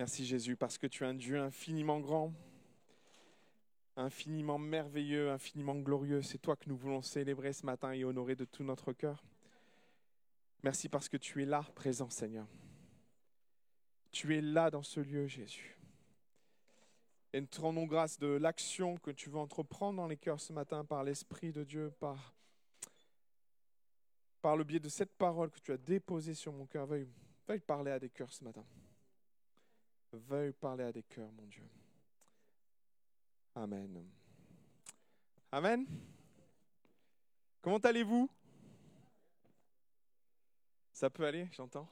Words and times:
Merci 0.00 0.24
Jésus 0.24 0.56
parce 0.56 0.78
que 0.78 0.86
tu 0.86 1.04
es 1.04 1.06
un 1.06 1.12
Dieu 1.12 1.38
infiniment 1.38 2.00
grand, 2.00 2.32
infiniment 3.96 4.56
merveilleux, 4.58 5.30
infiniment 5.30 5.74
glorieux. 5.74 6.22
C'est 6.22 6.38
toi 6.38 6.56
que 6.56 6.70
nous 6.70 6.76
voulons 6.78 7.02
célébrer 7.02 7.52
ce 7.52 7.66
matin 7.66 7.92
et 7.92 8.02
honorer 8.02 8.34
de 8.34 8.46
tout 8.46 8.64
notre 8.64 8.94
cœur. 8.94 9.22
Merci 10.62 10.88
parce 10.88 11.10
que 11.10 11.18
tu 11.18 11.42
es 11.42 11.44
là, 11.44 11.66
présent 11.74 12.08
Seigneur. 12.08 12.46
Tu 14.10 14.34
es 14.34 14.40
là 14.40 14.70
dans 14.70 14.82
ce 14.82 15.00
lieu, 15.00 15.26
Jésus. 15.26 15.78
Et 17.34 17.40
nous 17.42 17.46
te 17.46 17.60
rendons 17.60 17.84
grâce 17.84 18.18
de 18.18 18.26
l'action 18.26 18.96
que 18.96 19.10
tu 19.10 19.28
veux 19.28 19.36
entreprendre 19.36 19.98
dans 19.98 20.08
les 20.08 20.16
cœurs 20.16 20.40
ce 20.40 20.54
matin 20.54 20.82
par 20.82 21.04
l'Esprit 21.04 21.52
de 21.52 21.62
Dieu, 21.62 21.92
par, 22.00 22.34
le 24.56 24.64
biais 24.64 24.80
de 24.80 24.88
cette 24.88 25.12
parole 25.18 25.50
que 25.50 25.60
tu 25.60 25.72
as 25.72 25.76
déposée 25.76 26.32
sur 26.32 26.54
mon 26.54 26.64
cœur. 26.64 26.86
Veuille 26.86 27.06
parler 27.66 27.90
à 27.90 27.98
des 27.98 28.08
cœurs 28.08 28.32
ce 28.32 28.42
matin. 28.44 28.64
Veuille 30.12 30.52
parler 30.52 30.84
à 30.84 30.92
des 30.92 31.02
cœurs, 31.02 31.30
mon 31.32 31.46
Dieu. 31.46 31.68
Amen. 33.54 34.04
Amen. 35.52 35.86
Comment 37.60 37.78
allez-vous? 37.78 38.28
Ça 40.92 41.10
peut 41.10 41.26
aller, 41.26 41.48
j'entends? 41.52 41.88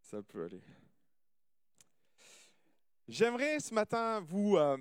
Ça 0.00 0.22
peut 0.22 0.44
aller. 0.44 0.62
J'aimerais 3.08 3.60
ce 3.60 3.74
matin 3.74 4.20
vous 4.20 4.56
euh, 4.56 4.78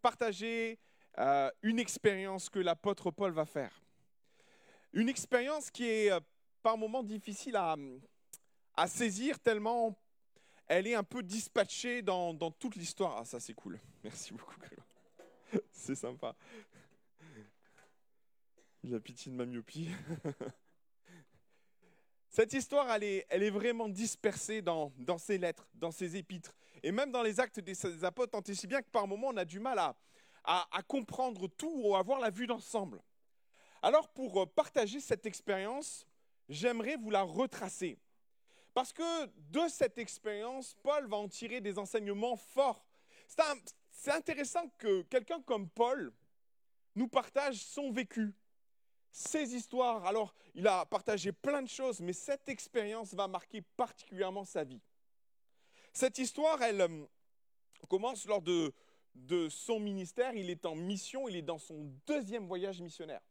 partager 0.00 0.78
euh, 1.18 1.50
une 1.62 1.78
expérience 1.78 2.48
que 2.48 2.58
l'apôtre 2.58 3.10
Paul 3.10 3.32
va 3.32 3.44
faire. 3.44 3.84
Une 4.92 5.08
expérience 5.08 5.70
qui 5.70 5.84
est 5.88 6.12
euh, 6.12 6.20
par 6.62 6.78
moments 6.78 7.02
difficile 7.02 7.56
à, 7.56 7.76
à, 8.76 8.86
saisir 8.86 9.38
tellement 9.40 9.98
elle 10.66 10.86
est 10.86 10.94
un 10.94 11.04
peu 11.04 11.22
dispatchée 11.22 12.02
dans, 12.02 12.34
toute 12.52 12.76
l'histoire. 12.76 13.18
Ah 13.18 13.24
ça 13.24 13.40
c'est 13.40 13.54
cool. 13.54 13.80
Merci 14.02 14.32
beaucoup. 14.32 14.54
C'est 15.70 15.94
sympa. 15.94 16.34
Il 18.82 18.94
a 18.94 19.00
pitié 19.00 19.30
de 19.30 19.36
ma 19.36 19.46
myopie. 19.46 19.88
Cette 22.28 22.52
histoire, 22.52 22.90
elle 22.90 23.04
est, 23.04 23.26
elle 23.28 23.44
est 23.44 23.50
vraiment 23.50 23.88
dispersée 23.88 24.62
dans, 24.62 24.92
dans 24.98 25.18
ses 25.18 25.38
lettres, 25.38 25.68
dans 25.74 25.92
ses 25.92 26.16
épîtres. 26.16 26.56
Et 26.82 26.90
même 26.90 27.12
dans 27.12 27.22
les 27.22 27.38
actes 27.38 27.60
des 27.60 28.04
apôtres, 28.04 28.32
tant 28.32 28.42
et 28.42 28.54
si 28.54 28.66
bien 28.66 28.82
que 28.82 28.90
par 28.90 29.06
moments, 29.06 29.28
on 29.28 29.36
a 29.36 29.44
du 29.44 29.60
mal 29.60 29.78
à, 29.78 29.96
à, 30.44 30.82
comprendre 30.82 31.48
tout 31.48 31.72
ou 31.72 31.94
à 31.94 32.00
avoir 32.00 32.18
la 32.18 32.30
vue 32.30 32.46
d'ensemble. 32.46 33.02
Alors, 33.82 34.08
pour 34.08 34.42
euh, 34.42 34.46
partager 34.46 35.00
cette 35.00 35.26
expérience, 35.26 36.06
j'aimerais 36.48 36.96
vous 36.96 37.10
la 37.10 37.22
retracer. 37.22 37.98
Parce 38.74 38.92
que 38.92 39.26
de 39.50 39.68
cette 39.68 39.98
expérience, 39.98 40.76
Paul 40.82 41.06
va 41.06 41.16
en 41.16 41.28
tirer 41.28 41.60
des 41.60 41.78
enseignements 41.78 42.36
forts. 42.36 42.84
C'est 43.92 44.10
intéressant 44.10 44.68
que 44.78 45.02
quelqu'un 45.02 45.40
comme 45.42 45.68
Paul 45.68 46.12
nous 46.96 47.06
partage 47.06 47.64
son 47.64 47.92
vécu, 47.92 48.34
ses 49.12 49.54
histoires. 49.54 50.04
Alors, 50.06 50.34
il 50.56 50.66
a 50.66 50.84
partagé 50.86 51.30
plein 51.30 51.62
de 51.62 51.68
choses, 51.68 52.00
mais 52.00 52.12
cette 52.12 52.48
expérience 52.48 53.14
va 53.14 53.28
marquer 53.28 53.62
particulièrement 53.76 54.44
sa 54.44 54.64
vie. 54.64 54.80
Cette 55.92 56.18
histoire, 56.18 56.60
elle 56.60 56.80
euh, 56.80 57.04
commence 57.88 58.26
lors 58.26 58.42
de, 58.42 58.72
de 59.14 59.48
son 59.48 59.78
ministère. 59.78 60.34
Il 60.34 60.50
est 60.50 60.66
en 60.66 60.74
mission, 60.74 61.28
il 61.28 61.36
est 61.36 61.42
dans 61.42 61.58
son 61.58 61.92
deuxième 62.06 62.46
voyage 62.46 62.80
missionnaire. 62.80 63.22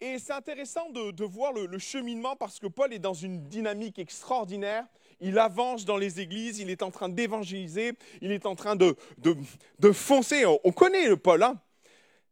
Et 0.00 0.18
c'est 0.18 0.32
intéressant 0.32 0.90
de, 0.90 1.24
voir 1.24 1.52
le, 1.52 1.78
cheminement 1.78 2.36
parce 2.36 2.58
que 2.58 2.68
Paul 2.68 2.92
est 2.92 2.98
dans 2.98 3.14
une 3.14 3.48
dynamique 3.48 3.98
extraordinaire. 3.98 4.84
Il 5.20 5.38
avance 5.38 5.84
dans 5.84 5.96
les 5.96 6.20
églises, 6.20 6.60
il 6.60 6.70
est 6.70 6.82
en 6.82 6.92
train 6.92 7.08
d'évangéliser, 7.08 7.94
il 8.20 8.30
est 8.30 8.46
en 8.46 8.54
train 8.54 8.76
de, 8.76 8.94
de, 9.18 9.92
foncer. 9.92 10.46
On, 10.46 10.72
connaît 10.72 11.08
le 11.08 11.16
Paul. 11.16 11.42
Hein 11.42 11.60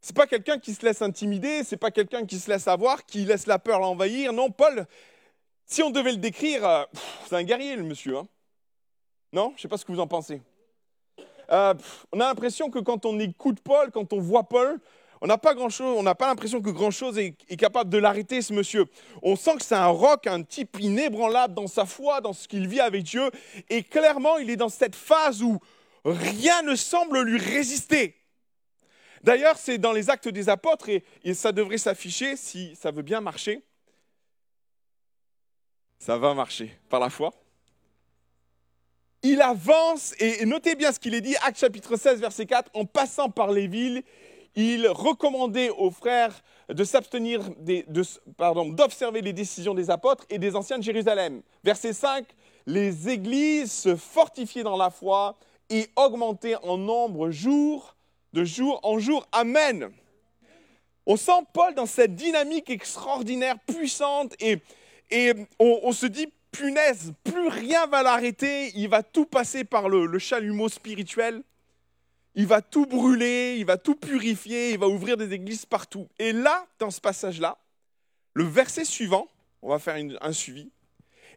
c'est 0.00 0.14
pas 0.14 0.28
quelqu'un 0.28 0.60
qui 0.60 0.72
se 0.74 0.84
laisse 0.84 1.02
intimider, 1.02 1.64
c'est 1.64 1.76
pas 1.76 1.90
quelqu'un 1.90 2.24
qui 2.24 2.38
se 2.38 2.48
laisse 2.48 2.68
avoir, 2.68 3.04
qui 3.04 3.24
laisse 3.24 3.48
la 3.48 3.58
peur 3.58 3.80
l'envahir. 3.80 4.32
Non, 4.32 4.50
Paul, 4.50 4.86
si 5.64 5.82
on 5.82 5.90
devait 5.90 6.12
le 6.12 6.18
décrire, 6.18 6.64
euh, 6.64 6.84
c'est 7.26 7.34
un 7.34 7.42
guerrier 7.42 7.74
le 7.74 7.82
monsieur. 7.82 8.18
Hein 8.18 8.28
non? 9.32 9.52
Je 9.56 9.62
sais 9.62 9.68
pas 9.68 9.76
ce 9.76 9.84
que 9.84 9.90
vous 9.90 10.00
en 10.00 10.06
pensez. 10.06 10.40
Euh, 11.50 11.74
on 12.12 12.20
a 12.20 12.24
l'impression 12.28 12.70
que 12.70 12.78
quand 12.78 13.04
on 13.04 13.18
écoute 13.18 13.60
Paul, 13.60 13.90
quand 13.90 14.12
on 14.12 14.20
voit 14.20 14.44
Paul, 14.44 14.78
on 15.20 15.26
n'a 15.26 15.38
pas 15.38 15.54
grand-chose, 15.54 15.96
on 15.98 16.02
n'a 16.02 16.14
pas 16.14 16.26
l'impression 16.26 16.60
que 16.60 16.70
grand-chose 16.70 17.18
est, 17.18 17.56
capable 17.56 17.90
de 17.90 17.98
l'arrêter, 17.98 18.42
ce 18.42 18.52
monsieur. 18.52 18.84
On 19.22 19.36
sent 19.36 19.56
que 19.56 19.64
c'est 19.64 19.74
un 19.74 19.86
roc, 19.86 20.26
un 20.26 20.42
type 20.42 20.76
inébranlable 20.80 21.54
dans 21.54 21.66
sa 21.66 21.86
foi, 21.86 22.20
dans 22.20 22.32
ce 22.32 22.46
qu'il 22.48 22.68
vit 22.68 22.80
avec 22.80 23.02
Dieu. 23.02 23.30
Et 23.70 23.82
clairement, 23.82 24.38
il 24.38 24.50
est 24.50 24.56
dans 24.56 24.68
cette 24.68 24.96
phase 24.96 25.42
où 25.42 25.58
rien 26.04 26.62
ne 26.62 26.74
semble 26.74 27.22
lui 27.22 27.38
résister. 27.38 28.16
D'ailleurs, 29.22 29.56
c'est 29.56 29.78
dans 29.78 29.92
les 29.92 30.10
actes 30.10 30.28
des 30.28 30.48
apôtres, 30.48 30.88
et, 30.88 31.04
et 31.24 31.34
ça 31.34 31.52
devrait 31.52 31.78
s'afficher 31.78 32.36
si 32.36 32.76
ça 32.76 32.90
veut 32.90 33.02
bien 33.02 33.20
marcher. 33.20 33.64
Ça 35.98 36.18
va 36.18 36.34
marcher 36.34 36.78
par 36.88 37.00
la 37.00 37.10
foi 37.10 37.32
il 39.22 39.42
avance, 39.42 40.14
et 40.20 40.44
notez 40.44 40.74
bien 40.76 40.92
ce 40.92 41.00
qu'il 41.00 41.14
est 41.14 41.20
dit, 41.20 41.34
Acte 41.42 41.58
chapitre 41.58 41.96
16, 41.96 42.20
verset 42.20 42.46
4, 42.46 42.70
en 42.74 42.84
passant 42.84 43.28
par 43.28 43.50
les 43.50 43.66
villes, 43.66 44.02
il 44.56 44.88
recommandait 44.88 45.70
aux 45.70 45.90
frères 45.90 46.42
de 46.68 46.82
s'abstenir, 46.82 47.40
d'observer 47.60 49.20
les 49.20 49.32
décisions 49.32 49.74
des 49.74 49.90
apôtres 49.90 50.24
et 50.30 50.38
des 50.38 50.56
anciens 50.56 50.78
de 50.78 50.82
Jérusalem. 50.82 51.42
Verset 51.62 51.92
5, 51.92 52.26
les 52.66 53.08
églises 53.08 53.70
se 53.70 53.94
fortifiaient 53.94 54.64
dans 54.64 54.76
la 54.76 54.90
foi 54.90 55.36
et 55.70 55.88
augmentaient 55.94 56.56
en 56.56 56.78
nombre 56.78 57.30
jour 57.30 57.94
de 58.32 58.44
jour 58.44 58.80
en 58.82 58.98
jour. 58.98 59.26
Amen. 59.30 59.90
On 61.06 61.16
sent 61.16 61.44
Paul 61.52 61.74
dans 61.74 61.86
cette 61.86 62.16
dynamique 62.16 62.68
extraordinaire, 62.68 63.56
puissante, 63.66 64.34
et, 64.40 64.58
on 65.60 65.92
se 65.92 66.06
dit, 66.06 66.26
punaise, 66.50 67.12
plus 67.22 67.48
rien 67.48 67.86
va 67.86 68.02
l'arrêter, 68.02 68.72
il 68.74 68.88
va 68.88 69.02
tout 69.02 69.26
passer 69.26 69.62
par 69.62 69.88
le, 69.88 70.18
chalumeau 70.18 70.68
spirituel, 70.68 71.42
il 72.36 72.46
va 72.46 72.60
tout 72.60 72.84
brûler, 72.84 73.56
il 73.58 73.64
va 73.64 73.78
tout 73.78 73.94
purifier, 73.94 74.72
il 74.72 74.78
va 74.78 74.86
ouvrir 74.86 75.16
des 75.16 75.32
églises 75.32 75.64
partout. 75.64 76.06
Et 76.18 76.32
là, 76.32 76.66
dans 76.78 76.90
ce 76.90 77.00
passage-là, 77.00 77.56
le 78.34 78.44
verset 78.44 78.84
suivant, 78.84 79.26
on 79.62 79.70
va 79.70 79.78
faire 79.78 79.96
un 80.20 80.32
suivi, 80.32 80.70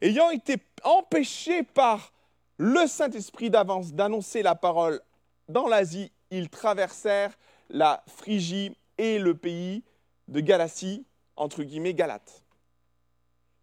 ayant 0.02 0.30
été 0.30 0.58
empêchés 0.84 1.64
par 1.64 2.12
le 2.58 2.86
Saint-Esprit 2.86 3.50
d'avance 3.50 3.94
d'annoncer 3.94 4.44
la 4.44 4.56
parole 4.56 5.00
dans 5.48 5.68
l'Asie, 5.68 6.12
ils 6.32 6.50
traversèrent 6.50 7.38
la 7.70 8.04
Phrygie 8.18 8.76
et 8.98 9.18
le 9.20 9.34
pays 9.34 9.84
de 10.28 10.42
Galatie, 10.42 11.06
entre 11.38 11.64
guillemets 11.64 11.94
Galate. 11.94 12.44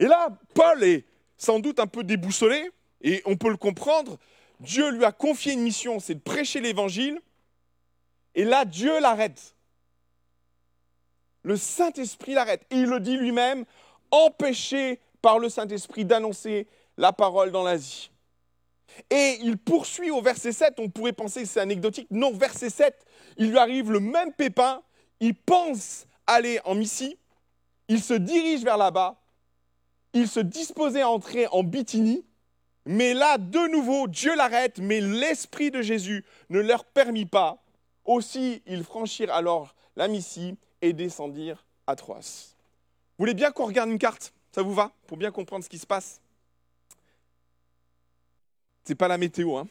Et 0.01 0.07
là, 0.07 0.31
Paul 0.55 0.83
est 0.83 1.05
sans 1.37 1.61
doute 1.61 1.79
un 1.81 1.87
peu 1.87 2.03
déboussolé, 2.03 2.71
et 3.03 3.23
on 3.27 3.37
peut 3.37 3.51
le 3.51 3.59
comprendre. 3.59 4.19
Dieu 4.61 4.91
lui 4.91 5.05
a 5.05 5.13
confié 5.13 5.53
une 5.53 5.61
mission, 5.61 6.01
c'est 6.01 6.15
de 6.15 6.21
prêcher 6.21 6.61
l'évangile, 6.63 7.21
et 8.37 8.45
là, 8.45 8.65
Dieu 8.65 9.01
l'arrête. 9.01 9.57
Le 11.43 11.57
Saint-Esprit 11.57 12.35
l'arrête. 12.35 12.65
Et 12.71 12.77
il 12.77 12.85
le 12.85 13.01
dit 13.01 13.17
lui-même, 13.17 13.65
empêché 14.11 15.01
par 15.23 15.39
le 15.39 15.49
Saint-Esprit 15.49 16.05
d'annoncer 16.05 16.69
la 16.99 17.13
parole 17.13 17.51
dans 17.51 17.65
l'Asie. 17.65 18.11
Et 19.11 19.39
il 19.43 19.59
poursuit 19.59 20.11
au 20.11 20.21
verset 20.21 20.53
7, 20.53 20.75
on 20.79 20.89
pourrait 20.89 21.13
penser 21.13 21.43
que 21.43 21.49
c'est 21.49 21.61
anecdotique. 21.61 22.09
Non, 22.11 22.33
verset 22.33 22.71
7, 22.71 22.95
il 23.39 23.51
lui 23.51 23.59
arrive 23.59 23.91
le 23.91 24.01
même 24.01 24.33
pépin, 24.33 24.83
il 25.21 25.35
pense 25.35 26.07
aller 26.27 26.61
en 26.65 26.75
Missie, 26.75 27.19
il 27.89 28.03
se 28.03 28.15
dirige 28.15 28.63
vers 28.63 28.77
là-bas, 28.77 29.21
il 30.13 30.29
se 30.29 30.41
disposait 30.41 31.03
à 31.03 31.11
entrer 31.11 31.47
en 31.49 31.63
Bithynie, 31.63 32.25
mais 32.87 33.15
là, 33.15 33.37
de 33.39 33.71
nouveau, 33.71 34.09
Dieu 34.09 34.35
l'arrête, 34.37 34.79
mais 34.79 35.01
l'Esprit 35.01 35.71
de 35.71 35.83
Jésus 35.83 36.25
ne 36.49 36.61
leur 36.61 36.85
permit 36.85 37.27
pas. 37.27 37.63
Aussi, 38.07 38.63
ils 38.67 38.85
franchirent 38.85 39.33
alors 39.33 39.75
la 39.97 40.09
Missie 40.09 40.57
et 40.81 40.93
descendirent 40.93 41.65
à 41.87 41.97
Troas. 41.97 42.21
Vous 42.21 43.23
voulez 43.23 43.35
bien 43.35 43.51
qu'on 43.51 43.67
regarde 43.67 43.91
une 43.91 43.99
carte? 43.99 44.33
Ça 44.53 44.63
vous 44.63 44.73
va? 44.73 44.93
Pour 45.07 45.19
bien 45.19 45.31
comprendre 45.31 45.65
ce 45.65 45.69
qui 45.69 45.79
se 45.79 45.87
passe? 45.87 46.21
C'est 48.85 48.95
pas 48.95 49.09
la 49.09 49.19
météo, 49.19 49.57
hein 49.57 49.67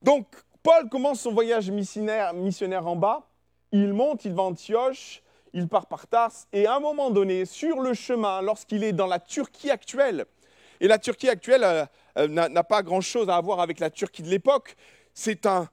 Donc, 0.00 0.26
Paul 0.62 0.88
commence 0.88 1.20
son 1.20 1.32
voyage 1.32 1.70
missionnaire, 1.70 2.32
en 2.86 2.96
bas. 2.96 3.28
Il 3.72 3.92
monte, 3.92 4.24
il 4.24 4.32
va 4.32 4.42
à 4.42 4.46
Antioche 4.46 5.22
il 5.52 5.68
part 5.68 5.86
par 5.86 6.06
Tars, 6.06 6.32
et 6.52 6.66
à 6.66 6.76
un 6.76 6.80
moment 6.80 7.10
donné, 7.10 7.44
sur 7.44 7.80
le 7.80 7.94
chemin, 7.94 8.40
lorsqu'il 8.42 8.84
est 8.84 8.92
dans 8.92 9.06
la 9.06 9.18
Turquie 9.18 9.70
actuelle, 9.70 10.24
et 10.80 10.88
la 10.88 10.98
Turquie 10.98 11.28
actuelle 11.28 11.64
euh, 11.64 11.84
euh, 12.18 12.26
n'a 12.26 12.64
pas 12.64 12.82
grand-chose 12.82 13.28
à 13.28 13.40
voir 13.40 13.60
avec 13.60 13.78
la 13.78 13.90
Turquie 13.90 14.22
de 14.22 14.28
l'époque, 14.28 14.76
c'est 15.14 15.46
un, 15.46 15.68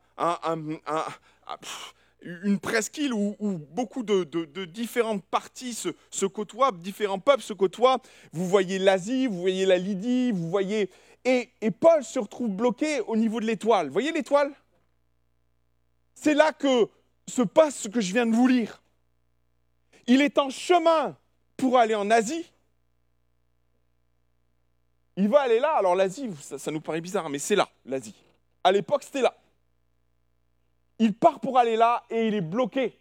une 2.21 2.60
presqu'île 2.60 3.13
où, 3.13 3.36
beaucoup 3.71 4.04
de, 4.04 4.24
différentes 4.66 5.24
parties 5.25 5.74
se, 5.74 6.25
côtoient, 6.25 6.71
différents 6.71 7.19
peuples 7.19 7.44
se 7.44 7.54
côtoient. 7.54 8.01
Vous 8.31 8.48
voyez 8.48 8.80
l'Asie, 8.80 9.27
vous 9.27 9.39
voyez 9.39 9.66
la 9.66 9.77
Lydie, 9.77 10.31
vous 10.31 10.50
voyez... 10.50 10.89
Et, 11.25 11.50
Paul 11.80 12.04
se 12.04 12.18
retrouve 12.18 12.50
bloqué 12.50 13.01
au 13.01 13.16
niveau 13.16 13.39
de 13.39 13.45
l'étoile. 13.45 13.88
Vous 13.88 13.94
voyez 13.94 14.12
l'étoile? 14.12 14.51
C'est 16.16 16.33
là 16.33 16.54
que 16.54 16.89
se 17.27 17.42
passe 17.42 17.75
ce 17.75 17.88
que 17.88 18.01
je 18.01 18.13
viens 18.13 18.25
de 18.25 18.36
vous 18.36 18.48
lire. 18.48 18.81
Il 20.07 20.22
est 20.22 20.38
en 20.38 20.50
chemin 20.50 21.15
pour 21.56 21.77
aller 21.77 21.95
en 21.95 22.10
Asie. 22.10 22.51
Il 25.18 25.30
va 25.30 25.42
aller 25.42 25.60
là. 25.60 25.75
Alors 25.75 25.95
l'Asie, 25.95 26.30
ça, 26.42 26.57
ça 26.57 26.72
nous 26.72 26.81
paraît 26.81 27.01
bizarre, 27.01 27.30
mais 27.30 27.39
c'est 27.39 27.56
là, 27.56 27.69
l'Asie. 27.86 28.15
À 28.63 28.72
l'époque, 28.72 29.04
c'était 29.04 29.22
là. 29.22 29.38
Il 31.00 31.13
part 31.13 31.40
pour 31.40 31.57
aller 31.57 31.75
là 31.75 32.04
et 32.10 32.28
il 32.28 32.36
est 32.36 32.42
bloqué. 32.42 33.00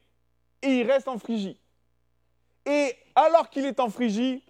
Et 0.62 0.80
il 0.80 0.90
reste 0.90 1.08
en 1.08 1.18
Phrygie. 1.18 1.60
Et 2.64 2.94
alors 3.14 3.50
qu'il 3.50 3.64
est 3.64 3.80
en 3.80 3.90
Phrygie, 3.90 4.42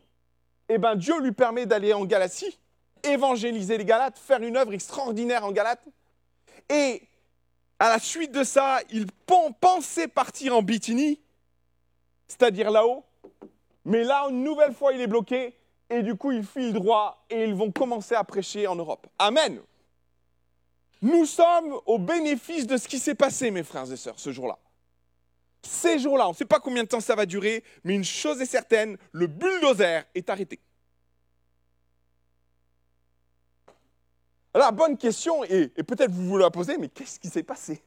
eh 0.68 0.78
ben 0.78 0.96
Dieu 0.96 1.20
lui 1.20 1.32
permet 1.32 1.66
d'aller 1.66 1.92
en 1.92 2.04
Galatie, 2.04 2.58
évangéliser 3.02 3.78
les 3.78 3.84
Galates, 3.84 4.18
faire 4.18 4.42
une 4.42 4.56
œuvre 4.56 4.74
extraordinaire 4.74 5.44
en 5.44 5.52
Galates. 5.52 5.84
Et 6.68 7.02
à 7.78 7.88
la 7.88 7.98
suite 7.98 8.32
de 8.32 8.44
ça, 8.44 8.80
il 8.90 9.06
pensait 9.60 10.08
partir 10.08 10.56
en 10.56 10.62
Bithynie, 10.62 11.20
c'est-à-dire 12.26 12.70
là-haut. 12.70 13.04
Mais 13.84 14.04
là, 14.04 14.26
une 14.28 14.42
nouvelle 14.42 14.74
fois, 14.74 14.92
il 14.92 15.00
est 15.00 15.06
bloqué 15.06 15.56
et 15.88 16.02
du 16.02 16.16
coup, 16.16 16.32
il 16.32 16.44
file 16.44 16.72
droit 16.72 17.24
et 17.30 17.44
ils 17.44 17.54
vont 17.54 17.70
commencer 17.70 18.14
à 18.14 18.24
prêcher 18.24 18.66
en 18.66 18.76
Europe. 18.76 19.06
Amen. 19.18 19.60
Nous 21.00 21.26
sommes 21.26 21.78
au 21.86 21.98
bénéfice 21.98 22.66
de 22.66 22.76
ce 22.76 22.88
qui 22.88 22.98
s'est 22.98 23.14
passé, 23.14 23.50
mes 23.50 23.62
frères 23.62 23.90
et 23.90 23.96
sœurs, 23.96 24.18
ce 24.18 24.32
jour-là. 24.32 24.58
Ces 25.62 25.98
jours-là, 25.98 26.26
on 26.26 26.32
ne 26.32 26.36
sait 26.36 26.44
pas 26.44 26.60
combien 26.60 26.82
de 26.82 26.88
temps 26.88 27.00
ça 27.00 27.14
va 27.14 27.26
durer, 27.26 27.64
mais 27.84 27.94
une 27.94 28.04
chose 28.04 28.40
est 28.40 28.46
certaine, 28.46 28.96
le 29.12 29.26
bulldozer 29.26 30.04
est 30.14 30.28
arrêté. 30.30 30.60
Alors, 34.54 34.72
bonne 34.72 34.96
question, 34.96 35.44
et, 35.44 35.72
et 35.76 35.82
peut-être 35.82 36.10
vous 36.10 36.26
vous 36.26 36.38
la 36.38 36.50
posez, 36.50 36.78
mais 36.78 36.88
qu'est-ce 36.88 37.20
qui 37.20 37.28
s'est 37.28 37.42
passé? 37.42 37.82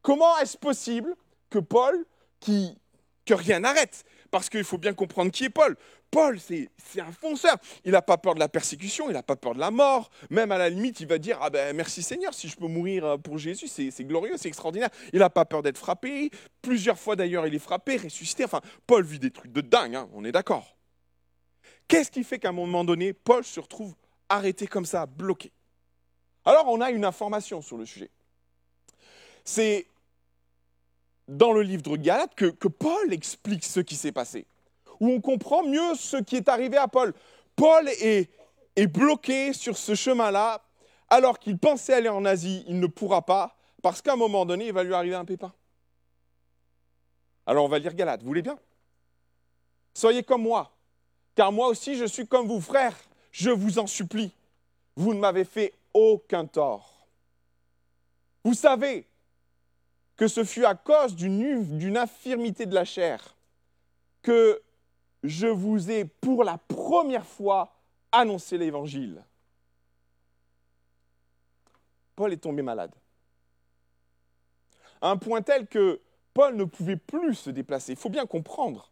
Comment 0.00 0.38
est-ce 0.38 0.56
possible 0.56 1.14
que 1.50 1.58
Paul, 1.58 2.06
qui, 2.40 2.78
que 3.24 3.34
rien 3.34 3.60
n'arrête, 3.60 4.04
parce 4.36 4.50
qu'il 4.50 4.64
faut 4.64 4.76
bien 4.76 4.92
comprendre 4.92 5.32
qui 5.32 5.44
est 5.44 5.48
Paul. 5.48 5.78
Paul, 6.10 6.38
c'est 6.38 6.68
un 6.98 7.10
fonceur. 7.10 7.56
Il 7.86 7.92
n'a 7.92 8.02
pas 8.02 8.18
peur 8.18 8.34
de 8.34 8.38
la 8.38 8.50
persécution, 8.50 9.08
il 9.08 9.14
n'a 9.14 9.22
pas 9.22 9.34
peur 9.34 9.54
de 9.54 9.60
la 9.60 9.70
mort. 9.70 10.10
Même 10.28 10.52
à 10.52 10.58
la 10.58 10.68
limite, 10.68 11.00
il 11.00 11.06
va 11.06 11.16
dire 11.16 11.38
Ah 11.40 11.48
ben 11.48 11.74
merci 11.74 12.02
Seigneur, 12.02 12.34
si 12.34 12.46
je 12.46 12.54
peux 12.54 12.66
mourir 12.66 13.06
euh, 13.06 13.16
pour 13.16 13.38
Jésus, 13.38 13.66
c'est 13.66 14.04
glorieux, 14.04 14.34
c'est 14.36 14.48
extraordinaire. 14.48 14.90
Il 15.14 15.20
n'a 15.20 15.30
pas 15.30 15.46
peur 15.46 15.62
d'être 15.62 15.78
frappé. 15.78 16.28
Plusieurs 16.60 16.98
fois 16.98 17.16
d'ailleurs, 17.16 17.46
il 17.46 17.54
est 17.54 17.58
frappé, 17.58 17.96
ressuscité. 17.96 18.44
Enfin, 18.44 18.60
Paul 18.86 19.06
vit 19.06 19.18
des 19.18 19.30
trucs 19.30 19.52
de 19.52 19.62
dingue, 19.62 19.94
hein, 19.94 20.06
on 20.12 20.22
est 20.22 20.32
d'accord. 20.32 20.76
Qu'est-ce 21.88 22.10
qui 22.10 22.22
fait 22.22 22.38
qu'à 22.38 22.50
un 22.50 22.52
moment 22.52 22.84
donné, 22.84 23.14
Paul 23.14 23.42
se 23.42 23.58
retrouve 23.58 23.94
arrêté 24.28 24.66
comme 24.66 24.84
ça, 24.84 25.06
bloqué? 25.06 25.50
Alors, 26.44 26.68
on 26.68 26.82
a 26.82 26.90
une 26.90 27.06
information 27.06 27.62
sur 27.62 27.78
le 27.78 27.86
sujet. 27.86 28.10
C'est 29.46 29.86
dans 31.28 31.52
le 31.52 31.62
livre 31.62 31.82
de 31.82 31.96
Galates 31.96 32.34
que, 32.34 32.68
Paul 32.68 33.12
explique 33.12 33.64
ce 33.64 33.80
qui 33.80 33.96
s'est 33.96 34.12
passé, 34.12 34.46
où 35.00 35.10
on 35.10 35.20
comprend 35.20 35.62
mieux 35.64 35.94
ce 35.94 36.16
qui 36.16 36.36
est 36.36 36.48
arrivé 36.48 36.76
à 36.76 36.88
Paul. 36.88 37.14
Paul 37.56 37.88
est, 37.88 38.30
bloqué 38.88 39.52
sur 39.52 39.76
ce 39.76 39.94
chemin-là, 39.94 40.62
alors 41.08 41.38
qu'il 41.38 41.58
pensait 41.58 41.94
aller 41.94 42.08
en 42.08 42.24
Asie, 42.24 42.64
il 42.68 42.78
ne 42.78 42.86
pourra 42.86 43.22
pas, 43.22 43.56
parce 43.82 44.02
qu'à 44.02 44.12
un 44.12 44.16
moment 44.16 44.44
donné, 44.44 44.66
il 44.66 44.72
va 44.72 44.82
lui 44.82 44.94
arriver 44.94 45.14
un 45.14 45.24
pépin. 45.24 45.52
Alors 47.46 47.64
on 47.64 47.68
va 47.68 47.78
lire 47.78 47.94
Galates, 47.94 48.22
vous 48.22 48.28
voulez 48.28 48.42
bien? 48.42 48.58
Soyez 49.94 50.22
comme 50.22 50.42
moi, 50.42 50.72
car 51.34 51.52
moi 51.52 51.68
aussi 51.68 51.96
je 51.96 52.04
suis 52.04 52.26
comme 52.26 52.48
vous, 52.48 52.60
frères, 52.60 52.96
je 53.30 53.50
vous 53.50 53.78
en 53.78 53.86
supplie, 53.86 54.32
vous 54.96 55.14
ne 55.14 55.20
m'avez 55.20 55.44
fait 55.44 55.72
aucun 55.94 56.44
tort. 56.44 57.06
Vous 58.44 58.54
savez 58.54 59.06
que 60.16 60.28
ce 60.28 60.44
fut 60.44 60.64
à 60.64 60.74
cause 60.74 61.14
d'une 61.14 61.96
infirmité 61.96 62.66
de 62.66 62.74
la 62.74 62.84
chair 62.84 63.36
que 64.22 64.62
je 65.22 65.46
vous 65.46 65.90
ai 65.90 66.04
pour 66.04 66.42
la 66.42 66.58
première 66.58 67.26
fois 67.26 67.76
annoncé 68.12 68.58
l'évangile. 68.58 69.22
Paul 72.14 72.32
est 72.32 72.38
tombé 72.38 72.62
malade. 72.62 72.94
À 75.00 75.10
un 75.10 75.18
point 75.18 75.42
tel 75.42 75.66
que 75.66 76.00
Paul 76.32 76.56
ne 76.56 76.64
pouvait 76.64 76.96
plus 76.96 77.34
se 77.34 77.50
déplacer. 77.50 77.92
Il 77.92 77.98
faut 77.98 78.08
bien 78.08 78.26
comprendre. 78.26 78.90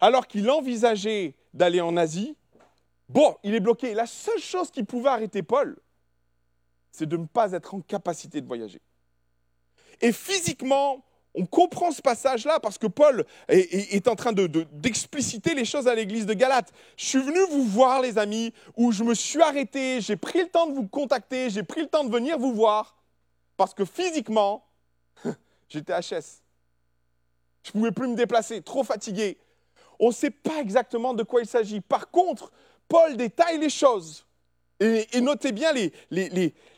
Alors 0.00 0.26
qu'il 0.26 0.48
envisageait 0.48 1.34
d'aller 1.52 1.80
en 1.80 1.96
Asie, 1.96 2.36
bon, 3.08 3.36
il 3.42 3.54
est 3.54 3.60
bloqué. 3.60 3.94
La 3.94 4.06
seule 4.06 4.38
chose 4.38 4.70
qui 4.70 4.84
pouvait 4.84 5.10
arrêter 5.10 5.42
Paul, 5.42 5.76
c'est 6.92 7.06
de 7.06 7.16
ne 7.16 7.26
pas 7.26 7.52
être 7.52 7.74
en 7.74 7.80
capacité 7.80 8.40
de 8.40 8.46
voyager. 8.46 8.80
Et 10.00 10.12
physiquement, 10.12 11.04
on 11.34 11.46
comprend 11.46 11.92
ce 11.92 12.02
passage-là 12.02 12.58
parce 12.60 12.78
que 12.78 12.86
Paul 12.86 13.24
est, 13.48 14.08
en 14.08 14.16
train 14.16 14.32
d'expliciter 14.32 15.54
les 15.54 15.64
choses 15.64 15.86
à 15.86 15.94
l'église 15.94 16.26
de 16.26 16.34
Galate. 16.34 16.72
Je 16.96 17.04
suis 17.04 17.22
venu 17.22 17.38
vous 17.50 17.64
voir, 17.64 18.00
les 18.00 18.18
amis, 18.18 18.52
où 18.76 18.90
je 18.90 19.04
me 19.04 19.14
suis 19.14 19.40
arrêté, 19.40 20.00
j'ai 20.00 20.16
pris 20.16 20.40
le 20.40 20.48
temps 20.48 20.66
de 20.66 20.74
vous 20.74 20.88
contacter, 20.88 21.50
j'ai 21.50 21.62
pris 21.62 21.82
le 21.82 21.86
temps 21.86 22.04
de 22.04 22.10
venir 22.10 22.38
vous 22.38 22.52
voir, 22.52 22.96
parce 23.56 23.74
que 23.74 23.84
physiquement, 23.84 24.66
j'étais 25.68 25.92
HS. 25.92 26.42
Je 27.62 27.70
ne 27.70 27.72
pouvais 27.72 27.92
plus 27.92 28.08
me 28.08 28.16
déplacer, 28.16 28.62
trop 28.62 28.82
fatigué. 28.82 29.38
On 30.00 30.08
ne 30.08 30.14
sait 30.14 30.30
pas 30.30 30.60
exactement 30.60 31.14
de 31.14 31.22
quoi 31.22 31.42
il 31.42 31.46
s'agit. 31.46 31.80
Par 31.80 32.10
contre, 32.10 32.50
Paul 32.88 33.16
détaille 33.16 33.58
les 33.58 33.70
choses. 33.70 34.26
Et, 34.80 35.20
notez 35.20 35.52
bien 35.52 35.72
les, 35.72 35.92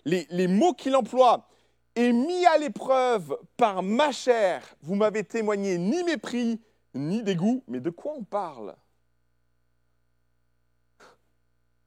les 0.02 0.46
mots 0.48 0.75
qu'il 0.75 0.96
emploie 0.96 1.48
et 1.94 2.12
mis 2.12 2.46
à 2.46 2.58
l'épreuve 2.58 3.36
par 3.56 3.82
ma 3.82 4.12
chair, 4.12 4.62
vous 4.80 4.94
m'avez 4.94 5.24
témoigné 5.24 5.78
ni 5.78 6.02
mépris, 6.04 6.60
ni 6.94 7.22
dégoût. 7.22 7.62
Mais 7.68 7.80
de 7.80 7.90
quoi 7.90 8.14
on 8.16 8.24
parle? 8.24 8.74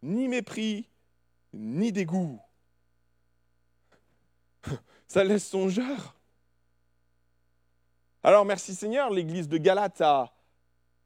Ni 0.04 0.28
mépris, 0.28 0.88
ni 1.54 1.92
dégoût. 1.92 2.40
Ça 5.08 5.24
laisse 5.24 5.48
songeur. 5.48 6.16
Alors 8.22 8.46
merci 8.46 8.76
Seigneur, 8.76 9.10
l'église 9.10 9.48
de 9.48 9.58
Galate. 9.58 10.02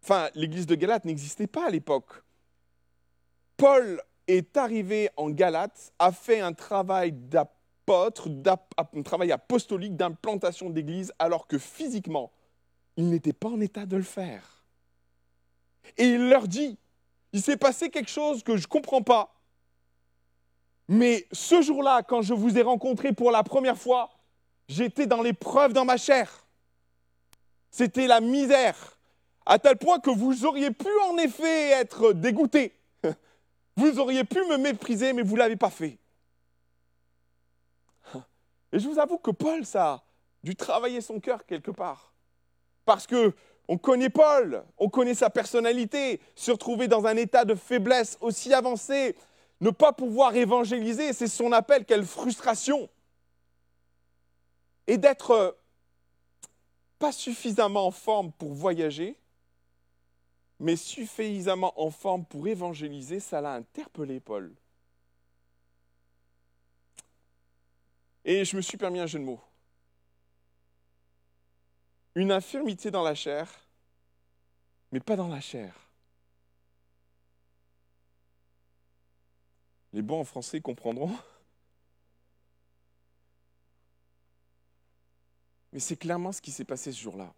Enfin, 0.02 0.30
l'église 0.36 0.66
de 0.66 0.76
Galate 0.76 1.06
n'existait 1.06 1.48
pas 1.48 1.68
à 1.68 1.70
l'époque. 1.70 2.24
Paul 3.58 4.02
est 4.28 4.56
arrivé 4.58 5.10
en 5.18 5.30
Galate, 5.30 5.94
a 6.00 6.12
fait 6.12 6.40
un 6.40 6.54
travail 6.54 7.12
d'apôtre 7.12 7.59
un 7.90 9.02
travail 9.04 9.32
apostolique 9.32 9.96
d'implantation 9.96 10.70
d'église, 10.70 11.14
alors 11.20 11.48
que 11.48 11.58
physiquement, 11.58 12.32
il 12.98 13.10
n'était 13.10 13.34
pas 13.34 13.50
en 13.50 13.60
état 13.60 13.86
de 13.86 13.98
le 13.98 14.04
faire. 14.04 14.66
Et 15.98 16.06
il 16.06 16.30
leur 16.30 16.48
dit, 16.48 16.78
il 17.34 17.42
s'est 17.42 17.58
passé 17.58 17.90
quelque 17.90 18.10
chose 18.10 18.44
que 18.44 18.58
je 18.58 18.68
comprends 18.68 19.02
pas. 19.02 19.34
Mais 20.88 21.28
ce 21.32 21.62
jour-là, 21.62 22.04
quand 22.04 22.22
je 22.22 22.34
vous 22.34 22.58
ai 22.58 22.62
rencontré 22.62 23.14
pour 23.14 23.32
la 23.32 23.44
première 23.44 23.78
fois, 23.78 24.10
j'étais 24.68 25.06
dans 25.06 25.22
l'épreuve 25.22 25.74
dans 25.74 25.86
ma 25.86 25.98
chair. 25.98 26.48
C'était 27.72 28.08
la 28.08 28.22
misère, 28.22 28.98
à 29.46 29.60
tel 29.60 29.78
point 29.78 30.00
que 30.00 30.10
vous 30.10 30.46
auriez 30.46 30.72
pu 30.72 30.90
en 31.10 31.18
effet 31.18 31.70
être 31.72 32.14
dégoûté. 32.14 32.74
Vous 33.76 34.00
auriez 34.00 34.24
pu 34.24 34.40
me 34.50 34.58
mépriser, 34.58 35.14
mais 35.14 35.22
vous 35.22 35.36
ne 35.36 35.40
l'avez 35.40 35.56
pas 35.56 35.70
fait. 35.70 35.98
Et 38.72 38.80
je 38.80 38.88
vous 38.88 39.00
avoue 39.00 39.18
que 39.18 39.32
Paul, 39.32 39.66
ça 39.66 39.92
a 39.92 40.04
dû 40.44 40.56
travailler 40.56 41.02
son 41.02 41.20
cœur 41.20 41.46
quelque 41.46 41.72
part. 41.72 42.14
Parce 42.86 43.08
que 43.08 43.34
on 43.68 43.78
connaît 43.78 44.10
Paul, 44.10 44.64
on 44.80 44.90
connaît 44.90 45.14
sa 45.14 45.30
personnalité, 45.30 46.20
se 46.36 46.50
retrouver 46.52 46.88
dans 46.88 47.06
un 47.06 47.16
état 47.16 47.46
de 47.46 47.54
faiblesse 47.54 48.18
aussi 48.20 48.52
avancé, 48.52 49.16
ne 49.62 49.70
pas 49.70 49.94
pouvoir 49.94 50.36
évangéliser, 50.36 51.14
c'est 51.14 51.28
son 51.28 51.52
appel, 51.52 51.86
quelle 51.86 52.06
frustration. 52.06 52.90
Et 54.88 54.98
d'être 54.98 55.56
pas 56.98 57.12
suffisamment 57.12 57.86
en 57.86 57.92
forme 57.92 58.32
pour 58.32 58.54
voyager, 58.54 59.18
mais 60.60 60.76
suffisamment 60.76 61.80
en 61.80 61.92
forme 61.92 62.26
pour 62.26 62.48
évangéliser, 62.48 63.20
ça 63.20 63.40
l'a 63.40 63.54
interpellé 63.54 64.20
Paul. 64.20 64.52
Et 68.30 68.46
je 68.46 68.56
me 68.56 68.62
suis 68.62 68.78
permis 68.78 69.00
un 69.00 69.08
jeu 69.08 69.18
de 69.18 69.24
mots. 69.24 69.42
Une 72.14 72.32
infirmité 72.32 72.92
dans 72.92 73.02
la 73.02 73.16
chair, 73.16 73.68
mais 74.92 75.00
pas 75.00 75.16
dans 75.16 75.28
la 75.28 75.42
chair. 75.42 75.74
Les 79.94 80.04
bons 80.04 80.20
en 80.20 80.24
français 80.26 80.62
comprendront. 80.62 81.18
Mais 85.74 85.80
c'est 85.80 85.98
clairement 85.98 86.32
ce 86.32 86.40
qui 86.40 86.52
s'est 86.52 86.66
passé 86.66 86.92
ce 86.92 87.02
jour-là. 87.02 87.34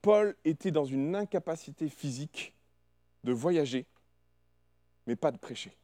Paul 0.00 0.34
était 0.42 0.70
dans 0.70 0.86
une 0.86 1.14
incapacité 1.14 1.90
physique 1.90 2.54
de 3.24 3.32
voyager, 3.32 3.84
mais 5.06 5.16
pas 5.16 5.32
de 5.32 5.36
prêcher. 5.36 5.76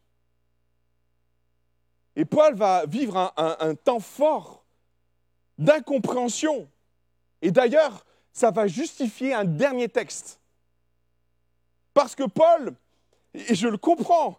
Et 2.17 2.25
Paul 2.25 2.55
va 2.55 2.87
vivre 2.87 3.33
un, 3.37 3.75
temps 3.75 4.01
fort 4.01 4.65
d'incompréhension. 5.59 6.69
Et 7.43 7.51
d'ailleurs, 7.51 8.07
ça 8.33 8.51
va 8.51 8.67
justifier 8.67 9.35
un 9.35 9.45
dernier 9.45 9.89
texte. 9.91 10.41
Parce 11.93 12.15
que 12.15 12.25
Paul, 12.25 12.75
et 13.35 13.55
je 13.55 13.69
le 13.69 13.77
comprends, 13.77 14.39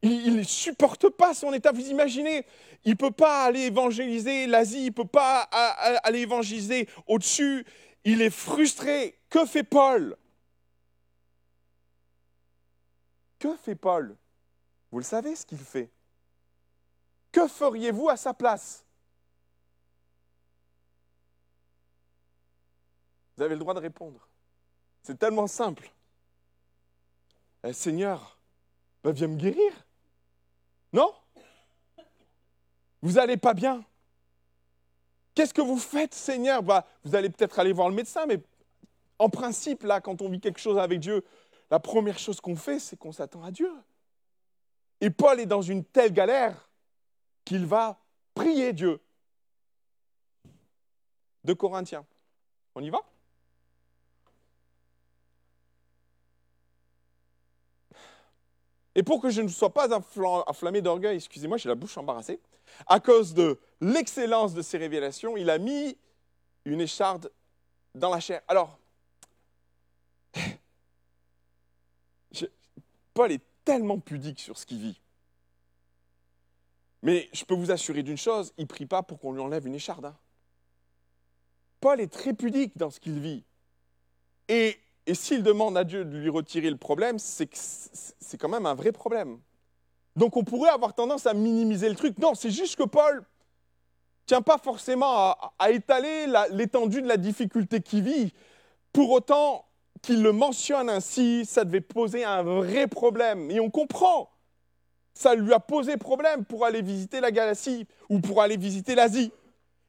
il 0.00 0.36
ne 0.36 0.42
supporte 0.42 1.10
pas 1.10 1.34
son 1.34 1.52
état. 1.52 1.70
Vous 1.70 1.88
imaginez, 1.88 2.46
il 2.84 2.92
ne 2.92 2.96
peut 2.96 3.10
pas 3.10 3.44
aller 3.44 3.66
évangéliser 3.66 4.46
l'Asie, 4.46 4.86
il 4.86 4.86
ne 4.86 4.94
peut 4.94 5.04
pas 5.04 5.40
aller 5.40 6.20
évangéliser 6.20 6.88
au-dessus. 7.06 7.66
Il 8.04 8.22
est 8.22 8.30
frustré. 8.30 9.18
Que 9.28 9.44
fait 9.44 9.64
Paul? 9.64 10.16
Que 13.38 13.54
fait 13.56 13.74
Paul? 13.74 14.16
Vous 14.90 14.98
le 14.98 15.04
savez 15.04 15.36
ce 15.36 15.44
qu'il 15.44 15.58
fait. 15.58 15.90
Que 17.32 17.46
feriez-vous 17.46 18.08
à 18.08 18.16
sa 18.16 18.34
place? 18.34 18.84
Vous 23.36 23.42
avez 23.42 23.54
le 23.54 23.60
droit 23.60 23.74
de 23.74 23.80
répondre. 23.80 24.28
C'est 25.02 25.18
tellement 25.18 25.46
simple. 25.46 25.90
Seigneur, 27.72 28.38
bah, 29.02 29.12
viens 29.12 29.28
me 29.28 29.36
guérir. 29.36 29.72
Non? 30.92 31.12
Vous 33.02 33.12
n'allez 33.12 33.36
pas 33.36 33.54
bien 33.54 33.84
Qu'est-ce 35.34 35.54
que 35.54 35.62
vous 35.62 35.78
faites, 35.78 36.12
Seigneur? 36.12 36.62
Bah, 36.62 36.86
Vous 37.04 37.14
allez 37.14 37.30
peut-être 37.30 37.58
aller 37.58 37.72
voir 37.72 37.88
le 37.88 37.94
médecin, 37.94 38.26
mais 38.26 38.40
en 39.18 39.28
principe, 39.28 39.84
là, 39.84 40.00
quand 40.00 40.20
on 40.22 40.28
vit 40.28 40.40
quelque 40.40 40.60
chose 40.60 40.78
avec 40.78 41.00
Dieu, 41.00 41.24
la 41.70 41.78
première 41.78 42.18
chose 42.18 42.40
qu'on 42.40 42.56
fait, 42.56 42.78
c'est 42.78 42.96
qu'on 42.96 43.12
s'attend 43.12 43.42
à 43.42 43.50
Dieu. 43.50 43.72
Et 45.00 45.08
Paul 45.10 45.38
est 45.40 45.46
dans 45.46 45.62
une 45.62 45.84
telle 45.84 46.12
galère 46.12 46.69
qu'il 47.44 47.66
va 47.66 48.00
prier 48.34 48.72
Dieu. 48.72 49.00
De 51.44 51.52
Corinthiens. 51.52 52.06
On 52.74 52.82
y 52.82 52.90
va? 52.90 53.00
Et 58.94 59.02
pour 59.02 59.20
que 59.22 59.30
je 59.30 59.40
ne 59.40 59.48
sois 59.48 59.72
pas 59.72 59.88
enflammé 59.94 60.82
d'orgueil, 60.82 61.16
excusez-moi, 61.16 61.56
j'ai 61.56 61.68
la 61.68 61.74
bouche 61.74 61.96
embarrassée, 61.96 62.40
à 62.86 63.00
cause 63.00 63.34
de 63.34 63.58
l'excellence 63.80 64.54
de 64.54 64.62
ses 64.62 64.78
révélations, 64.78 65.36
il 65.36 65.48
a 65.48 65.58
mis 65.58 65.96
une 66.64 66.80
écharde 66.80 67.30
dans 67.94 68.10
la 68.10 68.20
chair. 68.20 68.42
Alors, 68.48 68.78
Paul 73.14 73.32
est 73.32 73.42
tellement 73.64 73.98
pudique 73.98 74.40
sur 74.40 74.58
ce 74.58 74.66
qu'il 74.66 74.80
vit. 74.80 75.00
Mais 77.02 77.28
je 77.32 77.44
peux 77.44 77.54
vous 77.54 77.70
assurer 77.70 78.02
d'une 78.02 78.18
chose, 78.18 78.52
il 78.58 78.62
ne 78.62 78.66
prie 78.66 78.86
pas 78.86 79.02
pour 79.02 79.18
qu'on 79.18 79.32
lui 79.32 79.40
enlève 79.40 79.66
une 79.66 79.74
écharde. 79.74 80.04
Hein. 80.06 80.16
Paul 81.80 82.00
est 82.00 82.12
très 82.12 82.34
pudique 82.34 82.76
dans 82.76 82.90
ce 82.90 83.00
qu'il 83.00 83.18
vit. 83.20 83.44
Et 84.48 84.78
et 85.10 85.14
s'il 85.14 85.42
demande 85.42 85.76
à 85.76 85.82
Dieu 85.82 86.04
de 86.04 86.16
lui 86.16 86.28
retirer 86.28 86.70
le 86.70 86.76
problème, 86.76 87.18
c'est 87.18 87.48
quand 88.38 88.48
même 88.48 88.66
un 88.66 88.74
vrai 88.74 88.92
problème. 88.92 89.40
Donc 90.14 90.36
on 90.36 90.44
pourrait 90.44 90.70
avoir 90.70 90.94
tendance 90.94 91.26
à 91.26 91.34
minimiser 91.34 91.88
le 91.88 91.96
truc. 91.96 92.18
Non, 92.18 92.34
c'est 92.36 92.50
juste 92.50 92.76
que 92.76 92.84
Paul 92.84 93.24
tient 94.26 94.42
pas 94.42 94.58
forcément 94.58 95.34
à, 95.58 95.70
étaler 95.70 96.26
l'étendue 96.52 97.02
de 97.02 97.08
la 97.08 97.16
difficulté 97.16 97.80
qu'il 97.80 98.02
vit. 98.02 98.32
Pour 98.92 99.10
autant 99.10 99.64
qu'il 100.02 100.22
le 100.22 100.30
mentionne 100.30 100.88
ainsi, 100.88 101.44
ça 101.44 101.64
devait 101.64 101.80
poser 101.80 102.24
un 102.24 102.44
vrai 102.44 102.86
problème. 102.86 103.50
Et 103.50 103.58
on 103.58 103.68
comprend. 103.70 104.30
Ça 105.14 105.34
lui 105.34 105.52
a 105.52 105.60
posé 105.60 105.96
problème 105.96 106.44
pour 106.44 106.64
aller 106.64 106.82
visiter 106.82 107.20
la 107.20 107.30
Galatie 107.30 107.86
ou 108.08 108.20
pour 108.20 108.40
aller 108.42 108.56
visiter 108.56 108.94
l'Asie. 108.94 109.32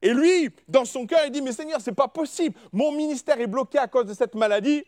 Et 0.01 0.13
lui, 0.13 0.50
dans 0.68 0.86
son 0.86 1.06
cœur, 1.06 1.20
il 1.25 1.32
dit, 1.32 1.42
mais 1.42 1.51
Seigneur, 1.51 1.80
c'est 1.80 1.92
pas 1.92 2.08
possible. 2.08 2.58
Mon 2.72 2.92
ministère 2.92 3.40
est 3.40 3.48
bloqué 3.48 3.78
à 3.78 3.88
cause 3.88 4.06
de 4.06 4.13
cette 4.13 4.34
maladie. 4.34 4.84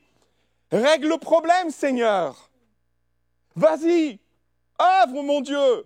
Règle 0.71 1.09
le 1.09 1.17
problème, 1.17 1.69
Seigneur. 1.69 2.49
Vas-y, 3.55 4.19
œuvre, 4.81 5.21
mon 5.21 5.41
Dieu. 5.41 5.85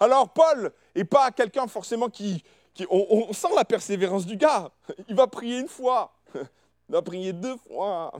Alors, 0.00 0.30
Paul 0.30 0.72
n'est 0.96 1.04
pas 1.04 1.30
quelqu'un 1.30 1.68
forcément 1.68 2.08
qui... 2.08 2.42
on, 2.90 3.32
sent 3.32 3.54
la 3.54 3.64
persévérance 3.64 4.26
du 4.26 4.36
gars. 4.36 4.70
Il 5.08 5.14
va 5.14 5.28
prier 5.28 5.60
une 5.60 5.68
fois. 5.68 6.12
Il 6.34 6.94
va 6.94 7.02
prier 7.02 7.32
deux 7.32 7.56
fois. 7.68 8.12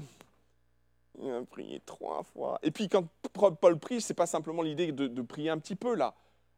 Il 1.23 1.31
va 1.31 1.43
prier 1.43 1.81
trois 1.85 2.23
fois. 2.23 2.59
Et 2.63 2.71
puis, 2.71 2.89
quand 2.89 3.07
Paul 3.33 3.79
prie, 3.79 4.01
ce 4.01 4.13
n'est 4.13 4.17
pas 4.17 4.27
simplement 4.27 4.63
l'idée 4.63 4.93
de, 4.93 5.23
prier 5.23 5.51
un 5.51 5.59
petit 5.59 5.77
peu, 5.77 5.95
là. 5.95 6.15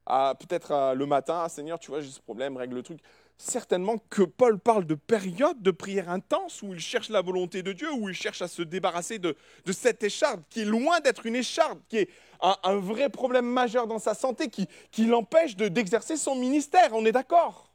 Peut-être 0.07 0.95
le 0.95 1.07
matin, 1.07 1.49
Seigneur, 1.49 1.79
tu 1.79 1.91
vois, 1.91 2.01
j'ai 2.01 2.11
ce 2.11 2.21
problème, 2.21 2.57
règle 2.57 2.77
le 2.77 2.83
truc 2.83 3.01
certainement 3.39 3.97
que 4.11 4.23
Paul 4.23 4.59
parle 4.59 4.87
de 4.87 4.95
périodes 4.95 5.61
de 5.63 5.71
prière 5.71 6.11
intense 6.11 6.63
où 6.63 6.73
il 6.75 6.81
cherche 6.81 7.09
la 7.09 7.23
volonté 7.23 7.63
de 7.63 7.73
Dieu, 7.73 7.93
où 7.93 8.09
il 8.09 8.15
cherche 8.15 8.41
à 8.43 8.49
se 8.49 8.63
débarrasser 8.63 9.19
de, 9.19 9.37
cette 9.73 10.03
écharde 10.05 10.43
qui 10.49 10.61
est 10.61 10.65
loin 10.65 11.01
d'être 11.01 11.27
une 11.27 11.37
écharde, 11.37 11.81
qui 11.89 11.99
est 11.99 12.09
un, 12.41 12.77
vrai 12.77 13.09
problème 13.09 13.47
majeur 13.47 13.87
dans 13.87 13.99
sa 13.99 14.15
santé, 14.15 14.49
qui 14.49 15.07
l'empêche 15.07 15.57
d'exercer 15.57 16.17
son 16.17 16.37
ministère. 16.37 16.91
On 16.93 17.05
est 17.05 17.13
d'accord? 17.13 17.72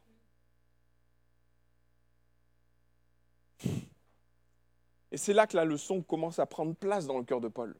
Et 5.10 5.16
c'est 5.16 5.32
là 5.32 5.46
que 5.46 5.56
la 5.56 5.64
leçon 5.64 6.02
commence 6.02 6.38
à 6.38 6.46
prendre 6.46 6.74
place 6.74 7.06
dans 7.06 7.18
le 7.18 7.24
cœur 7.24 7.40
de 7.40 7.48
Paul. 7.48 7.74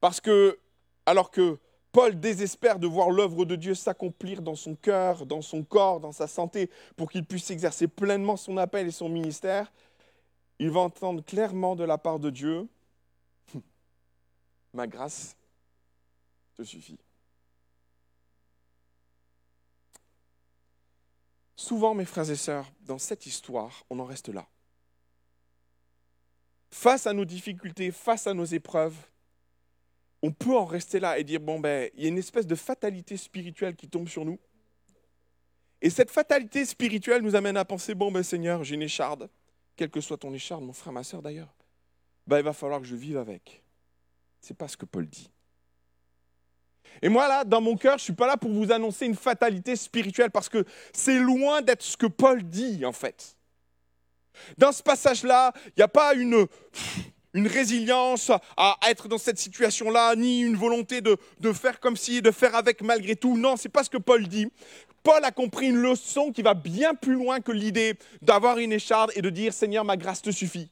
Parce 0.00 0.20
que, 0.20 0.58
alors 1.06 1.30
que 1.30 1.58
Paul 1.92 2.20
désespère 2.20 2.78
de 2.78 2.86
voir 2.86 3.10
l'œuvre 3.10 3.44
de 3.44 3.56
Dieu 3.56 3.74
s'accomplir 3.74 4.42
dans 4.42 4.54
son 4.54 4.76
cœur, 4.76 5.24
dans 5.26 5.40
son 5.40 5.64
corps, 5.64 6.00
dans 6.00 6.12
sa 6.12 6.26
santé, 6.26 6.70
pour 6.96 7.10
qu'il 7.10 7.24
puisse 7.24 7.50
exercer 7.50 7.88
pleinement 7.88 8.36
son 8.36 8.56
appel 8.58 8.86
et 8.86 8.92
son 8.92 9.08
ministère. 9.08 9.72
Il 10.58 10.70
va 10.70 10.80
entendre 10.80 11.24
clairement 11.24 11.76
de 11.76 11.84
la 11.84 11.98
part 11.98 12.18
de 12.18 12.30
Dieu, 12.30 12.68
ma 14.74 14.86
grâce 14.86 15.36
te 16.54 16.62
suffit. 16.62 16.98
Souvent, 21.56 21.94
mes 21.94 22.04
frères 22.04 22.30
et 22.30 22.36
sœurs, 22.36 22.70
dans 22.82 22.98
cette 22.98 23.26
histoire, 23.26 23.84
on 23.90 23.98
en 23.98 24.04
reste 24.04 24.28
là. 24.28 24.46
Face 26.70 27.06
à 27.06 27.12
nos 27.12 27.24
difficultés, 27.24 27.90
face 27.90 28.26
à 28.26 28.34
nos 28.34 28.44
épreuves, 28.44 28.96
on 30.22 30.32
peut 30.32 30.56
en 30.56 30.64
rester 30.64 31.00
là 31.00 31.18
et 31.18 31.24
dire, 31.24 31.40
bon, 31.40 31.60
ben, 31.60 31.90
il 31.94 32.02
y 32.02 32.06
a 32.06 32.08
une 32.08 32.18
espèce 32.18 32.46
de 32.46 32.54
fatalité 32.54 33.16
spirituelle 33.16 33.76
qui 33.76 33.88
tombe 33.88 34.08
sur 34.08 34.24
nous. 34.24 34.38
Et 35.80 35.90
cette 35.90 36.10
fatalité 36.10 36.64
spirituelle 36.64 37.22
nous 37.22 37.36
amène 37.36 37.56
à 37.56 37.64
penser, 37.64 37.94
bon, 37.94 38.10
ben, 38.10 38.22
Seigneur, 38.22 38.64
j'ai 38.64 38.74
une 38.74 38.82
écharde, 38.82 39.30
quelle 39.76 39.90
que 39.90 40.00
soit 40.00 40.18
ton 40.18 40.34
écharde, 40.34 40.64
mon 40.64 40.72
frère, 40.72 40.92
ma 40.92 41.04
soeur 41.04 41.22
d'ailleurs, 41.22 41.54
ben, 42.26 42.38
il 42.38 42.44
va 42.44 42.52
falloir 42.52 42.80
que 42.80 42.86
je 42.86 42.96
vive 42.96 43.16
avec. 43.16 43.62
C'est 44.40 44.56
pas 44.56 44.68
ce 44.68 44.76
que 44.76 44.84
Paul 44.84 45.06
dit. 45.06 45.30
Et 47.00 47.08
moi, 47.08 47.28
là, 47.28 47.44
dans 47.44 47.60
mon 47.60 47.76
cœur, 47.76 47.92
je 47.92 48.02
ne 48.02 48.04
suis 48.04 48.12
pas 48.12 48.26
là 48.26 48.36
pour 48.36 48.50
vous 48.50 48.72
annoncer 48.72 49.06
une 49.06 49.14
fatalité 49.14 49.76
spirituelle 49.76 50.30
parce 50.30 50.48
que 50.48 50.64
c'est 50.92 51.18
loin 51.18 51.62
d'être 51.62 51.82
ce 51.82 51.96
que 51.96 52.06
Paul 52.06 52.42
dit, 52.42 52.84
en 52.84 52.92
fait. 52.92 53.37
Dans 54.56 54.72
ce 54.72 54.82
passage-là, 54.82 55.52
il 55.66 55.72
n'y 55.78 55.82
a 55.82 55.88
pas 55.88 56.14
une, 56.14 56.46
résilience 57.34 58.32
à 58.56 58.76
être 58.88 59.06
dans 59.08 59.18
cette 59.18 59.38
situation-là, 59.38 60.16
ni 60.16 60.40
une 60.40 60.56
volonté 60.56 61.00
de, 61.00 61.16
faire 61.52 61.78
comme 61.80 61.96
si, 61.96 62.22
de 62.22 62.30
faire 62.30 62.54
avec 62.54 62.82
malgré 62.82 63.16
tout. 63.16 63.36
Non, 63.36 63.56
c'est 63.56 63.68
pas 63.68 63.84
ce 63.84 63.90
que 63.90 63.98
Paul 63.98 64.26
dit. 64.26 64.48
Paul 65.02 65.24
a 65.24 65.30
compris 65.30 65.68
une 65.68 65.76
leçon 65.76 66.32
qui 66.32 66.42
va 66.42 66.54
bien 66.54 66.94
plus 66.94 67.14
loin 67.14 67.40
que 67.40 67.52
l'idée 67.52 67.94
d'avoir 68.22 68.58
une 68.58 68.72
écharde 68.72 69.12
et 69.14 69.22
de 69.22 69.30
dire 69.30 69.52
Seigneur, 69.52 69.84
ma 69.84 69.96
grâce 69.96 70.22
te 70.22 70.30
suffit. 70.30 70.70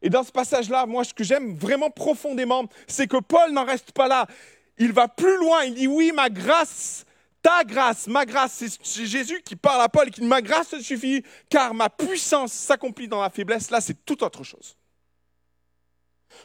Et 0.00 0.10
dans 0.10 0.22
ce 0.22 0.32
passage-là, 0.32 0.86
moi, 0.86 1.04
ce 1.04 1.12
que 1.12 1.24
j'aime 1.24 1.54
vraiment 1.56 1.90
profondément, 1.90 2.64
c'est 2.86 3.06
que 3.06 3.16
Paul 3.18 3.52
n'en 3.52 3.64
reste 3.64 3.92
pas 3.92 4.08
là. 4.08 4.26
Il 4.78 4.92
va 4.92 5.08
plus 5.08 5.36
loin. 5.38 5.64
Il 5.64 5.74
dit 5.74 5.86
Oui, 5.88 6.12
ma 6.14 6.30
grâce 6.30 7.04
ta 7.48 7.64
grâce, 7.64 8.06
ma 8.08 8.26
grâce, 8.26 8.62
c'est 8.82 9.06
Jésus 9.06 9.40
qui 9.42 9.56
parle 9.56 9.80
à 9.80 9.88
Paul 9.88 10.08
et 10.08 10.10
qui 10.10 10.20
dit 10.20 10.26
ma 10.26 10.42
grâce 10.42 10.68
te 10.68 10.82
suffit, 10.82 11.24
car 11.48 11.72
ma 11.72 11.88
puissance 11.88 12.52
s'accomplit 12.52 13.08
dans 13.08 13.22
la 13.22 13.30
faiblesse. 13.30 13.70
Là, 13.70 13.80
c'est 13.80 14.04
tout 14.04 14.22
autre 14.22 14.44
chose. 14.44 14.76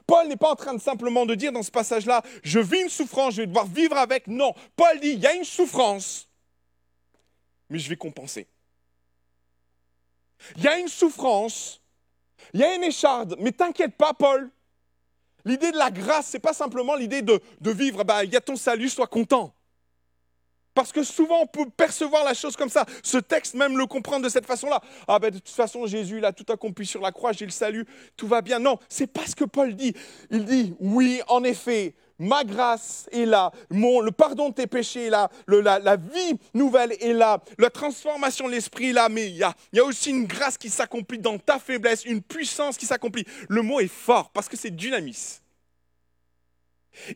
Paul 0.08 0.30
n'est 0.30 0.38
pas 0.38 0.50
en 0.50 0.56
train 0.56 0.74
de 0.74 0.80
simplement 0.80 1.26
de 1.26 1.36
dire 1.36 1.52
dans 1.52 1.62
ce 1.62 1.72
passage-là, 1.72 2.24
je 2.42 2.60
vis 2.60 2.84
une 2.84 2.90
souffrance, 2.90 3.34
je 3.34 3.42
vais 3.42 3.48
devoir 3.48 3.66
vivre 3.66 3.98
avec. 3.98 4.28
Non, 4.28 4.54
Paul 4.78 4.98
dit, 5.02 5.10
il 5.10 5.20
y 5.20 5.28
a 5.28 5.34
une 5.34 5.44
souffrance, 5.44 6.30
mais 7.70 7.80
je 7.80 7.90
vais 7.90 7.98
compenser. 7.98 8.48
Il 10.56 10.64
y 10.64 10.70
a 10.70 10.80
une 10.80 10.88
souffrance, 10.88 11.82
il 12.54 12.62
y 12.62 12.64
a 12.64 12.76
une 12.76 12.84
écharde, 12.84 13.36
mais 13.40 13.52
t'inquiète 13.52 13.98
pas, 13.98 14.14
Paul. 14.14 14.50
L'idée 15.44 15.74
de 15.74 15.78
la 15.78 15.92
grâce, 15.92 16.28
c'est 16.28 16.40
pas 16.40 16.54
simplement 16.54 16.96
l'idée 16.96 17.22
de, 17.22 17.42
vivre, 17.60 18.06
bah, 18.06 18.24
il 18.24 18.32
y 18.32 18.38
a 18.38 18.42
ton 18.42 18.56
salut, 18.56 18.88
sois 18.88 19.08
content. 19.08 19.54
Parce 20.74 20.92
que 20.92 21.04
souvent, 21.04 21.42
on 21.42 21.48
peut 21.48 21.70
percevoir 21.76 22.24
la 22.24 22.34
chose 22.34 22.56
comme 22.56 22.70
ça. 22.70 22.86
Ce 23.04 23.18
texte 23.18 23.54
même 23.54 23.78
le 23.78 23.86
comprend 23.86 24.20
de 24.20 24.30
cette 24.30 24.46
façon-là. 24.46 24.82
Ah 25.08 25.20
ben 25.20 25.30
de 25.30 25.38
toute 25.38 25.50
façon, 25.50 25.86
Jésus, 25.86 26.18
il 26.18 26.26
a 26.26 26.34
tout 26.34 26.52
accompli 26.52 26.86
sur 26.86 27.02
la 27.02 27.12
croix, 27.12 27.32
j'ai 27.32 27.46
le 27.46 27.52
salut, 27.52 27.86
tout 28.18 28.28
va 28.28 28.42
bien. 28.42 28.60
Non, 28.60 28.78
c'est 28.90 29.08
pas 29.08 29.26
ce 29.26 29.36
que 29.36 29.46
Paul 29.46 29.76
dit. 29.76 29.94
Il 30.32 30.46
dit, 30.46 30.76
oui, 30.80 31.22
en 31.28 31.44
effet, 31.44 31.96
ma 32.20 32.44
grâce 32.44 33.08
est 33.12 33.26
là, 33.26 33.52
le 33.70 34.10
pardon 34.12 34.50
de 34.50 34.54
tes 34.54 34.68
péchés 34.68 35.08
est 35.08 35.10
là, 35.10 35.30
la, 35.48 35.96
vie 35.96 36.40
nouvelle 36.54 36.94
est 37.00 37.14
là, 37.14 37.40
la 37.58 37.70
transformation 37.70 38.48
de 38.48 38.52
l'esprit 38.52 38.90
est 38.90 38.94
là, 38.94 39.10
mais 39.10 39.30
il 39.30 39.36
y 39.36 39.44
a, 39.44 39.54
il 39.72 39.78
y 39.78 39.80
a 39.80 39.86
aussi 39.86 40.12
une 40.12 40.26
grâce 40.26 40.58
qui 40.58 40.70
s'accomplit 40.70 41.20
dans 41.20 41.38
ta 41.38 41.60
faiblesse, 41.60 42.06
une 42.06 42.22
puissance 42.22 42.78
qui 42.78 42.86
s'accomplit. 42.86 43.26
Le 43.50 43.62
mot 43.62 43.80
est 43.80 43.88
fort 43.88 44.30
parce 44.32 44.48
que 44.48 44.58
c'est 44.58 44.72
dynamis. 44.72 45.43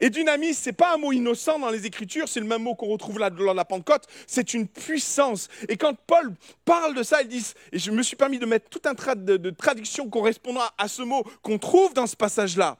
Et 0.01 0.09
dynamis, 0.09 0.53
ce 0.53 0.69
n'est 0.69 0.73
pas 0.73 0.95
un 0.95 0.97
mot 0.97 1.11
innocent 1.11 1.59
dans 1.59 1.69
les 1.69 1.85
Écritures, 1.85 2.27
c'est 2.27 2.39
le 2.39 2.45
même 2.45 2.63
mot 2.63 2.75
qu'on 2.75 2.87
retrouve 2.87 3.19
là 3.19 3.29
de 3.29 3.43
la 3.43 3.65
Pentecôte, 3.65 4.05
c'est 4.25 4.53
une 4.53 4.67
puissance. 4.67 5.47
Et 5.69 5.77
quand 5.77 5.93
Paul 6.07 6.33
parle 6.65 6.95
de 6.95 7.03
ça, 7.03 7.21
il 7.21 7.27
dit, 7.27 7.45
et 7.71 7.79
je 7.79 7.91
me 7.91 8.01
suis 8.01 8.15
permis 8.15 8.39
de 8.39 8.45
mettre 8.45 8.69
tout 8.69 8.81
un 8.85 8.95
trait 8.95 9.15
de, 9.15 9.49
traduction 9.51 10.09
correspondant 10.09 10.61
à, 10.77 10.87
ce 10.87 11.01
mot 11.01 11.23
qu'on 11.41 11.57
trouve 11.57 11.93
dans 11.93 12.07
ce 12.07 12.15
passage-là. 12.15 12.77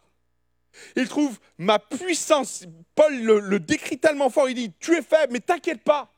Il 0.96 1.08
trouve 1.08 1.40
ma 1.58 1.80
puissance. 1.80 2.66
Paul 2.94 3.16
le, 3.16 3.60
décrit 3.60 3.98
tellement 3.98 4.30
fort, 4.30 4.50
il 4.50 4.56
dit, 4.56 4.72
tu 4.80 4.96
es 4.96 5.02
faible, 5.02 5.34
mais 5.34 5.40
t'inquiète 5.40 5.84
pas. 5.84 6.14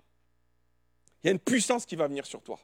Il 1.23 1.27
y 1.27 1.29
a 1.29 1.33
une 1.33 1.39
puissance 1.39 1.85
qui 1.85 1.95
va 1.95 2.07
venir 2.07 2.25
sur 2.25 2.41
toi. 2.41 2.59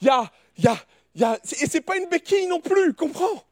Il 0.00 0.06
y 0.06 0.10
a, 0.10 0.30
il 0.56 0.64
y 0.64 0.68
a, 0.68 0.76
il 1.14 1.20
y 1.20 1.24
a, 1.24 1.38
et 1.60 1.66
c'est 1.66 1.80
pas 1.80 1.96
une 1.96 2.08
béquille 2.08 2.46
non 2.46 2.60
plus, 2.60 2.94
comprends? 2.94 3.45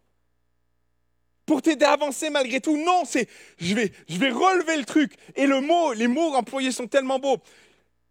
Pour 1.46 1.62
t'aider 1.62 1.84
à 1.84 1.92
avancer 1.92 2.30
malgré 2.30 2.60
tout. 2.60 2.76
Non, 2.76 3.04
c'est 3.04 3.28
je 3.58 3.74
vais, 3.74 3.92
je 4.08 4.18
vais 4.18 4.30
relever 4.30 4.76
le 4.76 4.84
truc. 4.84 5.14
Et 5.36 5.46
le 5.46 5.60
mot, 5.60 5.92
les 5.92 6.08
mots 6.08 6.34
employés 6.34 6.72
sont 6.72 6.86
tellement 6.86 7.18
beaux. 7.18 7.38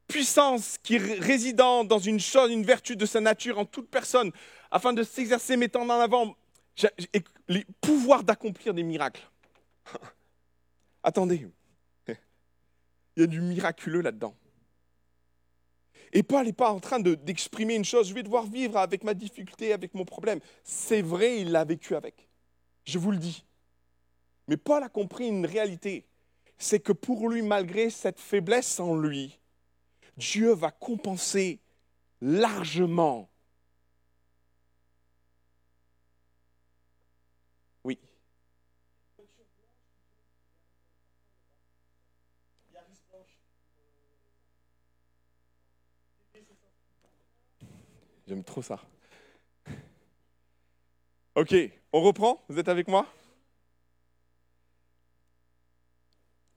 Puissance 0.07 0.77
qui 0.83 0.97
résidant 0.97 1.83
dans 1.83 1.99
une 1.99 2.19
chose, 2.19 2.51
une 2.51 2.65
vertu 2.65 2.95
de 2.95 3.05
sa 3.05 3.21
nature 3.21 3.57
en 3.57 3.65
toute 3.65 3.89
personne, 3.89 4.31
afin 4.69 4.93
de 4.93 5.03
s'exercer 5.03 5.57
mettant 5.57 5.81
en 5.83 5.89
avant 5.89 6.35
les 7.47 7.65
pouvoirs 7.81 8.23
d'accomplir 8.23 8.73
des 8.73 8.83
miracles. 8.83 9.29
Attendez, 11.03 11.47
il 13.15 13.21
y 13.21 13.23
a 13.23 13.27
du 13.27 13.41
miraculeux 13.41 14.01
là-dedans. 14.01 14.35
Et 16.13 16.21
Paul 16.21 16.45
n'est 16.45 16.53
pas 16.53 16.71
en 16.71 16.79
train 16.79 16.99
d'exprimer 16.99 17.75
une 17.75 17.85
chose, 17.85 18.07
je 18.07 18.13
vais 18.13 18.23
devoir 18.23 18.45
vivre 18.45 18.77
avec 18.77 19.03
ma 19.03 19.15
difficulté, 19.15 19.73
avec 19.73 19.95
mon 19.95 20.05
problème. 20.05 20.39
C'est 20.63 21.01
vrai, 21.01 21.39
il 21.39 21.51
l'a 21.51 21.63
vécu 21.63 21.95
avec. 21.95 22.27
Je 22.85 22.99
vous 22.99 23.11
le 23.11 23.17
dis. 23.17 23.45
Mais 24.47 24.57
Paul 24.57 24.83
a 24.83 24.89
compris 24.89 25.27
une 25.27 25.45
réalité. 25.45 26.05
C'est 26.57 26.79
que 26.79 26.91
pour 26.91 27.29
lui, 27.29 27.41
malgré 27.41 27.89
cette 27.89 28.19
faiblesse 28.19 28.79
en 28.79 28.95
lui, 28.95 29.39
Dieu 30.17 30.53
va 30.53 30.71
compenser 30.71 31.59
largement. 32.21 33.29
Oui. 37.83 37.99
J'aime 48.27 48.43
trop 48.43 48.61
ça. 48.61 48.79
Ok, 51.35 51.55
on 51.91 52.01
reprend? 52.01 52.43
Vous 52.47 52.59
êtes 52.59 52.69
avec 52.69 52.87
moi? 52.87 53.07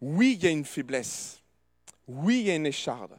Oui, 0.02 0.35
il 0.38 0.45
y 0.45 0.47
a 0.47 0.50
une 0.50 0.66
faiblesse. 0.66 1.42
Oui, 2.06 2.40
il 2.40 2.47
y 2.47 2.50
a 2.50 2.56
une 2.56 2.66
écharde. 2.66 3.18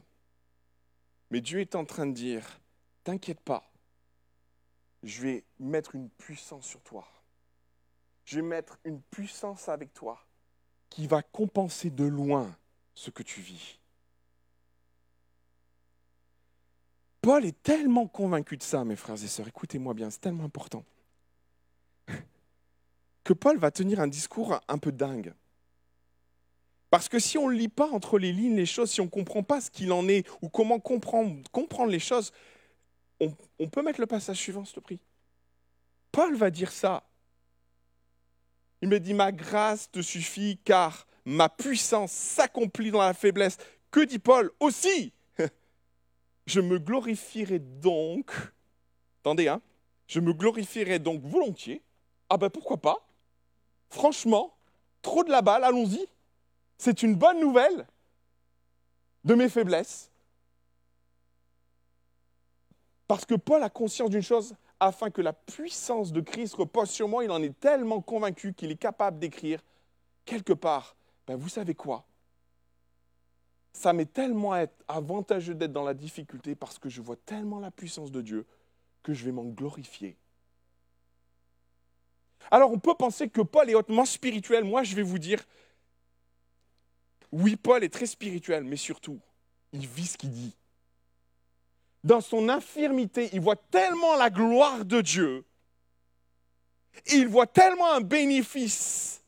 Mais 1.32 1.42
Dieu 1.42 1.60
est 1.60 1.74
en 1.74 1.84
train 1.84 2.06
de 2.06 2.14
dire, 2.14 2.60
t'inquiète 3.04 3.40
pas, 3.40 3.70
je 5.02 5.22
vais 5.22 5.44
mettre 5.60 5.96
une 5.96 6.10
puissance 6.10 6.66
sur 6.68 6.82
toi. 6.82 7.08
Je 8.24 8.36
vais 8.36 8.46
mettre 8.46 8.78
une 8.84 9.02
puissance 9.02 9.68
avec 9.68 9.94
toi 9.94 10.24
qui 10.89 11.08
va 11.08 11.24
compenser 11.24 11.89
de 11.89 12.06
loin 12.06 12.56
ce 12.93 13.10
que 13.10 13.24
tu 13.24 13.41
vis. 13.41 13.80
Paul 17.22 17.46
est 17.46 17.63
tellement 17.63 18.08
convaincu 18.08 18.58
de 18.58 18.63
ça, 18.63 18.86
mes 18.86 18.96
frères 18.96 19.22
et 19.22 19.28
sœurs, 19.28 19.48
écoutez-moi 19.48 19.96
bien, 19.96 20.12
c'est 20.12 20.22
tellement 20.22 20.46
important 20.46 20.86
que 23.28 23.34
Paul 23.34 23.58
va 23.58 23.72
tenir 23.72 24.00
un 24.00 24.08
discours 24.08 24.58
un 24.70 24.78
peu 24.78 24.94
dingue. 24.94 25.34
Parce 26.90 27.10
que 27.10 27.20
si 27.20 27.38
on 27.38 27.50
ne 27.50 27.54
lit 27.54 27.68
pas 27.68 27.90
entre 27.90 28.18
les 28.20 28.32
lignes 28.32 28.56
les 28.56 28.66
choses, 28.66 28.90
si 28.90 29.02
on 29.02 29.06
ne 29.06 29.10
comprend 29.10 29.44
pas 29.44 29.60
ce 29.60 29.70
qu'il 29.70 29.92
en 29.92 30.08
est 30.08 30.26
ou 30.42 30.48
comment 30.48 30.80
comprendre, 30.80 31.88
les 31.88 32.00
choses, 32.00 32.32
on, 33.20 33.36
on, 33.60 33.68
peut 33.68 33.82
mettre 33.82 34.00
le 34.00 34.08
passage 34.08 34.38
suivant, 34.38 34.63
s'il 34.63 34.76
te 34.76 34.80
plaît. 34.80 35.00
Paul 36.13 36.38
va 36.38 36.50
dire 36.50 36.72
ça. 36.72 37.04
Il 38.82 38.88
me 38.88 38.98
dit, 38.98 39.13
ma 39.13 39.34
grâce 39.34 39.92
te 39.92 40.02
suffit 40.02 40.58
car 40.63 41.06
ma 41.26 41.50
puissance 41.50 42.13
s'accomplit 42.13 42.92
dans 42.92 43.02
la 43.02 43.13
faiblesse. 43.13 43.58
Que 43.92 44.06
dit 44.06 44.20
Paul 44.20 44.52
Aussi, 44.62 45.12
je 46.46 46.62
me 46.62 46.80
glorifierai 46.80 47.60
donc, 47.60 48.32
attendez, 49.20 49.50
hein, 49.50 49.62
je 50.08 50.22
me 50.22 50.32
glorifierai 50.32 51.00
donc 51.00 51.22
volontiers. 51.24 51.84
Ah 52.30 52.38
ben 52.38 52.50
pourquoi 52.50 52.78
pas? 52.78 53.07
Franchement, 53.89 54.54
trop 55.02 55.23
de 55.23 55.32
la 55.32 55.41
balle, 55.41 55.63
allons-y. 55.63 56.06
C'est 56.78 57.04
une 57.04 57.15
bonne 57.15 57.39
nouvelle 57.39 57.88
de 59.23 59.36
mes 59.36 59.50
faiblesses. 59.50 60.12
Parce 63.08 63.26
que 63.26 63.36
Paul 63.36 63.63
a 63.63 63.69
conscience 63.69 64.10
d'une 64.10 64.21
chose, 64.21 64.56
afin 64.80 65.10
que 65.10 65.21
la 65.21 65.34
puissance 65.34 66.12
de 66.12 66.21
Christ 66.21 66.56
repose 66.56 66.89
sur 66.89 67.08
moi, 67.08 67.23
il 67.23 67.32
en 67.32 67.41
est 67.41 67.58
tellement 67.60 68.02
convaincu 68.02 68.54
qu'il 68.54 68.71
est 68.71 68.78
capable 68.78 69.17
d'écrire 69.17 69.63
quelque 70.26 70.54
part, 70.54 70.95
ben 71.26 71.36
vous 71.36 71.50
savez 71.50 71.73
quoi? 71.73 72.06
Ça 73.73 73.93
m'est 73.93 74.12
tellement 74.12 74.54
avantageux 74.88 75.56
d'être 75.56 75.71
dans 75.71 75.84
la 75.84 75.93
difficulté 75.93 76.56
parce 76.56 76.80
que 76.80 76.89
je 76.89 77.02
vois 77.02 77.15
tellement 77.15 77.60
la 77.60 77.71
puissance 77.71 78.12
de 78.12 78.21
Dieu 78.21 78.45
que 79.04 79.13
je 79.13 79.23
vais 79.23 79.32
m'en 79.32 79.45
glorifier 79.45 80.17
alors 82.52 82.72
on 82.72 82.80
peut 82.80 82.96
penser 82.96 83.30
que 83.30 83.42
Paul 83.42 83.70
est 83.70 83.76
hautement 83.76 84.06
spirituel. 84.06 84.64
Moi, 84.64 84.84
je 84.84 84.96
vais 84.96 85.02
vous 85.02 85.20
dire, 85.20 85.44
oui, 87.32 87.56
Paul 87.56 87.84
est 87.84 87.94
très 87.94 88.06
spirituel, 88.06 88.64
mais 88.64 88.78
surtout, 88.78 89.20
il 89.74 89.86
vit 89.88 90.08
ce 90.08 90.18
qu'il 90.18 90.32
dit. 90.32 90.56
Dans 92.04 92.22
son 92.22 92.48
infirmité, 92.48 93.30
il 93.34 93.42
voit 93.42 93.56
tellement 93.56 94.16
la 94.16 94.30
gloire 94.30 94.86
de 94.86 95.02
Dieu, 95.02 95.46
il 97.08 97.28
voit 97.28 97.48
tellement 97.48 97.92
un 97.92 98.02
bénéfice 98.02 99.22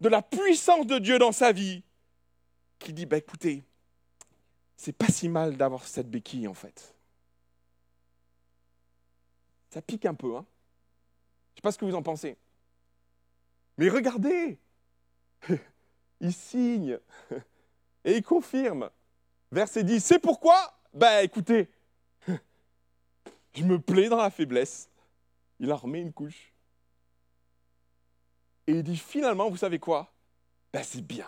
de 0.00 0.08
la 0.08 0.22
puissance 0.22 0.86
de 0.86 0.98
Dieu 0.98 1.18
dans 1.18 1.32
sa 1.32 1.52
vie, 1.52 1.82
qu'il 2.78 2.94
dit, 2.94 3.06
bah, 3.06 3.18
écoutez, 3.18 3.62
c'est 4.76 4.92
pas 4.92 5.08
si 5.08 5.28
mal 5.28 5.56
d'avoir 5.56 5.86
cette 5.86 6.08
béquille 6.08 6.48
en 6.48 6.54
fait. 6.54 6.94
Ça 9.70 9.82
pique 9.82 10.06
un 10.06 10.14
peu, 10.14 10.36
hein 10.36 10.46
sais 11.58 11.62
pas 11.62 11.72
ce 11.72 11.78
que 11.78 11.84
vous 11.84 11.94
en 11.94 12.02
pensez. 12.02 12.36
Mais 13.76 13.88
regardez, 13.88 14.58
il 16.20 16.32
signe 16.32 16.98
et 18.04 18.16
il 18.16 18.22
confirme. 18.22 18.90
Verset 19.50 19.82
10, 19.82 20.04
c'est 20.04 20.18
pourquoi? 20.20 20.56
Ben 20.94 21.24
écoutez, 21.24 21.68
je 23.54 23.64
me 23.64 23.80
plais 23.80 24.08
dans 24.08 24.18
la 24.18 24.30
faiblesse. 24.30 24.88
Il 25.58 25.72
en 25.72 25.76
remet 25.76 26.00
une 26.00 26.12
couche. 26.12 26.52
Et 28.68 28.72
il 28.72 28.82
dit 28.84 28.96
finalement, 28.96 29.50
vous 29.50 29.56
savez 29.56 29.80
quoi? 29.80 30.12
Ben 30.72 30.84
c'est 30.84 31.02
bien. 31.02 31.26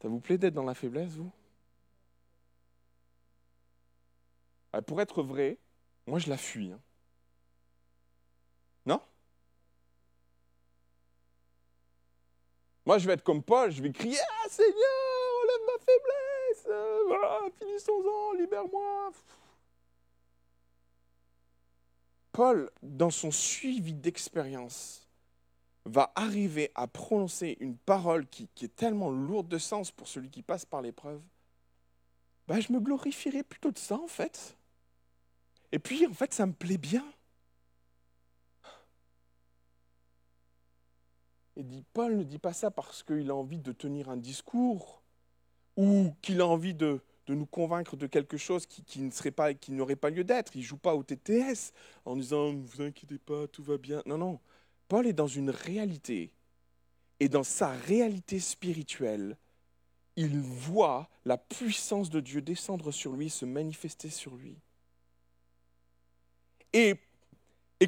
Ça 0.00 0.08
vous 0.08 0.20
plaît 0.20 0.38
d'être 0.38 0.54
dans 0.54 0.62
la 0.62 0.74
faiblesse, 0.74 1.10
vous 1.10 1.32
Euh, 4.67 4.67
pour 4.82 5.00
être 5.00 5.22
vrai, 5.22 5.58
moi 6.06 6.18
je 6.18 6.28
la 6.28 6.36
fuis. 6.36 6.72
Hein. 6.72 6.80
Non? 8.86 9.00
Moi 12.86 12.98
je 12.98 13.06
vais 13.06 13.14
être 13.14 13.24
comme 13.24 13.42
Paul, 13.42 13.70
je 13.70 13.82
vais 13.82 13.92
crier 13.92 14.18
Ah 14.44 14.48
Seigneur, 14.48 14.74
enlève 15.42 15.66
ma 15.66 15.78
faiblesse 15.84 16.66
euh, 16.68 17.50
Finissons-en, 17.58 18.32
libère-moi 18.34 19.12
Paul, 22.38 22.70
dans 22.82 23.10
son 23.10 23.32
suivi 23.32 23.92
d'expérience, 23.92 25.08
va 25.84 26.12
arriver 26.14 26.70
à 26.74 26.86
prononcer 26.86 27.56
une 27.60 27.76
parole 27.76 28.26
qui, 28.28 28.48
est 28.62 28.76
tellement 28.76 29.10
lourde 29.10 29.48
de 29.48 29.58
sens 29.58 29.90
pour 29.90 30.06
celui 30.06 30.30
qui 30.30 30.42
passe 30.42 30.64
par 30.64 30.82
l'épreuve. 30.82 31.20
Ben, 32.46 32.60
je 32.60 32.72
me 32.72 32.80
glorifierai 32.80 33.42
plutôt 33.42 33.70
de 33.70 33.78
ça, 33.78 33.96
en 33.96 34.06
fait. 34.06 34.56
Et 35.72 35.78
puis, 35.78 36.06
en 36.06 36.14
fait, 36.14 36.32
ça 36.32 36.46
me 36.46 36.52
plaît 36.52 36.78
bien. 36.78 37.04
Et 41.56 41.64
dit, 41.64 41.84
Paul 41.92 42.16
ne 42.16 42.22
dit 42.22 42.38
pas 42.38 42.52
ça 42.52 42.70
parce 42.70 43.02
qu'il 43.02 43.30
a 43.30 43.34
envie 43.34 43.58
de 43.58 43.72
tenir 43.72 44.08
un 44.08 44.16
discours 44.16 45.02
ou 45.76 46.14
qu'il 46.22 46.40
a 46.40 46.46
envie 46.46 46.74
de, 46.74 47.00
nous 47.28 47.46
convaincre 47.46 47.96
de 47.96 48.06
quelque 48.06 48.36
chose 48.36 48.64
qui, 48.64 49.00
ne 49.00 49.10
serait 49.10 49.32
pas, 49.32 49.52
qui 49.54 49.72
n'aurait 49.72 49.96
pas 49.96 50.10
lieu 50.10 50.24
d'être. 50.24 50.56
Il 50.56 50.62
joue 50.62 50.78
pas 50.78 50.94
au 50.94 51.02
TTS 51.02 51.72
en 52.04 52.16
disant 52.16 52.52
ne 52.52 52.62
vous 52.62 52.80
inquiétez 52.80 53.18
pas, 53.18 53.46
tout 53.48 53.62
va 53.62 53.76
bien. 53.76 54.02
Non, 54.06 54.18
non. 54.18 54.40
Paul 54.86 55.06
est 55.06 55.12
dans 55.12 55.26
une 55.26 55.50
réalité. 55.50 56.32
Et 57.20 57.28
dans 57.28 57.42
sa 57.42 57.70
réalité 57.72 58.38
spirituelle, 58.38 59.36
il 60.14 60.38
voit 60.38 61.08
la 61.24 61.36
puissance 61.36 62.08
de 62.08 62.20
Dieu 62.20 62.40
descendre 62.40 62.92
sur 62.92 63.12
lui, 63.12 63.30
se 63.30 63.44
manifester 63.44 64.10
sur 64.10 64.36
lui. 64.36 64.56
Et, 66.72 66.94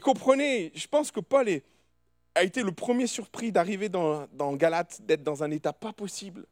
comprenez, 0.01 0.73
je 0.75 0.87
pense 0.87 1.11
que 1.11 1.21
Paul 1.21 1.49
a 2.35 2.43
été 2.43 2.63
le 2.63 2.73
premier 2.73 3.07
surpris 3.07 3.53
d'arriver 3.53 3.89
dans, 3.89 4.27
Galate, 4.55 5.03
d'être 5.03 5.23
dans 5.23 5.43
un 5.43 5.51
état 5.51 5.73
pas 5.73 5.93
possible. 5.93 6.47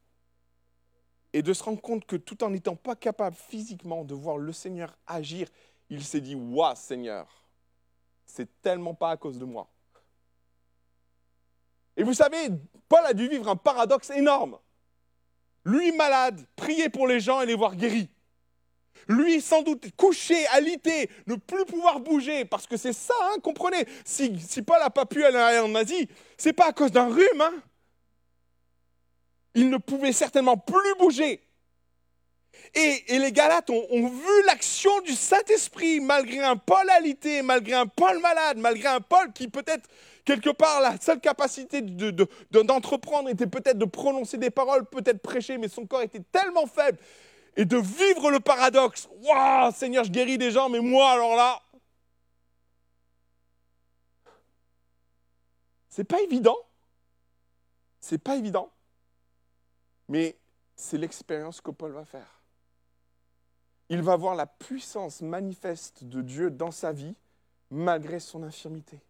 Et 1.33 1.43
de 1.43 1.53
se 1.53 1.63
rendre 1.63 1.81
compte 1.81 2.07
que 2.07 2.17
tout 2.17 2.43
en 2.43 2.51
n'étant 2.51 2.77
pas 2.77 2.97
capable 2.97 3.37
physiquement 3.37 4.05
de 4.05 4.15
voir 4.15 4.39
le 4.39 4.53
Seigneur 4.53 4.97
agir, 5.07 5.49
il 5.91 6.03
s'est 6.03 6.23
dit 6.23 6.35
Waouh, 6.35 6.75
Seigneur, 6.75 7.29
c'est 8.25 8.49
tellement 8.63 8.95
pas 8.95 9.11
à 9.11 9.17
cause 9.17 9.39
de 9.39 9.45
moi. 9.45 9.69
Et 11.99 12.03
vous 12.03 12.15
savez, 12.15 12.49
Paul 12.89 13.05
a 13.05 13.13
dû 13.13 13.29
vivre 13.29 13.49
un 13.49 13.57
paradoxe 13.57 14.11
énorme. 14.11 14.59
Lui 15.65 15.93
malade, 15.93 16.47
prier 16.57 16.89
pour 16.89 17.07
les 17.07 17.21
gens 17.21 17.43
et 17.43 17.47
les 17.47 17.55
voir 17.55 17.77
guéris. 17.77 18.09
Lui, 19.09 19.41
sans 19.41 19.63
doute, 19.63 19.87
couché, 19.97 20.47
alité, 20.49 21.09
ne 21.27 21.37
plus 21.37 21.65
pouvoir 21.65 22.01
bouger, 22.01 22.45
parce 22.45 22.67
que 22.67 22.77
c'est 22.77 22.93
ça, 22.93 23.15
hein, 23.23 23.37
comprenez. 23.43 23.87
Si, 24.05 24.31
Paul 24.63 24.79
n'a 24.81 24.91
pas 24.91 25.07
pu 25.07 25.25
aller 25.25 25.59
en 25.61 25.75
Asie, 25.75 26.09
c'est 26.37 26.53
pas 26.53 26.69
à 26.69 26.73
cause 26.73 26.93
d'un 26.93 27.09
rhume. 27.09 27.41
Hein. 27.41 27.55
Il 29.55 29.71
ne 29.71 29.79
pouvait 29.79 30.13
certainement 30.13 30.59
plus 30.59 30.95
bouger. 30.99 31.41
Et, 32.75 33.19
les 33.19 33.33
Galates 33.33 33.71
ont, 33.71 34.09
vu 34.09 34.43
l'action 34.47 35.01
du 35.01 35.13
Saint-Esprit, 35.13 36.01
malgré 36.01 36.41
un 36.41 36.57
Paul 36.57 36.89
alité, 36.91 37.41
malgré 37.41 37.75
un 37.75 37.87
Paul 37.87 38.19
malade, 38.21 38.59
malgré 38.59 38.89
un 38.89 39.01
Paul 39.01 39.33
qui 39.33 39.49
peut-être, 39.49 39.89
quelque 40.27 40.51
part, 40.51 40.83
la 40.83 41.01
seule 41.01 41.21
capacité 41.21 41.81
d'entreprendre 41.81 43.31
était 43.31 43.47
peut-être 43.47 43.79
de 43.79 43.87
prononcer 43.87 44.37
des 44.37 44.51
paroles, 44.51 44.85
peut-être 44.85 45.23
prêcher, 45.23 45.57
mais 45.57 45.69
son 45.69 45.87
corps 45.87 46.03
était 46.03 46.23
tellement 46.31 46.67
faible 46.67 46.99
et 47.57 47.65
de 47.65 47.77
vivre 47.77 48.31
le 48.31 48.41
paradoxe. 48.41 49.09
Waouh, 49.23 49.73
Seigneur, 49.73 50.05
je 50.05 50.11
guéris 50.11 50.39
des 50.39 50.51
gens, 50.51 50.69
mais 50.69 50.81
moi, 50.81 51.11
alors 51.11 51.37
là. 51.37 51.61
C'est 55.89 56.05
pas 56.05 56.21
évident. 56.21 56.57
C'est 58.01 58.19
pas 58.19 58.37
évident. 58.37 58.71
Mais 60.09 60.37
c'est 60.77 60.99
l'expérience 60.99 61.61
que 61.61 61.71
Paul 61.71 61.93
va 61.93 62.05
faire. 62.05 62.41
Il 63.89 64.03
va 64.03 64.17
voir 64.17 64.35
la 64.35 64.47
puissance 64.47 65.23
manifeste 65.23 66.05
de 66.05 66.23
Dieu 66.23 66.51
dans 66.51 66.71
sa 66.71 66.93
vie, 66.93 67.15
malgré 67.71 68.21
son 68.21 68.43
infirmité. 68.43 69.01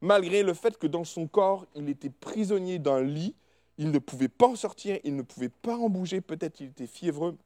Malgré 0.00 0.42
le 0.42 0.54
fait 0.54 0.78
que 0.78 0.86
dans 0.86 1.04
son 1.04 1.28
corps, 1.28 1.66
il 1.74 1.88
était 1.88 2.10
prisonnier 2.10 2.78
d'un 2.78 3.02
lit 3.02 3.34
il 3.80 3.90
ne 3.90 3.98
pouvait 3.98 4.28
pas 4.28 4.46
en 4.46 4.56
sortir, 4.56 5.00
il 5.04 5.16
ne 5.16 5.22
pouvait 5.22 5.48
pas 5.48 5.74
en 5.74 5.88
bouger, 5.88 6.20
peut-être 6.20 6.60
il 6.60 6.66
était 6.66 6.86
fiévreux, 6.86 7.38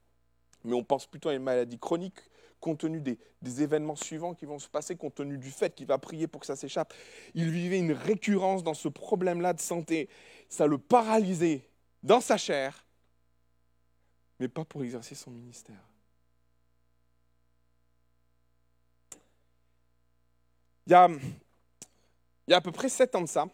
mais 0.65 0.75
on 0.75 0.83
pense 0.83 1.07
plutôt 1.07 1.29
à 1.29 1.35
une 1.35 1.45
maladie 1.45 1.79
chronique 1.79 2.19
compte 2.59 2.79
tenu 2.79 3.01
des, 3.01 3.19
événements 3.63 3.95
suivants 3.95 4.35
qui 4.35 4.45
vont 4.45 4.59
se 4.59 4.69
passer, 4.69 4.97
compte 4.97 5.15
tenu 5.15 5.39
du 5.39 5.51
fait 5.51 5.75
qu'il 5.75 5.87
va 5.87 5.99
prier 5.99 6.27
pour 6.27 6.41
que 6.41 6.47
ça 6.47 6.57
s'échappe. 6.57 6.93
Il 7.35 7.51
vivait 7.51 7.79
une 7.79 7.93
récurrence 7.93 8.65
dans 8.65 8.75
ce 8.75 8.89
problème-là 8.89 9.53
de 9.53 9.61
santé. 9.61 10.09
Ça 10.49 10.67
le 10.67 10.79
paralysait 10.79 11.69
dans 12.03 12.21
sa 12.21 12.37
chair, 12.37 12.85
mais 14.41 14.49
pas 14.49 14.65
pour 14.65 14.83
exercer 14.83 15.15
son 15.15 15.31
ministère. 15.31 15.87
Il 20.87 20.93
y 20.93 20.95
a, 20.95 21.09
il 21.09 22.51
y 22.51 22.55
a 22.55 22.57
à 22.57 22.61
peu 22.61 22.73
près 22.73 22.89
sept 22.89 23.15
ans 23.15 23.23
de 23.23 23.29
ça, 23.29 23.47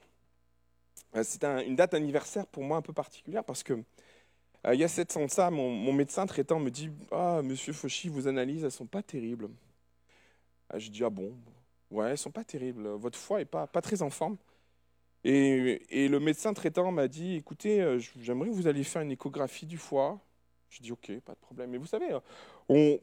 euh, 1.16 1.22
c'est 1.24 1.44
une 1.44 1.76
date 1.76 1.94
anniversaire 1.94 2.46
pour 2.46 2.62
moi 2.62 2.76
un 2.76 2.82
peu 2.82 2.92
particulière 2.92 3.44
parce 3.44 3.62
que 3.62 3.82
euh, 4.66 4.74
il 4.74 4.80
y 4.80 4.84
a 4.84 4.88
sept 4.88 5.16
ans 5.16 5.24
de 5.26 5.30
ça, 5.30 5.50
mon, 5.50 5.92
médecin 5.92 6.26
traitant 6.26 6.60
me 6.60 6.70
dit 6.70 6.90
Ah, 7.10 7.40
monsieur 7.42 7.72
Fauchy, 7.72 8.08
vos 8.08 8.28
analyses, 8.28 8.64
elles 8.64 8.70
sont 8.70 8.86
pas 8.86 9.02
terribles. 9.02 9.48
Ah, 10.68 10.78
je 10.78 10.90
dis 10.90 11.04
Ah 11.04 11.10
bon? 11.10 11.34
Ouais, 11.90 12.10
elles 12.10 12.18
sont 12.18 12.30
pas 12.30 12.44
terribles. 12.44 12.86
Votre 12.88 13.18
foie 13.18 13.40
est 13.40 13.44
pas, 13.46 13.66
pas 13.66 13.80
très 13.80 14.02
en 14.02 14.10
forme. 14.10 14.36
Et, 15.24 15.82
et 16.04 16.08
le 16.08 16.20
médecin 16.20 16.54
traitant 16.54 16.92
m'a 16.92 17.08
dit 17.08 17.36
Écoutez, 17.36 17.80
euh, 17.82 17.98
j'aimerais 18.20 18.48
que 18.48 18.54
vous 18.54 18.66
alliez 18.66 18.84
faire 18.84 19.02
une 19.02 19.12
échographie 19.12 19.66
du 19.66 19.78
foie. 19.78 20.20
Je 20.68 20.82
dis 20.82 20.92
Ok, 20.92 21.10
pas 21.20 21.34
de 21.34 21.40
problème. 21.40 21.70
Mais 21.70 21.78
vous 21.78 21.86
savez, 21.86 22.08
on 22.68 23.00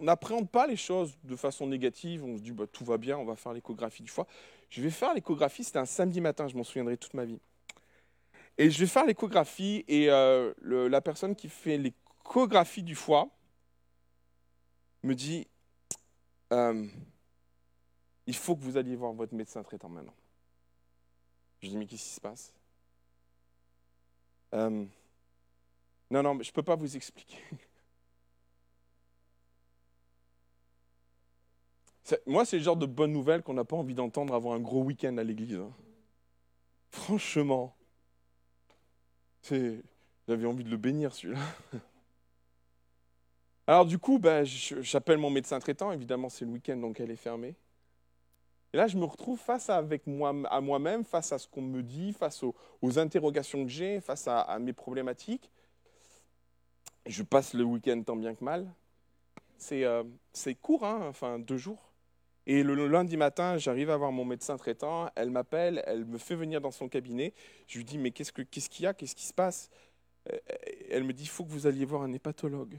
n'appréhende 0.00 0.48
pas 0.48 0.66
les 0.66 0.76
choses 0.76 1.18
de 1.24 1.36
façon 1.36 1.66
négative. 1.66 2.24
On 2.24 2.36
se 2.36 2.42
dit 2.42 2.52
bah, 2.52 2.66
Tout 2.72 2.84
va 2.84 2.96
bien, 2.98 3.18
on 3.18 3.24
va 3.24 3.36
faire 3.36 3.52
l'échographie 3.52 4.02
du 4.02 4.10
foie. 4.10 4.26
Je 4.70 4.80
vais 4.82 4.90
faire 4.90 5.12
l'échographie, 5.14 5.64
c'était 5.64 5.78
un 5.78 5.84
samedi 5.84 6.20
matin, 6.20 6.46
je 6.48 6.56
m'en 6.56 6.64
souviendrai 6.64 6.96
toute 6.96 7.14
ma 7.14 7.24
vie. 7.24 7.40
Et 8.60 8.70
je 8.70 8.78
vais 8.78 8.86
faire 8.86 9.06
l'échographie 9.06 9.86
et 9.88 10.10
euh, 10.10 10.52
la 10.60 11.00
personne 11.00 11.34
qui 11.34 11.48
fait 11.48 11.78
l'échographie 11.78 12.82
du 12.82 12.94
foie 12.94 13.30
me 15.02 15.14
dit 15.14 15.48
euh, 16.52 16.86
il 18.26 18.36
faut 18.36 18.54
que 18.54 18.60
vous 18.62 18.76
alliez 18.76 18.96
voir 18.96 19.14
votre 19.14 19.34
médecin 19.34 19.62
traitant 19.62 19.88
maintenant. 19.88 20.12
Je 21.62 21.70
dis 21.70 21.78
mais 21.78 21.86
qu'est-ce 21.86 22.02
qui 22.02 22.10
se 22.10 22.20
passe? 22.20 22.52
Euh, 24.52 24.84
Non, 26.10 26.22
non, 26.22 26.38
je 26.42 26.50
ne 26.50 26.52
peux 26.52 26.62
pas 26.62 26.76
vous 26.76 26.96
expliquer. 26.96 27.38
Moi, 32.26 32.44
c'est 32.44 32.58
le 32.58 32.62
genre 32.62 32.76
de 32.76 32.84
bonne 32.84 33.12
nouvelle 33.12 33.42
qu'on 33.42 33.54
n'a 33.54 33.64
pas 33.64 33.76
envie 33.76 33.94
d'entendre 33.94 34.34
avant 34.34 34.52
un 34.52 34.60
gros 34.60 34.82
week-end 34.82 35.16
à 35.16 35.24
l'église. 35.24 35.56
Hein. 35.56 35.72
Franchement. 36.90 37.74
J'avais 39.42 40.46
envie 40.46 40.64
de 40.64 40.70
le 40.70 40.76
bénir, 40.76 41.14
celui-là. 41.14 41.40
Alors 43.66 43.86
du 43.86 43.98
coup, 43.98 44.18
ben, 44.18 44.44
j'appelle 44.44 45.18
mon 45.18 45.30
médecin 45.30 45.60
traitant, 45.60 45.92
évidemment 45.92 46.28
c'est 46.28 46.44
le 46.44 46.50
week-end 46.50 46.76
donc 46.76 46.98
elle 46.98 47.12
est 47.12 47.16
fermée. 47.16 47.54
Et 48.72 48.76
là 48.76 48.88
je 48.88 48.96
me 48.96 49.04
retrouve 49.04 49.38
face 49.38 49.70
à 49.70 49.80
moi-même, 50.60 51.04
face 51.04 51.32
à 51.32 51.38
ce 51.38 51.46
qu'on 51.46 51.62
me 51.62 51.82
dit, 51.82 52.12
face 52.12 52.42
aux, 52.42 52.98
interrogations 52.98 53.64
que 53.64 53.70
j'ai, 53.70 54.00
face 54.00 54.26
à, 54.26 54.58
mes 54.58 54.72
problématiques. 54.72 55.52
Je 57.06 57.22
passe 57.22 57.54
le 57.54 57.62
week-end 57.62 58.02
tant 58.02 58.16
bien 58.16 58.34
que 58.34 58.42
mal. 58.42 58.66
C'est 59.56 59.84
euh, 59.84 60.02
court, 60.60 60.84
hein, 60.84 61.06
enfin 61.08 61.38
deux 61.38 61.56
jours. 61.56 61.89
Et 62.50 62.64
le 62.64 62.88
lundi 62.88 63.16
matin, 63.16 63.58
j'arrive 63.58 63.90
à 63.90 63.96
voir 63.96 64.10
mon 64.10 64.24
médecin 64.24 64.56
traitant, 64.56 65.08
elle 65.14 65.30
m'appelle, 65.30 65.84
elle 65.86 66.04
me 66.04 66.18
fait 66.18 66.34
venir 66.34 66.60
dans 66.60 66.72
son 66.72 66.88
cabinet. 66.88 67.32
Je 67.68 67.78
lui 67.78 67.84
dis, 67.84 67.96
mais 67.96 68.10
qu'est-ce 68.10 68.32
qu'il 68.32 68.82
y 68.82 68.86
a? 68.88 68.92
Qu'est-ce 68.92 69.14
qui 69.14 69.24
se 69.24 69.32
passe? 69.32 69.70
Euh, 70.32 70.36
Elle 70.90 71.04
me 71.04 71.12
dit, 71.12 71.22
il 71.22 71.28
faut 71.28 71.44
que 71.44 71.50
vous 71.50 71.68
alliez 71.68 71.84
voir 71.84 72.02
un 72.02 72.12
hépatologue. 72.12 72.76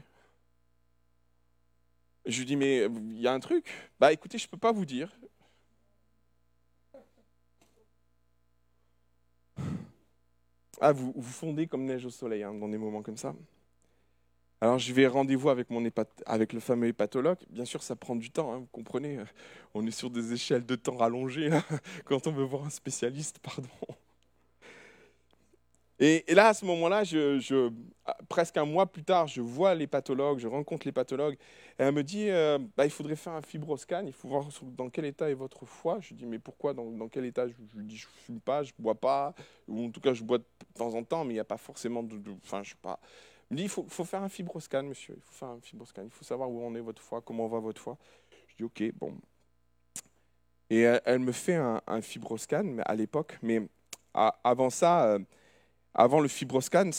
Je 2.26 2.38
lui 2.40 2.44
dis, 2.46 2.56
mais 2.56 2.84
il 2.84 3.20
y 3.20 3.26
a 3.26 3.32
un 3.32 3.40
truc? 3.40 3.66
Bah 3.98 4.12
écoutez, 4.12 4.36
je 4.36 4.46
ne 4.46 4.50
peux 4.50 4.58
pas 4.58 4.72
vous 4.72 4.84
dire. 4.84 5.10
Ah, 10.82 10.92
vous, 10.92 11.14
vous 11.16 11.32
fondez 11.32 11.66
comme 11.66 11.86
neige 11.86 12.04
au 12.04 12.10
soleil 12.10 12.42
hein, 12.42 12.52
dans 12.52 12.68
des 12.68 12.76
moments 12.76 13.02
comme 13.02 13.16
ça. 13.16 13.34
Alors 14.62 14.78
je 14.78 14.92
vais 14.92 15.08
rendez-vous 15.08 15.50
avec, 15.50 15.66
avec 16.24 16.52
le 16.52 16.60
fameux 16.60 16.86
hépatologue. 16.86 17.38
Bien 17.50 17.64
sûr, 17.64 17.82
ça 17.82 17.96
prend 17.96 18.14
du 18.14 18.30
temps, 18.30 18.52
hein, 18.52 18.58
vous 18.58 18.68
comprenez. 18.70 19.18
On 19.74 19.84
est 19.84 19.90
sur 19.90 20.08
des 20.08 20.34
échelles 20.34 20.64
de 20.64 20.76
temps 20.76 20.94
rallongées 20.94 21.50
quand 22.04 22.28
on 22.28 22.30
veut 22.30 22.44
voir 22.44 22.66
un 22.66 22.70
spécialiste, 22.70 23.40
pardon. 23.40 23.68
Et, 25.98 26.24
là, 26.28 26.48
à 26.48 26.54
ce 26.54 26.64
moment-là, 26.66 27.02
je, 27.02 27.72
presque 28.28 28.56
un 28.56 28.64
mois 28.64 28.86
plus 28.86 29.02
tard, 29.02 29.26
je 29.26 29.40
vois 29.40 29.74
l'hépatologue, 29.74 30.38
je 30.38 30.46
rencontre 30.46 30.86
l'hépatologue, 30.86 31.34
et 31.34 31.82
elle 31.82 31.92
me 31.92 32.04
dit, 32.04 32.30
euh, 32.30 32.58
bah, 32.76 32.84
il 32.84 32.90
faudrait 32.90 33.16
faire 33.16 33.32
un 33.32 33.42
fibroscan, 33.42 34.04
il 34.06 34.12
faut 34.12 34.28
voir 34.28 34.46
dans 34.76 34.90
quel 34.90 35.06
état 35.06 35.28
est 35.28 35.34
votre 35.34 35.66
foie. 35.66 35.98
Je 36.00 36.14
dis, 36.14 36.24
mais 36.24 36.38
pourquoi, 36.38 36.72
dans, 36.72 37.08
quel 37.08 37.24
état? 37.24 37.48
Je 37.48 37.54
lui 37.76 37.84
dis, 37.84 37.96
je 37.96 38.06
ne 38.06 38.12
fume 38.26 38.40
pas, 38.40 38.62
je 38.62 38.70
ne 38.78 38.82
bois 38.82 38.94
pas, 38.94 39.34
ou 39.66 39.86
en 39.86 39.90
tout 39.90 40.00
cas, 40.00 40.14
je 40.14 40.22
bois 40.22 40.38
de 40.38 40.44
temps 40.76 40.94
en 40.94 41.02
temps, 41.02 41.24
mais 41.24 41.32
il 41.32 41.36
n'y 41.36 41.40
a 41.40 41.44
pas 41.44 41.56
forcément 41.56 42.04
de... 42.04 42.16
Enfin, 42.44 42.62
je 42.62 42.70
sais 42.70 42.76
pas 42.80 43.00
il 43.52 43.56
dit, 43.56 43.62
il 43.64 43.68
faut, 43.68 43.84
faire 44.04 44.22
un 44.22 44.30
fibroscan, 44.30 44.82
monsieur. 44.82 45.14
Il 45.14 45.20
faut 45.20 45.34
faire 45.34 45.48
un 45.48 45.60
fibroscan. 45.60 46.04
Il 46.04 46.10
faut 46.10 46.24
savoir 46.24 46.50
où 46.50 46.66
en 46.66 46.74
est 46.74 46.80
votre 46.80 47.02
foie, 47.02 47.20
comment 47.20 47.46
va 47.48 47.58
votre 47.58 47.82
foie. 47.82 47.98
Je 48.48 48.56
dis, 48.56 48.64
OK, 48.64 48.82
bon. 48.98 49.14
Et 50.70 50.80
elle, 50.80 51.18
me 51.18 51.32
fait 51.32 51.56
un, 51.56 52.00
fibroscan 52.00 52.78
à 52.86 52.94
l'époque. 52.94 53.38
Mais 53.42 53.60
avant 54.14 54.70
ça, 54.70 55.04
euh, 55.04 55.18
avant 55.92 56.20
le 56.20 56.28
fibroscan, 56.28 56.90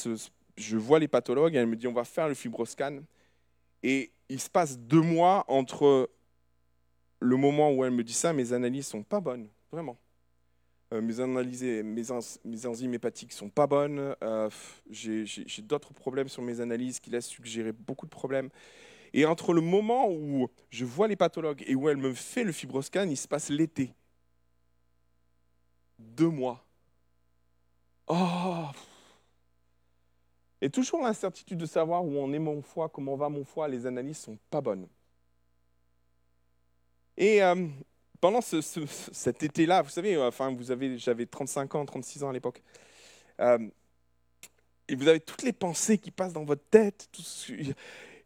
je 0.56 0.78
vois 0.78 1.00
les 1.00 1.08
pathologues 1.08 1.56
et 1.56 1.58
elle 1.58 1.66
me 1.66 1.76
dit, 1.76 1.88
on 1.88 1.94
va 1.94 2.04
faire 2.04 2.28
le 2.28 2.36
fibroscan. 2.36 3.00
Et 3.82 4.12
il 4.30 4.40
se 4.40 4.50
passe 4.50 4.78
deux 4.78 5.02
mois 5.02 5.46
entre 5.48 6.08
le 7.20 7.36
moment 7.36 7.72
où 7.72 7.84
elle 7.84 7.92
me 7.92 8.04
dit 8.04 8.14
ça, 8.14 8.32
mes 8.32 8.54
analyses 8.54 8.86
sont 8.86 9.02
pas 9.02 9.20
bonnes, 9.20 9.50
vraiment. 9.72 9.98
Euh, 10.94 11.02
mes 11.02 11.20
analyses, 11.20 11.64
et 11.64 11.84
mes, 11.84 12.04
mes 12.46 12.66
enzymes 12.66 12.94
hépatiques 12.94 13.34
sont 13.34 13.50
pas 13.50 13.68
bonnes. 13.68 14.16
Euh, 14.24 14.50
j'ai 14.90 15.62
d'autres 15.64 15.94
problèmes 15.94 16.30
sur 16.30 16.44
mes 16.44 16.62
analyses 16.62 17.00
qui 17.00 17.10
laissent 17.10 17.28
suggérer 17.28 17.72
beaucoup 17.72 18.06
de 18.06 18.12
problèmes. 18.12 18.50
Et 19.14 19.26
entre 19.26 19.54
le 19.54 19.62
moment 19.62 20.10
où 20.10 20.50
je 20.70 20.86
vois 20.86 21.08
les 21.08 21.16
pathologues 21.16 21.64
et 21.68 21.76
où 21.76 21.90
elle 21.90 21.98
me 21.98 22.14
fait 22.14 22.44
le 22.44 22.52
fibroscan, 22.52 23.08
il 23.10 23.18
se 23.18 23.28
passe 23.28 23.50
l'été. 23.50 23.94
Deux 26.00 26.30
mois. 26.30 26.66
Oh 28.08 28.68
Et 30.62 30.70
toujours 30.70 31.02
l'incertitude 31.02 31.58
de 31.58 31.66
savoir 31.66 32.04
où 32.06 32.20
en 32.22 32.34
est 32.34 32.40
mon 32.40 32.62
foie, 32.62 32.90
comment 32.90 33.16
va 33.16 33.30
mon 33.30 33.46
foie, 33.46 33.68
les 33.68 33.86
analyses 33.86 34.18
sont 34.18 34.38
pas 34.50 34.62
bonnes. 34.62 34.88
Et 37.18 37.44
euh, 37.44 37.68
pendant 38.24 38.40
cet 38.40 39.44
été-là, 39.44 39.82
vous 39.82 39.90
savez, 39.90 40.16
euh, 40.16 40.30
enfin, 40.30 40.50
vous 40.56 40.72
avez, 40.72 40.98
j'avais 40.98 41.26
35 41.26 41.76
ans, 41.76 41.86
36 41.86 42.24
ans 42.24 42.30
à 42.30 42.32
l'époque, 42.32 42.64
euh, 43.42 43.68
et 44.88 44.96
vous 44.96 45.10
avez 45.10 45.20
toutes 45.20 45.44
les 45.44 45.52
pensées 45.52 45.98
qui 45.98 46.10
passent 46.10 46.32
dans 46.32 46.46
votre 46.46 46.64
tête, 46.70 47.10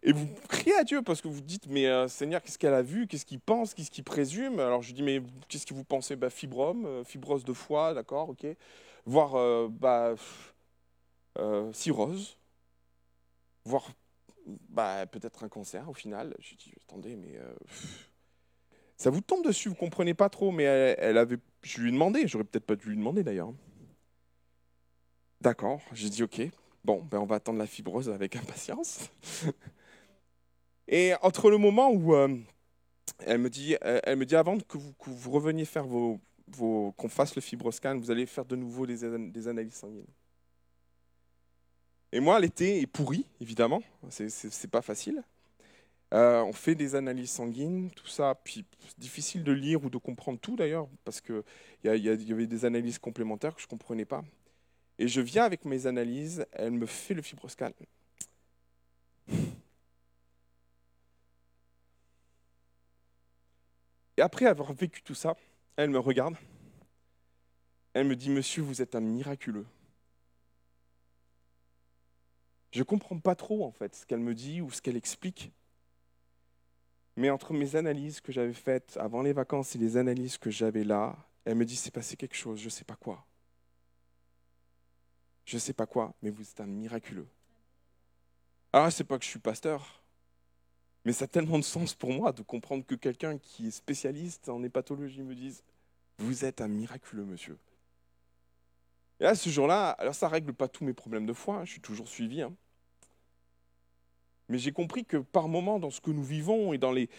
et 0.04 0.12
vous 0.12 0.28
criez 0.48 0.76
à 0.76 0.84
Dieu 0.84 1.02
parce 1.02 1.20
que 1.20 1.28
vous 1.28 1.42
dites, 1.42 1.66
mais 1.66 2.08
Seigneur, 2.10 2.44
qu'est-ce 2.44 2.60
qu'elle 2.60 2.76
a 2.76 2.84
vu, 2.84 3.08
qu'est-ce 3.08 3.26
qu'il 3.26 3.40
pense, 3.40 3.74
qu'est-ce 3.74 3.90
qu'il 3.90 4.04
présume? 4.04 4.60
Alors 4.60 4.84
je 4.84 4.94
dis, 4.94 5.02
mais 5.02 5.20
qu'est-ce 5.48 5.66
que 5.66 5.74
vous 5.74 5.84
pensez? 5.84 6.16
Bah, 6.16 6.30
Fibrome, 6.30 7.04
fibrose 7.04 7.44
de 7.44 7.54
foie, 7.54 7.96
d'accord, 7.96 8.30
ok. 8.30 8.46
Voire 9.08 9.68
bah, 9.70 10.14
cirrhose, 11.74 12.38
voire 13.66 13.90
bah, 14.70 15.08
peut-être 15.08 15.44
un 15.44 15.50
cancer 15.50 15.90
au 15.90 15.96
final. 15.96 16.36
Je 16.38 16.54
dis, 16.54 16.72
attendez, 16.84 17.16
mais 17.16 17.40
ça 18.98 19.10
vous 19.12 19.22
tombe 19.22 19.46
dessus, 19.46 19.70
vous 19.70 19.76
comprenez 19.76 20.14
pas 20.14 20.30
trop, 20.30 20.52
mais 20.52 20.64
elle, 20.64 21.18
avait, 21.18 21.38
je 21.62 21.82
lui 21.82 21.90
ai 21.90 21.92
demandé, 21.92 22.28
j'aurais 22.28 22.44
peut-être 22.44 22.66
pas 22.66 22.76
dû 22.76 22.90
lui 22.90 22.98
demander 22.98 23.24
d'ailleurs. 23.24 23.54
D'accord, 25.40 25.82
j'ai 25.94 26.10
dit 26.10 26.24
ok, 26.24 26.42
bon, 26.84 27.04
ben 27.04 27.20
on 27.20 27.26
va 27.26 27.36
attendre 27.36 27.60
la 27.60 27.68
fibrose 27.68 28.10
avec 28.10 28.36
impatience. 28.36 29.10
Et 30.88 31.14
entre 31.22 31.52
le 31.52 31.58
moment 31.58 31.92
où 31.92 32.16
euh, 32.16 32.36
elle, 33.20 33.40
me 33.40 33.50
dit, 33.50 33.76
elle 33.82 34.18
me 34.18 34.26
dit 34.26 34.36
avant 34.36 34.58
que 34.58 34.78
vous, 34.78 35.32
reveniez 35.32 35.66
faire 35.66 35.86
vos, 35.86 36.20
vos 36.48 36.94
qu'on 36.94 37.10
fasse 37.10 37.36
le 37.36 37.42
fibroscan, 37.42 37.98
vous 37.98 38.10
allez 38.10 38.26
faire 38.26 38.46
de 38.46 38.56
nouveau 38.56 38.88
des, 38.88 39.30
des 39.30 39.48
analyses 39.48 39.76
sanguines. 39.76 40.08
Et 42.12 42.20
moi, 42.20 42.40
l'été 42.40 42.82
est 42.82 42.88
pourri, 42.88 43.26
évidemment, 43.42 43.84
c'est 44.10 44.72
pas 44.72 44.82
facile. 44.82 45.24
Euh, 46.14 46.42
on 46.42 46.54
fait 46.54 46.76
des 46.76 46.96
analyses 46.96 47.32
sanguines, 47.32 47.92
tout 47.92 48.08
ça, 48.08 48.36
puis 48.44 48.66
difficile 48.98 49.44
de 49.44 49.52
lire 49.52 49.84
ou 49.84 49.90
de 49.90 49.98
comprendre 49.98 50.40
tout 50.40 50.56
d'ailleurs, 50.56 50.88
parce 51.04 51.20
qu'il 51.20 51.44
y, 51.84 51.90
y, 51.90 52.32
avait 52.32 52.48
des 52.48 52.66
analyses 52.66 52.98
complémentaires 52.98 53.54
que 53.54 53.62
je 53.62 53.66
ne 53.66 53.70
comprenais 53.70 54.06
pas. 54.06 54.24
Et 55.00 55.08
je 55.08 55.22
viens 55.22 55.44
avec 55.44 55.66
mes 55.66 55.86
analyses, 55.86 56.46
elle 56.54 56.72
me 56.72 56.86
fait 56.86 57.14
le 57.14 57.22
fibroscan. 57.22 57.72
Et 64.18 64.22
après 64.22 64.46
avoir 64.46 64.74
vécu 64.74 65.02
tout 65.04 65.14
ça, 65.14 65.36
elle 65.76 65.90
me 65.92 66.00
regarde, 66.00 66.36
elle 67.94 68.08
me 68.08 68.16
dit, 68.16 68.30
Monsieur, 68.30 68.64
vous 68.64 68.82
êtes 68.82 68.96
un 68.96 69.00
miraculeux. 69.00 69.66
Je 72.72 72.80
ne 72.80 72.84
comprends 72.84 73.20
pas 73.20 73.36
trop 73.36 73.66
en 73.66 73.72
fait 73.72 73.96
ce 73.96 74.06
qu'elle 74.06 74.20
me 74.20 74.34
dit 74.34 74.62
ou 74.62 74.72
ce 74.72 74.82
qu'elle 74.82 74.98
explique. 74.98 75.52
Mais 77.18 77.32
entre 77.32 77.52
mes 77.52 77.76
analyses 77.76 78.22
que 78.22 78.32
j'avais 78.32 78.54
faites 78.54 78.96
avant 78.98 79.24
les 79.24 79.34
vacances 79.34 79.76
et 79.76 79.80
les 79.80 79.98
analyses 79.98 80.38
que 80.38 80.52
j'avais 80.52 80.84
là, 80.84 81.18
elle 81.46 81.56
me 81.56 81.66
dit 81.66 81.76
c'est 81.76 81.92
passé 81.92 82.16
quelque 82.16 82.36
chose, 82.36 82.60
je 82.60 82.66
ne 82.66 82.70
sais 82.70 82.84
pas 82.84 82.96
quoi. 82.96 83.26
Je 85.46 85.56
ne 85.56 85.60
sais 85.60 85.74
pas 85.74 85.88
quoi, 85.88 86.14
mais 86.22 86.30
vous 86.30 86.44
êtes 86.44 86.62
un 86.62 86.68
miraculeux. 86.68 87.28
Alors, 88.72 88.92
c'est 88.92 89.04
pas 89.04 89.18
que 89.18 89.24
je 89.26 89.30
suis 89.30 89.40
pasteur, 89.40 90.04
mais 91.06 91.14
ça 91.14 91.26
a 91.26 91.28
tellement 91.28 91.58
de 91.58 91.64
sens 91.64 91.96
pour 91.96 92.12
moi 92.12 92.34
de 92.34 92.44
comprendre 92.44 92.86
que 92.86 92.94
quelqu'un 92.94 93.40
qui 93.40 93.70
est 93.70 93.72
spécialiste 93.72 94.50
en 94.50 94.62
hépatologie 94.62 95.24
me 95.24 95.34
dise 95.34 95.64
Vous 96.20 96.46
êtes 96.46 96.62
un 96.62 96.68
miraculeux, 96.68 97.26
monsieur. 97.26 97.58
Et 99.20 99.24
là, 99.24 99.34
ce 99.34 99.50
jour-là, 99.50 99.92
alors 99.92 100.14
ça 100.14 100.28
règle 100.28 100.54
pas 100.54 100.68
tous 100.68 100.84
mes 100.84 100.94
problèmes 100.94 101.26
de 101.26 101.34
foi, 101.34 101.66
je 101.66 101.72
suis 101.72 101.82
toujours 101.82 102.08
suivi. 102.08 102.44
Hein. 102.44 102.54
Mais 104.50 104.58
j'ai 104.58 104.72
compris 104.72 105.06
que 105.06 105.18
par 105.18 105.48
moments, 105.48 105.80
dans 105.80 105.90
ce 105.90 106.00
que 106.00 106.12
nous 106.12 106.24
vivons 106.24 106.74
et 106.74 106.78
dans 106.78 106.92
les, 106.92 107.10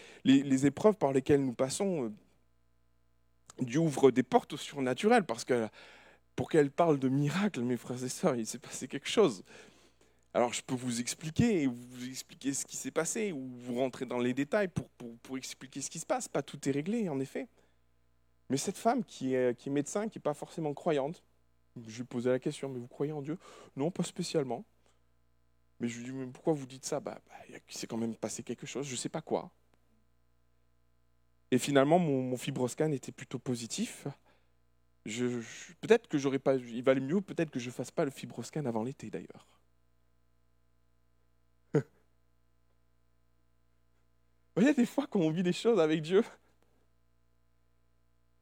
épreuves 0.65 0.95
par 0.95 1.13
lesquelles 1.13 1.43
nous 1.43 1.53
passons, 1.53 2.05
euh, 2.05 2.11
Dieu 3.61 3.79
ouvre 3.79 4.11
des 4.11 4.23
portes 4.23 4.53
au 4.53 4.57
surnaturel 4.57 5.25
parce 5.25 5.45
que 5.45 5.67
pour 6.35 6.49
qu'elle 6.49 6.71
parle 6.71 6.99
de 6.99 7.09
miracle, 7.09 7.61
mes 7.61 7.77
frères 7.77 8.03
et 8.03 8.09
sœurs, 8.09 8.35
il 8.35 8.47
s'est 8.47 8.59
passé 8.59 8.87
quelque 8.87 9.09
chose. 9.09 9.43
Alors 10.33 10.53
je 10.53 10.61
peux 10.61 10.75
vous 10.75 10.99
expliquer, 11.01 11.67
vous 11.67 12.07
expliquer 12.07 12.53
ce 12.53 12.65
qui 12.65 12.77
s'est 12.77 12.91
passé, 12.91 13.31
ou 13.31 13.49
vous 13.59 13.75
rentrer 13.75 14.05
dans 14.05 14.19
les 14.19 14.33
détails 14.33 14.69
pour, 14.69 15.37
expliquer 15.37 15.81
ce 15.81 15.89
qui 15.89 15.99
se 15.99 16.05
passe. 16.05 16.27
Pas 16.27 16.41
tout 16.41 16.67
est 16.67 16.71
réglé, 16.71 17.09
en 17.09 17.19
effet. 17.19 17.47
Mais 18.49 18.57
cette 18.57 18.77
femme 18.77 19.03
qui 19.03 19.35
est, 19.35 19.57
qui 19.57 19.69
médecin, 19.69 20.07
qui 20.07 20.17
n'est 20.17 20.23
pas 20.23 20.33
forcément 20.33 20.73
croyante, 20.73 21.23
je 21.87 21.97
lui 21.97 22.03
posais 22.05 22.29
la 22.29 22.39
question, 22.39 22.69
mais 22.69 22.79
vous 22.79 22.87
croyez 22.87 23.11
en 23.11 23.21
Dieu? 23.21 23.37
Non, 23.75 23.91
pas 23.91 24.03
spécialement. 24.03 24.65
Mais 25.79 25.87
je 25.87 25.97
lui 25.97 26.05
dis, 26.05 26.11
mais 26.11 26.27
pourquoi 26.27 26.53
vous 26.53 26.65
dites 26.65 26.85
ça? 26.85 26.99
Bah, 26.99 27.19
bah, 27.27 27.35
Il 27.69 27.75
s'est 27.75 27.87
quand 27.87 27.97
même 27.97 28.15
passé 28.15 28.43
quelque 28.43 28.67
chose, 28.67 28.85
je 28.85 28.91
ne 28.91 28.97
sais 28.97 29.09
pas 29.09 29.21
quoi. 29.21 29.51
Et 31.51 31.57
finalement, 31.57 31.99
mon, 31.99 32.37
fibroscan 32.37 32.91
était 32.91 33.11
plutôt 33.11 33.39
positif. 33.39 34.07
Je, 35.05 35.25
peut-être 35.81 36.07
que 36.07 36.17
j'aurais 36.17 36.39
pas, 36.39 36.55
il 36.55 36.83
valait 36.83 36.99
mieux 37.01 37.21
peut-être 37.21 37.49
que 37.49 37.59
je 37.59 37.71
fasse 37.71 37.91
pas 37.91 38.05
le 38.05 38.11
fibroscan 38.11 38.65
avant 38.65 38.83
l'été 38.83 39.09
d'ailleurs. 39.09 39.47
Vous 41.73 41.81
voyez, 44.55 44.73
des 44.73 44.85
fois 44.85 45.07
quand 45.09 45.19
on 45.19 45.31
vit 45.31 45.43
des 45.43 45.53
choses 45.53 45.79
avec 45.79 46.01
Dieu. 46.01 46.23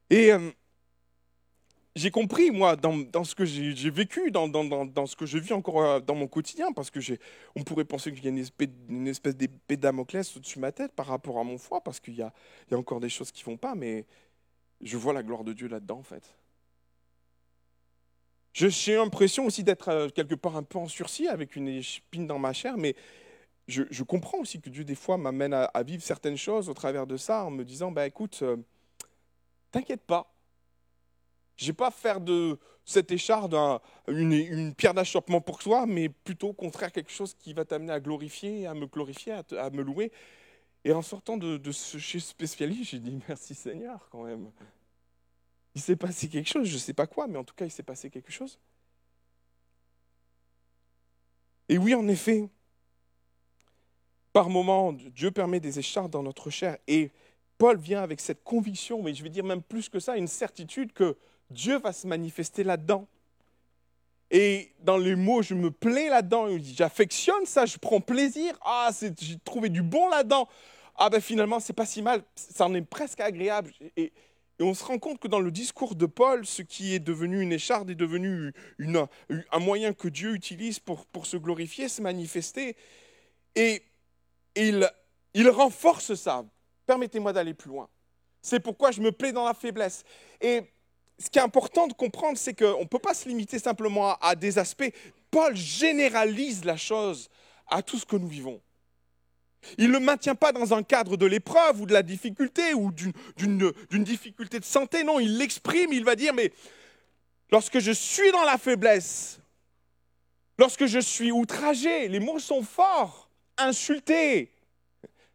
Et 0.10 0.34
euh, 0.34 0.52
j'ai 1.98 2.12
compris, 2.12 2.52
moi, 2.52 2.76
dans, 2.76 3.24
ce 3.24 3.34
que 3.34 3.44
j'ai 3.44 3.90
vécu, 3.90 4.30
dans, 4.30 4.48
ce 5.08 5.16
que 5.16 5.26
je 5.26 5.40
vis 5.40 5.54
encore 5.54 5.82
euh, 5.82 6.00
dans 6.00 6.14
mon 6.14 6.28
quotidien, 6.28 6.72
parce 6.72 6.92
que 6.92 7.00
on 7.56 7.64
pourrait 7.64 7.86
penser 7.86 8.14
qu'il 8.14 8.24
y 8.24 8.28
a 8.28 8.30
une 8.30 9.08
espèce, 9.08 9.36
d'épée 9.36 9.78
Damoclès 9.78 10.38
au-dessus 10.38 10.58
de 10.58 10.62
ma 10.62 10.72
tête 10.72 10.94
par 10.94 11.08
rapport 11.08 11.40
à 11.40 11.44
mon 11.44 11.58
foi, 11.58 11.82
parce 11.82 12.00
qu'il 12.00 12.16
y 12.16 12.22
a, 12.22 12.32
encore 12.72 13.00
des 13.00 13.10
choses 13.10 13.32
qui 13.32 13.44
ne 13.44 13.52
vont 13.52 13.58
pas, 13.58 13.74
mais 13.74 14.06
je 14.82 14.96
vois 14.96 15.12
la 15.12 15.24
gloire 15.24 15.44
de 15.44 15.54
Dieu 15.54 15.68
là-dedans, 15.68 15.98
en 15.98 16.04
fait. 16.04 16.36
J'ai 18.54 18.96
l'impression 18.96 19.46
aussi 19.46 19.64
d'être 19.64 19.90
euh, 19.90 20.10
quelque 20.10 20.36
part 20.36 20.56
un 20.56 20.64
peu 20.64 20.78
en 20.78 20.88
sursis, 20.88 21.28
avec 21.28 21.56
une 21.56 21.68
épine 21.68 22.28
dans 22.28 22.40
ma 22.40 22.54
chair, 22.54 22.78
mais 22.78 22.96
je, 23.68 24.04
comprends 24.04 24.38
aussi 24.40 24.62
que 24.62 24.70
Dieu, 24.70 24.84
des 24.84 24.96
fois, 24.96 25.18
m'amène 25.18 25.54
à, 25.54 25.84
vivre 25.84 26.04
certaines 26.04 26.38
choses 26.38 26.70
au 26.70 26.74
travers 26.76 27.08
de 27.08 27.18
ça, 27.18 27.44
en 27.44 27.52
me 27.52 27.66
disant, 27.66 27.92
bah, 27.92 28.06
écoute, 28.06 28.40
euh, 28.44 28.58
t'inquiète 29.72 30.04
pas, 30.04 30.32
je 31.58 31.68
n'ai 31.68 31.74
pas 31.74 31.92
faire 31.92 32.22
de 32.22 32.58
cette 32.86 33.12
écharde 33.12 33.56
une, 34.08 34.74
pierre 34.76 34.94
d'achoppement 34.94 35.42
pour 35.42 35.60
toi, 35.60 35.86
mais 35.86 36.08
plutôt 36.08 36.50
au 36.50 36.54
contraire 36.54 36.92
quelque 36.92 37.12
chose 37.12 37.34
qui 37.34 37.54
va 37.54 37.66
t'amener 37.66 37.92
à 37.92 38.00
glorifier, 38.00 38.66
à 38.66 38.74
me 38.74 38.86
glorifier, 38.86 39.34
à, 39.34 39.70
me 39.72 39.82
louer. 39.82 40.12
Et 40.86 40.94
en 40.94 41.02
sortant 41.02 41.36
de, 41.36 41.72
ce 41.72 41.98
chez 41.98 42.20
spécialiste, 42.20 42.92
j'ai 42.92 43.00
dit 43.00 43.20
merci 43.28 43.56
Seigneur 43.56 44.08
quand 44.10 44.24
même. 44.24 44.50
Il 45.76 45.82
s'est 45.82 45.98
passé 45.98 46.30
quelque 46.30 46.48
chose, 46.48 46.66
je 46.68 46.76
ne 46.76 46.80
sais 46.80 46.94
pas 46.94 47.08
quoi, 47.08 47.28
mais 47.28 47.38
en 47.38 47.44
tout 47.44 47.56
cas 47.56 47.66
il 47.66 47.72
s'est 47.72 47.84
passé 47.84 48.10
quelque 48.10 48.32
chose. 48.32 48.58
Et 51.70 51.78
oui, 51.78 51.94
en 51.94 52.08
effet, 52.08 52.48
par 54.32 54.50
moments, 54.50 54.94
Dieu 54.94 55.32
permet 55.32 55.60
des 55.60 55.80
échardes 55.80 56.12
dans 56.12 56.24
notre 56.24 56.50
chair. 56.50 56.78
Et 56.88 57.12
Paul 57.58 57.78
vient 57.78 58.02
avec 58.02 58.22
cette 58.22 58.44
conviction, 58.44 59.02
mais 59.04 59.14
je 59.14 59.24
vais 59.24 59.30
dire 59.30 59.44
même 59.44 59.62
plus 59.62 59.90
que 59.90 60.00
ça, 60.00 60.16
une 60.16 60.28
certitude 60.28 60.94
que 60.94 61.18
Dieu 61.50 61.80
va 61.80 61.94
se 61.94 62.08
manifester 62.08 62.64
là-dedans. 62.64 63.08
Et 64.30 64.74
dans 64.80 64.98
les 64.98 65.16
mots, 65.16 65.42
je 65.42 65.54
me 65.54 65.72
plais 65.72 66.10
là-dedans. 66.10 66.48
J'affectionne 66.62 67.46
ça, 67.46 67.66
je 67.66 67.78
prends 67.78 68.02
plaisir. 68.02 68.58
Ah, 68.62 68.90
j'ai 69.20 69.40
trouvé 69.40 69.70
du 69.70 69.82
bon 69.82 70.10
là-dedans. 70.10 70.48
Ah 70.96 71.10
ben 71.10 71.22
finalement, 71.22 71.60
c'est 71.60 71.74
pas 71.74 71.86
si 71.86 72.02
mal. 72.02 72.24
Ça 72.36 72.66
en 72.66 72.74
est 72.74 72.82
presque 72.82 73.22
agréable. 73.22 73.72
Et, 73.96 74.12
on 74.60 74.74
se 74.74 74.84
rend 74.84 74.98
compte 74.98 75.20
que 75.20 75.28
dans 75.28 75.40
le 75.40 75.52
discours 75.52 75.94
de 75.94 76.08
Paul, 76.08 76.44
ce 76.44 76.64
qui 76.64 76.96
est 76.96 77.00
devenu 77.00 77.42
une 77.42 77.54
écharde 77.54 77.92
est 77.92 77.96
devenu 77.96 78.52
un 78.80 79.60
moyen 79.60 79.94
que 79.94 80.08
Dieu 80.08 80.34
utilise 80.34 80.80
pour, 80.80 81.06
pour 81.06 81.28
se 81.28 81.38
glorifier, 81.38 81.88
se 81.88 82.02
manifester. 82.02 82.76
Et 83.54 83.84
il, 84.56 84.90
il 85.36 85.48
renforce 85.50 86.16
ça. 86.16 86.44
Permettez-moi 86.88 87.34
d'aller 87.34 87.54
plus 87.54 87.70
loin. 87.70 87.88
C'est 88.42 88.60
pourquoi 88.60 88.90
je 88.90 89.00
me 89.00 89.12
plais 89.12 89.32
dans 89.32 89.46
la 89.46 89.54
faiblesse. 89.54 90.04
Et 90.42 90.64
ce 91.20 91.30
qui 91.30 91.40
est 91.40 91.42
important 91.42 91.88
de 91.88 91.94
comprendre, 91.94 92.38
c'est 92.38 92.54
qu'on 92.54 92.82
ne 92.82 92.88
peut 92.88 93.00
pas 93.00 93.14
se 93.14 93.28
limiter 93.28 93.60
simplement 93.60 94.16
à, 94.16 94.36
des 94.36 94.60
aspects. 94.60 94.92
Paul 95.32 95.56
généralise 95.56 96.64
la 96.64 96.78
chose 96.78 97.30
à 97.68 97.82
tout 97.82 97.98
ce 97.98 98.06
que 98.06 98.16
nous 98.16 98.28
vivons. 98.28 98.62
Il 99.78 99.88
ne 99.88 99.94
le 99.94 100.00
maintient 100.00 100.36
pas 100.36 100.52
dans 100.52 100.74
un 100.74 100.84
cadre 100.84 101.18
de 101.18 101.26
l'épreuve 101.26 101.82
ou 101.82 101.86
de 101.86 101.94
la 101.94 102.04
difficulté 102.04 102.74
ou 102.74 102.92
d'une 102.92 104.04
difficulté 104.04 104.60
de 104.60 104.66
santé. 104.66 105.04
Non, 105.04 105.20
il 105.20 105.38
l'exprime, 105.38 105.92
il 105.92 106.06
va 106.06 106.16
dire, 106.16 106.34
mais 106.34 106.52
lorsque 107.52 107.80
je 107.80 107.92
suis 107.92 108.32
dans 108.32 108.44
la 108.44 108.58
faiblesse, 108.58 109.40
lorsque 110.60 110.86
je 110.86 111.00
suis 111.00 111.32
outragé, 111.32 112.08
les 112.08 112.20
mots 112.20 112.40
sont 112.40 112.64
forts, 112.64 113.30
insulté, 113.58 114.52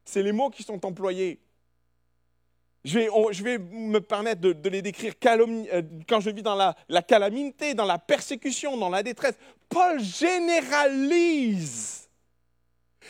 c'est 0.04 0.22
les 0.22 0.32
mots 0.32 0.50
qui 0.50 0.62
sont 0.62 0.86
employés. 0.86 1.40
Je 2.84 3.42
vais, 3.42 3.58
me 3.58 4.00
permettre 4.00 4.40
de, 4.40 4.68
les 4.68 4.82
décrire 4.82 5.14
euh, 5.24 5.82
quand 6.08 6.20
je 6.20 6.30
vis 6.30 6.42
dans 6.42 6.56
la, 6.56 6.74
la 6.88 7.02
calamité, 7.02 7.74
dans 7.74 7.84
la 7.84 7.98
persécution, 7.98 8.76
dans 8.76 8.88
la 8.88 9.04
détresse. 9.04 9.34
Paul 9.68 10.02
généralise. 10.02 12.02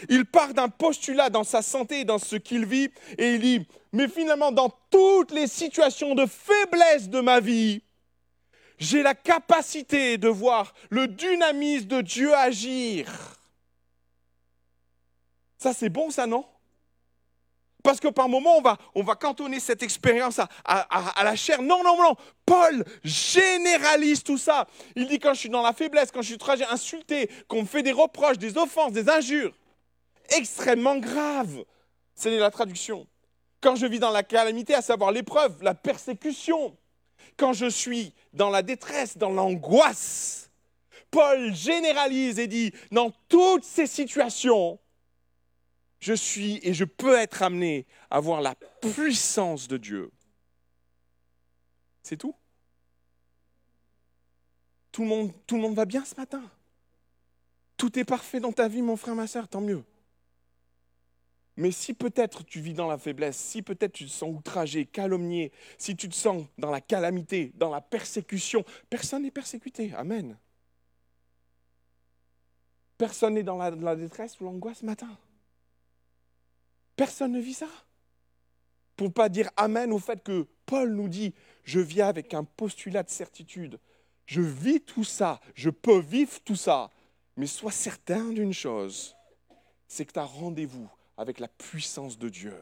Il 0.08 0.26
part 0.26 0.54
d'un 0.54 0.68
postulat 0.68 1.30
dans 1.30 1.44
sa 1.44 1.62
santé, 1.62 2.04
dans 2.04 2.18
ce 2.18 2.36
qu'il 2.36 2.66
vit, 2.66 2.90
et 3.18 3.34
il 3.34 3.40
dit, 3.40 3.66
mais 3.92 4.08
finalement, 4.08 4.52
dans 4.52 4.70
toutes 4.90 5.32
les 5.32 5.46
situations 5.46 6.14
de 6.14 6.26
faiblesse 6.26 7.08
de 7.08 7.20
ma 7.20 7.40
vie, 7.40 7.82
j'ai 8.78 9.02
la 9.02 9.14
capacité 9.14 10.18
de 10.18 10.28
voir 10.28 10.74
le 10.90 11.06
dynamisme 11.06 11.86
de 11.86 12.00
Dieu 12.00 12.34
agir. 12.34 13.38
Ça, 15.58 15.72
c'est 15.72 15.90
bon, 15.90 16.10
ça, 16.10 16.26
non? 16.26 16.44
Parce 17.82 17.98
que 17.98 18.08
par 18.08 18.28
moments, 18.28 18.58
on 18.58 18.62
va, 18.62 18.78
on 18.94 19.02
va 19.02 19.16
cantonner 19.16 19.58
cette 19.58 19.82
expérience 19.82 20.38
à, 20.64 21.24
la 21.24 21.34
chair. 21.34 21.62
Non, 21.62 21.82
non, 21.82 21.96
non. 21.96 22.14
Paul 22.46 22.84
généralise 23.02 24.22
tout 24.22 24.38
ça. 24.38 24.66
Il 24.94 25.08
dit 25.08 25.18
quand 25.18 25.34
je 25.34 25.40
suis 25.40 25.48
dans 25.48 25.62
la 25.62 25.72
faiblesse, 25.72 26.10
quand 26.12 26.22
je 26.22 26.34
suis 26.34 26.64
insulté, 26.70 27.28
qu'on 27.48 27.62
me 27.62 27.66
fait 27.66 27.82
des 27.82 27.92
reproches, 27.92 28.38
des 28.38 28.56
offenses, 28.56 28.92
des 28.92 29.08
injures, 29.08 29.52
extrêmement 30.36 30.96
graves. 30.96 31.64
C'est 32.14 32.36
la 32.38 32.50
traduction. 32.50 33.06
Quand 33.60 33.74
je 33.74 33.86
vis 33.86 33.98
dans 33.98 34.10
la 34.10 34.22
calamité, 34.22 34.74
à 34.74 34.82
savoir 34.82 35.10
l'épreuve, 35.10 35.62
la 35.62 35.74
persécution, 35.74 36.76
quand 37.36 37.52
je 37.52 37.66
suis 37.66 38.12
dans 38.32 38.50
la 38.50 38.62
détresse, 38.62 39.16
dans 39.16 39.30
l'angoisse, 39.30 40.50
Paul 41.10 41.54
généralise 41.54 42.38
et 42.38 42.46
dit, 42.46 42.72
dans 42.90 43.12
toutes 43.28 43.64
ces 43.64 43.86
situations, 43.86 44.78
je 46.02 46.14
suis 46.14 46.58
et 46.64 46.74
je 46.74 46.84
peux 46.84 47.16
être 47.16 47.42
amené 47.42 47.86
à 48.10 48.18
voir 48.18 48.40
la 48.40 48.56
puissance 48.56 49.68
de 49.68 49.76
Dieu. 49.76 50.10
C'est 52.02 52.16
tout? 52.16 52.34
Tout 54.90 55.02
le, 55.02 55.08
monde, 55.08 55.74
va 55.76 55.84
bien 55.84 56.04
ce 56.04 56.16
matin? 56.16 56.42
Tout 57.76 58.00
est 58.00 58.04
parfait 58.04 58.40
dans 58.40 58.50
ta 58.50 58.66
vie, 58.66 58.82
mon 58.82 58.96
frère, 58.96 59.14
ma 59.14 59.28
soeur, 59.28 59.46
tant 59.46 59.60
mieux. 59.60 59.84
Mais 61.56 61.70
si 61.70 61.94
peut-être 61.94 62.44
tu 62.44 62.60
vis 62.60 62.74
dans 62.74 62.88
la 62.88 62.98
faiblesse, 62.98 63.36
si 63.36 63.62
peut-être 63.62 63.92
tu 63.92 64.06
te 64.06 64.10
sens 64.10 64.34
outragé, 64.34 64.86
calomnié, 64.86 65.52
si 65.78 65.94
tu 65.94 66.08
te 66.08 66.16
sens 66.16 66.46
dans 66.58 66.72
la 66.72 66.80
calamité, 66.80 67.52
dans 67.54 67.70
la 67.70 67.80
persécution, 67.80 68.64
personne 68.90 69.22
n'est 69.22 69.30
persécuté. 69.30 69.94
Amen. 69.94 70.36
Personne 72.98 73.34
n'est 73.34 73.44
dans 73.44 73.56
la 73.56 73.96
détresse 73.96 74.40
ou 74.40 74.44
l'angoisse 74.44 74.78
ce 74.78 74.86
matin. 74.86 75.16
Personne 76.96 77.32
ne 77.32 77.40
vit 77.40 77.54
ça. 77.54 77.68
Pour 78.96 79.08
ne 79.08 79.12
pas 79.12 79.28
dire 79.28 79.50
Amen 79.56 79.92
au 79.92 79.98
fait 79.98 80.22
que 80.22 80.46
Paul 80.66 80.92
nous 80.92 81.08
dit, 81.08 81.34
je 81.64 81.80
viens 81.80 82.08
avec 82.08 82.34
un 82.34 82.44
postulat 82.44 83.02
de 83.02 83.10
certitude. 83.10 83.78
Je 84.26 84.40
vis 84.40 84.80
tout 84.80 85.04
ça, 85.04 85.40
je 85.54 85.70
peux 85.70 85.98
vivre 85.98 86.40
tout 86.44 86.56
ça. 86.56 86.90
Mais 87.36 87.46
sois 87.46 87.72
certain 87.72 88.30
d'une 88.30 88.52
chose, 88.52 89.16
c'est 89.88 90.04
que 90.04 90.12
tu 90.12 90.18
as 90.18 90.24
rendez-vous 90.24 90.88
avec 91.16 91.40
la 91.40 91.48
puissance 91.48 92.18
de 92.18 92.28
Dieu. 92.28 92.54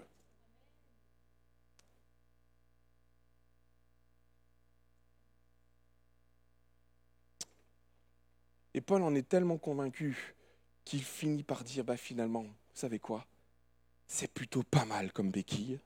Et 8.73 8.81
Paul 8.81 9.03
en 9.03 9.15
est 9.15 9.29
tellement 9.29 9.59
convaincu 9.59 10.35
qu'il 10.85 11.03
finit 11.03 11.43
par 11.43 11.65
dire, 11.65 11.85
bah 11.85 11.97
finalement, 11.97 12.43
vous 12.43 12.51
savez 12.73 12.99
quoi? 12.99 13.27
C'est 14.11 14.33
plutôt 14.33 14.65
pas 14.65 14.85
mal 14.85 15.13
comme 15.13 15.31
béquille. 15.31 15.79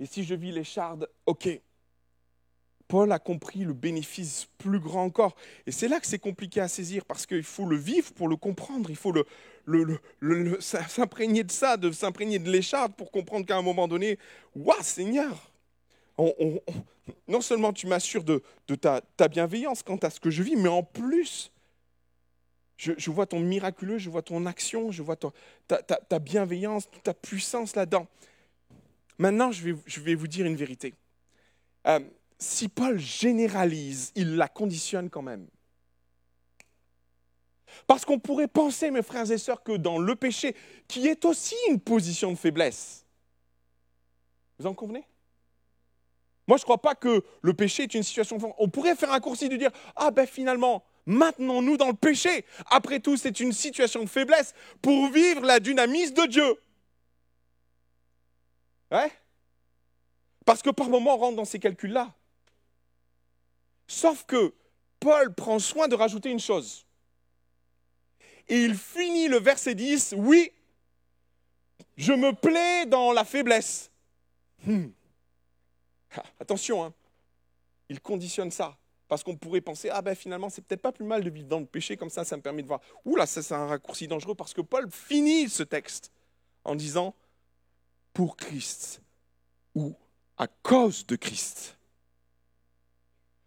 Et 0.00 0.06
si 0.06 0.24
je 0.24 0.34
vis 0.34 0.50
les 0.50 0.64
chardes, 0.64 1.10
ok. 1.26 1.60
Paul 2.88 3.12
a 3.12 3.18
compris 3.18 3.60
le 3.60 3.74
bénéfice 3.74 4.48
plus 4.56 4.80
grand 4.80 5.04
encore. 5.04 5.36
Et 5.66 5.72
c'est 5.72 5.88
là 5.88 6.00
que 6.00 6.06
c'est 6.06 6.18
compliqué 6.18 6.60
à 6.60 6.68
saisir 6.68 7.04
parce 7.04 7.26
qu'il 7.26 7.42
faut 7.42 7.66
le 7.66 7.76
vivre 7.76 8.12
pour 8.14 8.28
le 8.28 8.36
comprendre. 8.36 8.88
Il 8.88 8.96
faut 8.96 9.12
s'imprégner 10.58 11.44
de 11.44 11.52
ça, 11.52 11.76
de 11.76 11.92
s'imprégner 11.92 12.38
de 12.38 12.50
l'écharde 12.50 12.94
pour 12.94 13.12
comprendre 13.12 13.44
qu'à 13.44 13.58
un 13.58 13.62
moment 13.62 13.86
donné, 13.86 14.18
waouh 14.56 14.82
Seigneur, 14.82 15.52
non 17.28 17.42
seulement 17.42 17.74
tu 17.74 17.86
m'assures 17.86 18.24
de, 18.24 18.42
ta, 18.74 19.28
bienveillance 19.28 19.82
quant 19.82 19.98
à 19.98 20.08
ce 20.08 20.18
que 20.18 20.30
je 20.30 20.42
vis, 20.42 20.56
mais 20.56 20.70
en 20.70 20.82
plus, 20.82 21.52
je, 22.80 23.10
vois 23.10 23.26
ton 23.26 23.40
miraculeux, 23.40 23.98
je 23.98 24.08
vois 24.08 24.22
ton 24.22 24.46
action, 24.46 24.90
je 24.90 25.02
vois 25.02 25.16
ta, 25.16 26.18
bienveillance, 26.18 26.88
ta 27.02 27.12
puissance 27.12 27.76
là-dedans. 27.76 28.06
Maintenant, 29.18 29.52
je 29.52 29.74
vais, 30.00 30.14
vous 30.14 30.26
dire 30.26 30.46
une 30.46 30.56
vérité. 30.56 30.94
Euh, 31.86 32.00
si 32.38 32.68
Paul 32.68 32.98
généralise, 32.98 34.12
il 34.14 34.36
la 34.36 34.48
conditionne 34.48 35.10
quand 35.10 35.20
même. 35.20 35.46
Parce 37.86 38.06
qu'on 38.06 38.18
pourrait 38.18 38.48
penser, 38.48 38.90
mes 38.90 39.02
frères 39.02 39.30
et 39.30 39.38
sœurs, 39.38 39.62
que 39.62 39.76
dans 39.76 39.98
le 39.98 40.16
péché, 40.16 40.56
qui 40.88 41.06
est 41.06 41.24
aussi 41.26 41.56
une 41.68 41.80
position 41.80 42.30
de 42.30 42.36
faiblesse, 42.36 43.04
vous 44.58 44.66
en 44.66 44.74
convenez? 44.74 45.04
Moi, 46.48 46.56
je 46.56 46.62
ne 46.62 46.64
crois 46.64 46.80
pas 46.80 46.94
que 46.94 47.22
le 47.42 47.52
péché 47.52 47.82
est 47.82 47.94
une 47.94 48.02
situation... 48.02 48.38
On 48.58 48.68
pourrait 48.68 48.96
faire 48.96 49.10
un 49.10 49.12
raccourci 49.12 49.50
de 49.50 49.56
dire, 49.56 49.70
ah 49.96 50.10
ben 50.10 50.26
finalement, 50.26 50.82
Maintenons-nous 51.06 51.76
dans 51.76 51.88
le 51.88 51.94
péché. 51.94 52.44
Après 52.70 53.00
tout, 53.00 53.16
c'est 53.16 53.40
une 53.40 53.52
situation 53.52 54.02
de 54.02 54.08
faiblesse 54.08 54.54
pour 54.82 55.10
vivre 55.10 55.42
la 55.44 55.60
dynamise 55.60 56.12
de 56.12 56.26
Dieu. 56.26 56.60
Parce 60.44 60.62
que 60.62 60.70
par 60.70 60.88
moments, 60.88 61.14
on 61.14 61.18
rentre 61.18 61.36
dans 61.36 61.44
ces 61.44 61.58
calculs-là. 61.58 62.12
Sauf 63.86 64.24
que 64.24 64.54
Paul 64.98 65.34
prend 65.34 65.58
soin 65.58 65.88
de 65.88 65.94
rajouter 65.94 66.30
une 66.30 66.40
chose. 66.40 66.86
Et 68.48 68.64
il 68.64 68.74
finit 68.74 69.28
le 69.28 69.38
verset 69.38 69.74
10, 69.74 70.14
oui, 70.16 70.52
je 71.96 72.12
me 72.12 72.32
plais 72.32 72.86
dans 72.86 73.12
la 73.12 73.24
faiblesse. 73.24 73.90
Hmm. 74.66 74.88
Ah, 76.16 76.24
attention, 76.40 76.84
hein. 76.84 76.92
il 77.88 78.00
conditionne 78.00 78.50
ça. 78.50 78.76
Parce 79.10 79.24
qu'on 79.24 79.34
pourrait 79.34 79.60
penser, 79.60 79.90
ah 79.90 80.02
ben 80.02 80.14
finalement, 80.14 80.48
c'est 80.50 80.62
peut-être 80.62 80.82
pas 80.82 80.92
plus 80.92 81.04
mal 81.04 81.24
de 81.24 81.30
vivre 81.30 81.48
dans 81.48 81.58
le 81.58 81.66
péché, 81.66 81.96
comme 81.96 82.10
ça, 82.10 82.22
ça 82.22 82.36
me 82.36 82.42
permet 82.42 82.62
de 82.62 82.68
voir. 82.68 82.80
Ouh 83.04 83.16
là, 83.16 83.26
ça 83.26 83.42
c'est 83.42 83.54
un 83.54 83.66
raccourci 83.66 84.06
dangereux, 84.06 84.36
parce 84.36 84.54
que 84.54 84.60
Paul 84.60 84.88
finit 84.88 85.48
ce 85.48 85.64
texte 85.64 86.12
en 86.62 86.76
disant, 86.76 87.12
pour 88.12 88.36
Christ 88.36 89.02
ou 89.74 89.96
à 90.36 90.46
cause 90.46 91.04
de 91.06 91.16
Christ. 91.16 91.76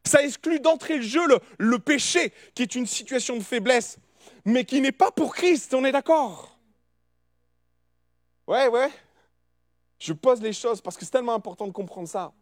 Ça 0.04 0.22
exclut 0.22 0.60
d'entrée 0.60 0.98
le 0.98 1.02
jeu 1.02 1.22
le, 1.58 1.80
péché, 1.80 2.34
qui 2.56 2.64
est 2.64 2.76
une 2.76 2.86
situation 2.86 3.38
de 3.38 3.42
faiblesse, 3.42 4.00
mais 4.44 4.66
qui 4.66 4.82
n'est 4.82 4.92
pas 4.92 5.12
pour 5.12 5.34
Christ, 5.34 5.74
on 5.74 5.86
est 5.86 5.94
d'accord? 5.94 6.60
Ouais, 8.48 8.68
ouais. 8.68 8.92
Je 9.98 10.12
pose 10.12 10.42
les 10.42 10.52
choses 10.52 10.82
parce 10.82 10.98
que 10.98 11.06
c'est 11.06 11.12
tellement 11.12 11.36
important 11.36 11.68
de 11.68 11.72
comprendre 11.72 12.10
ça 12.10 12.34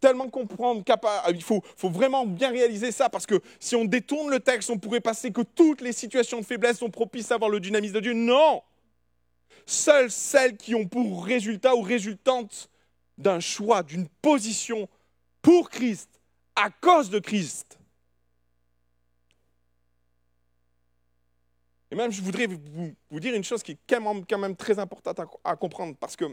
tellement 0.00 0.28
comprendre, 0.28 0.84
capable, 0.84 1.36
il 1.36 1.42
faut, 1.42 1.62
faut 1.76 1.90
vraiment 1.90 2.26
bien 2.26 2.50
réaliser 2.50 2.92
ça, 2.92 3.08
parce 3.08 3.26
que 3.26 3.40
si 3.58 3.76
on 3.76 3.84
détourne 3.84 4.30
le 4.30 4.40
texte, 4.40 4.70
on 4.70 4.78
pourrait 4.78 5.00
passer 5.00 5.30
que 5.32 5.42
toutes 5.42 5.80
les 5.80 5.92
situations 5.92 6.40
de 6.40 6.44
faiblesse 6.44 6.78
sont 6.78 6.90
propices 6.90 7.30
à 7.30 7.34
avoir 7.36 7.50
le 7.50 7.60
dynamisme 7.60 7.94
de 7.94 8.00
Dieu. 8.00 8.12
Non 8.12 8.62
Seules 9.66 10.10
celles 10.10 10.56
qui 10.56 10.74
ont 10.74 10.86
pour 10.86 11.24
résultat 11.24 11.74
ou 11.76 11.82
résultante 11.82 12.70
d'un 13.18 13.40
choix, 13.40 13.82
d'une 13.82 14.08
position 14.22 14.88
pour 15.42 15.68
Christ, 15.68 16.08
à 16.56 16.70
cause 16.70 17.10
de 17.10 17.18
Christ. 17.18 17.78
Et 21.90 21.96
même, 21.96 22.12
je 22.12 22.22
voudrais 22.22 22.46
vous, 22.46 23.20
dire 23.20 23.34
une 23.34 23.44
chose 23.44 23.62
qui 23.62 23.72
est 23.72 23.78
quand 23.88 24.38
même, 24.38 24.56
très 24.56 24.78
importante 24.78 25.20
à 25.44 25.56
comprendre, 25.56 25.96
parce 25.98 26.16
que 26.16 26.24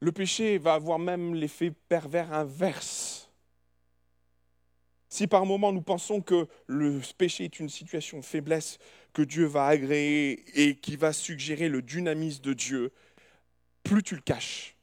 le 0.00 0.12
péché 0.12 0.58
va 0.58 0.74
avoir 0.74 0.98
même 0.98 1.34
l'effet 1.34 1.70
pervers 1.88 2.32
inverse. 2.32 3.30
Si 5.08 5.26
par 5.26 5.44
moment 5.44 5.72
nous 5.72 5.82
pensons 5.82 6.20
que 6.22 6.46
le 6.66 7.00
péché 7.18 7.44
est 7.44 7.60
une 7.60 7.68
situation 7.68 8.18
de 8.18 8.24
faiblesse 8.24 8.78
que 9.12 9.22
Dieu 9.22 9.44
va 9.44 9.66
agréer 9.66 10.44
et 10.54 10.76
qui 10.76 10.96
va 10.96 11.12
suggérer 11.12 11.68
le 11.68 11.82
dynamisme 11.82 12.42
de 12.42 12.54
Dieu, 12.54 12.92
plus 13.82 14.02
tu 14.02 14.14
le 14.14 14.22
caches, 14.22 14.76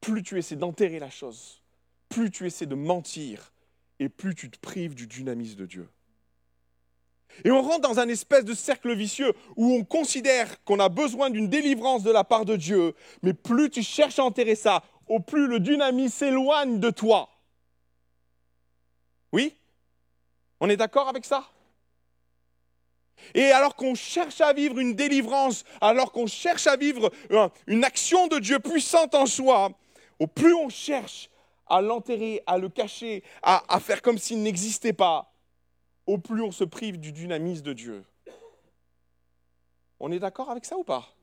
plus 0.00 0.22
tu 0.22 0.36
essaies 0.38 0.56
d'enterrer 0.56 0.98
la 0.98 1.10
chose, 1.10 1.62
plus 2.08 2.30
tu 2.30 2.46
essaies 2.46 2.66
de 2.66 2.74
mentir 2.74 3.52
et 4.00 4.08
plus 4.08 4.34
tu 4.34 4.50
te 4.50 4.58
prives 4.58 4.94
du 4.94 5.06
dynamisme 5.06 5.56
de 5.56 5.66
Dieu. 5.66 5.88
Et 7.42 7.50
on 7.50 7.62
rentre 7.62 7.80
dans 7.80 7.98
un 7.98 8.08
espèce 8.08 8.44
de 8.44 8.54
cercle 8.54 8.94
vicieux 8.94 9.32
où 9.56 9.72
on 9.74 9.84
considère 9.84 10.62
qu'on 10.64 10.78
a 10.78 10.88
besoin 10.88 11.30
d'une 11.30 11.48
délivrance 11.48 12.04
de 12.04 12.12
la 12.12 12.22
part 12.22 12.44
de 12.44 12.54
Dieu, 12.54 12.94
mais 13.22 13.34
plus 13.34 13.70
tu 13.70 13.82
cherches 13.82 14.18
à 14.18 14.24
enterrer 14.24 14.54
ça, 14.54 14.82
au 15.08 15.18
plus 15.18 15.48
le 15.48 15.58
dynamisme 15.58 16.14
s'éloigne 16.14 16.78
de 16.78 16.90
toi. 16.90 17.28
Oui? 19.32 19.56
On 20.60 20.70
est 20.70 20.76
d'accord 20.76 21.08
avec 21.08 21.24
ça? 21.24 21.44
Et 23.34 23.50
alors 23.52 23.74
qu'on 23.74 23.94
cherche 23.94 24.40
à 24.40 24.52
vivre 24.52 24.78
une 24.78 24.94
délivrance, 24.94 25.64
alors 25.80 26.12
qu'on 26.12 26.26
cherche 26.26 26.66
à 26.66 26.76
vivre 26.76 27.10
une 27.66 27.84
action 27.84 28.28
de 28.28 28.38
Dieu 28.38 28.60
puissante 28.60 29.14
en 29.14 29.26
soi, 29.26 29.70
au 30.20 30.26
plus 30.26 30.54
on 30.54 30.68
cherche 30.68 31.30
à 31.66 31.80
l'enterrer, 31.80 32.42
à 32.46 32.58
le 32.58 32.68
cacher, 32.68 33.24
à 33.42 33.80
faire 33.80 34.02
comme 34.02 34.18
s'il 34.18 34.42
n'existait 34.42 34.92
pas, 34.92 35.33
au 36.06 36.18
plus 36.18 36.42
on 36.42 36.52
se 36.52 36.64
prive 36.64 36.98
du 36.98 37.12
dynamisme 37.12 37.62
de 37.62 37.72
Dieu. 37.72 38.04
On 40.00 40.12
est 40.12 40.18
d'accord 40.18 40.50
avec 40.50 40.64
ça 40.64 40.76
ou 40.76 40.84
pas? 40.84 41.14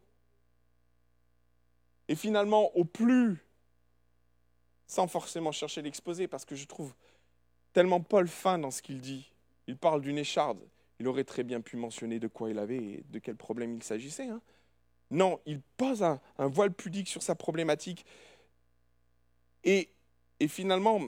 Et 2.08 2.16
finalement, 2.16 2.76
au 2.76 2.84
plus, 2.84 3.38
sans 4.88 5.08
forcément 5.08 5.52
chercher 5.52 5.82
l'exposer, 5.82 6.28
parce 6.28 6.46
que 6.46 6.56
je 6.56 6.66
trouve 6.66 6.94
tellement 7.74 8.02
Paul 8.02 8.28
fin 8.28 8.58
dans 8.58 8.72
ce 8.72 8.82
qu'il 8.82 9.00
dit, 9.00 9.32
il 9.68 9.78
parle 9.78 10.02
d'une 10.02 10.18
écharde, 10.18 10.60
il 11.00 11.08
aurait 11.08 11.24
très 11.24 11.44
bien 11.44 11.62
pu 11.62 11.78
mentionner 11.78 12.20
de 12.20 12.28
quoi 12.28 12.50
il 12.50 12.60
avait 12.60 12.84
et 12.84 13.04
de 13.10 13.20
quel 13.20 13.36
problème 13.36 13.76
il 13.76 13.84
s'agissait. 13.84 14.28
Hein. 14.28 14.42
Non, 15.10 15.40
il 15.46 15.62
pose 15.62 16.04
un, 16.04 16.20
voile 16.38 16.74
pudique 16.74 17.08
sur 17.08 17.22
sa 17.22 17.36
problématique. 17.36 18.06
Et 19.64 19.90
finalement, 20.48 21.02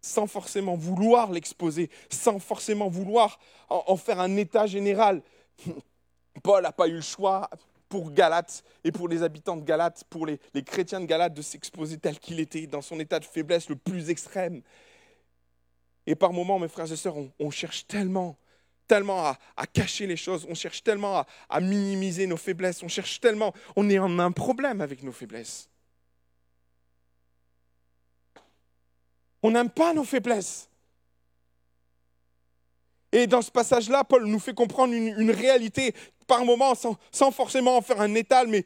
sans 0.00 0.26
forcément 0.26 0.76
vouloir 0.76 1.30
l'exposer, 1.30 1.90
sans 2.10 2.38
forcément 2.38 2.88
vouloir 2.88 3.38
en, 3.68 3.96
faire 3.96 4.20
un 4.20 4.36
état 4.36 4.66
général. 4.66 5.22
Paul 6.42 6.62
n'a 6.62 6.72
pas 6.72 6.88
eu 6.88 6.94
le 6.94 7.00
choix 7.00 7.50
pour 7.88 8.12
Galate 8.12 8.62
et 8.84 8.92
pour 8.92 9.08
les 9.08 9.22
habitants 9.22 9.56
de 9.56 9.64
Galate, 9.64 10.04
pour 10.08 10.26
les, 10.26 10.38
chrétiens 10.64 11.00
de 11.00 11.06
Galate, 11.06 11.34
de 11.34 11.42
s'exposer 11.42 11.98
tel 11.98 12.18
qu'il 12.18 12.40
était, 12.40 12.66
dans 12.66 12.82
son 12.82 12.98
état 13.00 13.18
de 13.18 13.24
faiblesse 13.24 13.68
le 13.68 13.76
plus 13.76 14.10
extrême. 14.10 14.62
Et 16.06 16.14
par 16.14 16.32
moments, 16.32 16.58
mes 16.58 16.68
frères 16.68 16.90
et 16.90 16.96
sœurs, 16.96 17.16
on, 17.38 17.50
cherche 17.50 17.86
tellement, 17.86 18.36
tellement 18.86 19.26
à, 19.26 19.66
cacher 19.72 20.06
les 20.06 20.16
choses, 20.16 20.46
on 20.48 20.54
cherche 20.54 20.82
tellement 20.82 21.18
à, 21.18 21.26
à 21.48 21.60
minimiser 21.60 22.26
nos 22.26 22.36
faiblesses, 22.36 22.82
on 22.82 22.88
cherche 22.88 23.20
tellement, 23.20 23.52
on 23.76 23.90
est 23.90 23.98
en 23.98 24.18
un 24.18 24.32
problème 24.32 24.80
avec 24.80 25.02
nos 25.02 25.12
faiblesses. 25.12 25.69
On 29.42 29.50
n'aime 29.50 29.70
pas 29.70 29.94
nos 29.94 30.04
faiblesses. 30.04 30.68
Et 33.12 33.26
dans 33.26 33.42
ce 33.42 33.50
passage-là, 33.50 34.04
Paul 34.04 34.24
nous 34.26 34.38
fait 34.38 34.54
comprendre 34.54 34.94
une, 34.94 35.30
réalité 35.30 35.94
par 36.26 36.44
moment, 36.44 36.74
sans, 36.74 37.30
forcément 37.32 37.76
en 37.76 37.82
faire 37.82 38.00
un 38.00 38.14
étal, 38.14 38.46
mais 38.46 38.64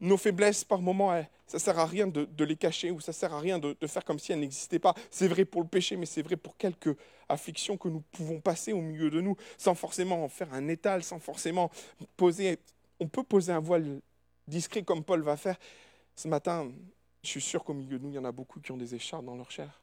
nos 0.00 0.16
faiblesses 0.16 0.64
par 0.64 0.80
moment, 0.80 1.10
ça 1.46 1.56
ne 1.56 1.58
sert 1.58 1.78
à 1.78 1.84
rien 1.84 2.06
de, 2.06 2.44
les 2.44 2.56
cacher 2.56 2.90
ou 2.90 3.00
ça 3.00 3.12
ne 3.12 3.14
sert 3.14 3.34
à 3.34 3.40
rien 3.40 3.58
de, 3.58 3.76
de 3.78 3.86
faire 3.86 4.04
comme 4.04 4.18
si 4.18 4.32
elles 4.32 4.40
n'existaient 4.40 4.78
pas. 4.78 4.94
C'est 5.10 5.28
vrai 5.28 5.44
pour 5.44 5.60
le 5.60 5.68
péché, 5.68 5.96
mais 5.96 6.06
c'est 6.06 6.22
vrai 6.22 6.36
pour 6.36 6.56
quelques 6.56 6.96
afflictions 7.28 7.76
que 7.76 7.88
nous 7.88 8.00
pouvons 8.12 8.40
passer 8.40 8.72
au 8.72 8.80
milieu 8.80 9.10
de 9.10 9.20
nous, 9.20 9.36
sans 9.58 9.74
forcément 9.74 10.24
en 10.24 10.28
faire 10.28 10.52
un 10.54 10.68
étal, 10.68 11.02
sans 11.02 11.18
forcément 11.18 11.70
poser. 12.16 12.58
On 13.00 13.06
peut 13.06 13.22
poser 13.22 13.52
un 13.52 13.60
voile 13.60 14.00
discret 14.46 14.82
comme 14.82 15.04
Paul 15.04 15.20
va 15.22 15.36
faire. 15.36 15.58
Ce 16.14 16.26
matin, 16.26 16.68
je 17.28 17.32
suis 17.32 17.40
sûr 17.42 17.62
qu'au 17.62 17.74
milieu 17.74 17.98
de 17.98 18.04
nous, 18.04 18.10
il 18.10 18.14
y 18.14 18.18
en 18.18 18.24
a 18.24 18.32
beaucoup 18.32 18.58
qui 18.58 18.72
ont 18.72 18.78
des 18.78 18.94
échardes 18.94 19.26
dans 19.26 19.36
leur 19.36 19.50
chair. 19.50 19.82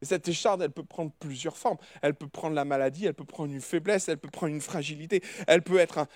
Et 0.00 0.06
cette 0.06 0.26
écharde, 0.26 0.62
elle 0.62 0.70
peut 0.70 0.84
prendre 0.84 1.12
plusieurs 1.18 1.56
formes. 1.56 1.76
Elle 2.00 2.14
peut 2.14 2.28
prendre 2.28 2.54
la 2.54 2.64
maladie, 2.64 3.04
elle 3.04 3.14
peut 3.14 3.24
prendre 3.24 3.52
une 3.52 3.60
faiblesse, 3.60 4.08
elle 4.08 4.18
peut 4.18 4.30
prendre 4.30 4.54
une 4.54 4.60
fragilité, 4.60 5.22
elle 5.46 5.62
peut 5.62 5.78
être, 5.78 6.06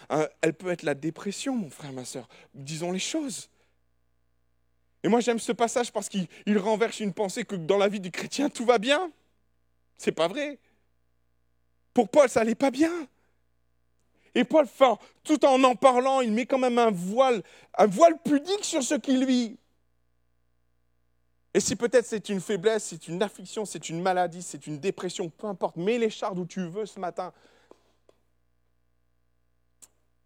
elle 0.41 0.55
peut 0.55 0.71
être 0.71 0.83
la 0.83 0.95
dépression, 0.95 1.55
mon 1.55 1.69
frère, 1.69 1.93
ma 1.93 2.05
soeur. 2.05 2.27
Disons 2.55 2.93
les 2.93 2.99
choses. 2.99 3.51
Et 5.03 5.09
moi, 5.09 5.21
j'aime 5.21 5.39
ce 5.39 5.53
passage 5.53 5.93
parce 5.93 6.09
qu'il 6.09 6.59
renverse 6.59 7.01
une 7.01 7.13
pensée 7.13 7.45
que 7.45 7.57
dans 7.57 7.79
la 7.79 7.89
vie 7.89 8.01
du 8.01 8.11
chrétien, 8.11 8.49
tout 8.49 8.65
va 8.65 8.79
bien. 8.79 9.13
C'est 9.99 10.13
pas 10.13 10.29
vrai. 10.29 10.59
Pour 11.93 12.09
Paul, 12.09 12.29
ça 12.31 12.41
n'allait 12.41 12.55
pas 12.55 12.71
bien. 12.71 12.93
Et 14.35 14.45
Paul, 14.45 14.67
tout 15.25 15.45
en 15.45 15.63
en 15.65 15.75
parlant, 15.75 16.21
il 16.21 16.33
met 16.33 16.47
quand 16.47 16.59
même 16.59 16.79
un 16.79 16.91
voile, 16.91 17.43
un 17.77 17.87
voile 17.87 18.19
pudique 18.23 18.65
sur 18.65 18.83
ce 18.83 18.95
qu'il 18.95 19.25
vit. 19.27 19.57
Et 21.53 21.59
si 21.59 21.75
peut-être 21.75 22.07
c'est 22.07 22.29
une 22.29 22.41
faiblesse, 22.41 22.85
c'est 22.85 23.09
une 23.09 23.23
affliction, 23.23 23.65
c'est 23.65 23.89
une 23.89 24.01
maladie, 24.01 24.43
c'est 24.43 24.69
une 24.69 24.79
dépression, 24.79 25.29
peu 25.29 25.49
importe, 25.49 25.77
mets 25.77 25.99
l'écharde 25.99 26.39
où 26.39 26.47
tu 26.47 26.65
veux 26.69 26.87
ce 26.87 27.01
matin. 27.01 27.33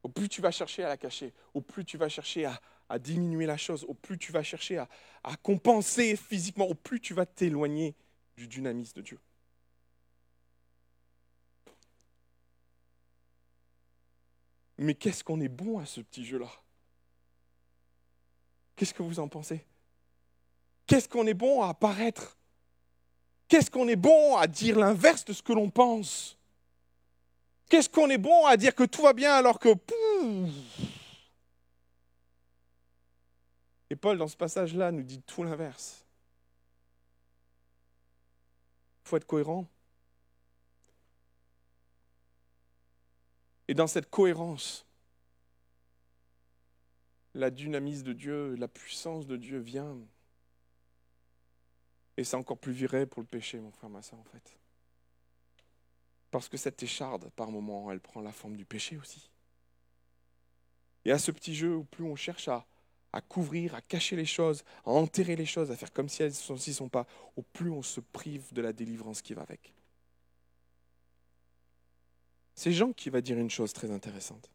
Au 0.02 0.08
plus 0.08 0.28
tu 0.28 0.42
vas 0.42 0.50
chercher 0.50 0.84
à 0.84 0.88
la 0.88 0.98
cacher, 0.98 1.32
au 1.54 1.62
plus 1.62 1.86
tu 1.86 1.96
vas 1.96 2.10
chercher 2.10 2.44
à, 2.44 2.60
diminuer 2.98 3.46
la 3.46 3.56
chose, 3.56 3.84
au 3.88 3.94
plus 3.94 4.18
tu 4.18 4.30
vas 4.30 4.42
chercher 4.42 4.78
à 4.78 5.36
compenser 5.42 6.14
physiquement, 6.14 6.66
au 6.66 6.74
plus 6.74 7.00
tu 7.00 7.14
vas 7.14 7.26
t'éloigner 7.26 7.96
du 8.36 8.46
dynamisme 8.46 8.98
de 8.98 9.02
Dieu. 9.02 9.18
Mais 14.78 14.94
qu'est-ce 14.94 15.22
qu'on 15.22 15.40
est 15.40 15.48
bon 15.48 15.78
à 15.78 15.86
ce 15.86 16.00
petit 16.00 16.24
jeu-là? 16.24 16.50
Qu'est-ce 18.76 18.94
que 18.94 19.02
vous 19.02 19.20
en 19.20 19.28
pensez? 19.28 19.64
Qu'est-ce 20.86 21.08
qu'on 21.08 21.26
est 21.26 21.34
bon 21.34 21.62
à 21.62 21.68
apparaître? 21.68 22.36
Qu'est-ce 23.48 23.70
qu'on 23.70 23.88
est 23.88 23.96
bon 23.96 24.36
à 24.36 24.46
dire 24.46 24.78
l'inverse 24.78 25.24
de 25.24 25.32
ce 25.32 25.42
que 25.42 25.52
l'on 25.52 25.70
pense? 25.70 26.36
Qu'est-ce 27.68 27.88
qu'on 27.88 28.10
est 28.10 28.18
bon 28.18 28.46
à 28.46 28.56
dire 28.56 28.74
que 28.74 28.84
tout 28.84 29.02
va 29.02 29.12
bien 29.12 29.34
alors 29.34 29.58
que... 29.58 29.68
Et 33.90 33.96
Paul, 33.96 34.18
dans 34.18 34.28
ce 34.28 34.36
passage-là, 34.36 34.90
nous 34.90 35.02
dit 35.02 35.22
tout 35.22 35.44
l'inverse. 35.44 36.04
Il 39.04 39.08
faut 39.08 39.16
être 39.16 39.26
cohérent. 39.26 39.66
Et 43.74 43.76
dans 43.76 43.88
cette 43.88 44.08
cohérence, 44.08 44.86
la 47.34 47.50
dynamisme 47.50 48.04
de 48.04 48.12
Dieu, 48.12 48.54
la 48.54 48.68
puissance 48.68 49.26
de 49.26 49.36
Dieu 49.36 49.58
vient. 49.58 49.98
Et 52.16 52.22
c'est 52.22 52.36
encore 52.36 52.56
plus 52.56 52.70
viré 52.70 53.04
pour 53.04 53.20
le 53.20 53.26
péché, 53.26 53.58
mon 53.58 53.72
frère, 53.72 53.90
ma 53.90 54.00
soeur, 54.00 54.20
en 54.20 54.24
fait. 54.30 54.56
Parce 56.30 56.48
que 56.48 56.56
cette 56.56 56.84
écharde, 56.84 57.28
par 57.30 57.50
moment, 57.50 57.90
elle 57.90 57.98
prend 57.98 58.20
la 58.20 58.30
forme 58.30 58.56
du 58.56 58.64
péché 58.64 58.96
aussi. 58.96 59.28
Et 61.04 61.10
à 61.10 61.18
ce 61.18 61.32
petit 61.32 61.56
jeu, 61.56 61.74
où 61.74 61.82
plus 61.82 62.04
on 62.04 62.14
cherche 62.14 62.46
à, 62.46 62.64
couvrir, 63.28 63.74
à 63.74 63.80
cacher 63.80 64.14
les 64.14 64.24
choses, 64.24 64.62
à 64.84 64.90
enterrer 64.90 65.34
les 65.34 65.46
choses, 65.46 65.72
à 65.72 65.76
faire 65.76 65.92
comme 65.92 66.08
si 66.08 66.22
elles 66.22 66.30
ne 66.30 66.56
sont 66.56 66.88
pas, 66.88 67.08
au 67.34 67.42
plus 67.42 67.72
on 67.72 67.82
se 67.82 67.98
prive 67.98 68.52
de 68.52 68.62
la 68.62 68.72
délivrance 68.72 69.20
qui 69.20 69.34
va 69.34 69.42
avec. 69.42 69.74
C'est 72.54 72.72
Jean 72.72 72.92
qui 72.92 73.10
va 73.10 73.20
dire 73.20 73.38
une 73.38 73.50
chose 73.50 73.72
très 73.72 73.90
intéressante. 73.90 74.50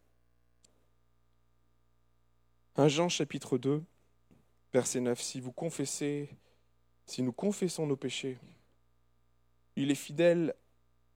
1 2.77 2.87
Jean 2.87 3.09
chapitre 3.09 3.57
2, 3.57 3.83
verset 4.73 5.01
9, 5.01 5.19
si 5.19 5.41
vous 5.41 5.51
confessez, 5.51 6.29
si 7.05 7.21
nous 7.21 7.33
confessons 7.33 7.85
nos 7.85 7.97
péchés, 7.97 8.37
il 9.75 9.91
est 9.91 9.95
fidèle 9.95 10.55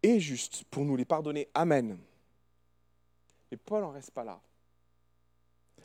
et 0.01 0.19
juste 0.19 0.65
pour 0.65 0.83
nous 0.83 0.97
les 0.97 1.05
pardonner. 1.05 1.47
Amen. 1.53 1.97
Et 3.51 3.57
Paul 3.57 3.81
n'en 3.81 3.91
reste 3.91 4.11
pas 4.11 4.23
là. 4.23 4.41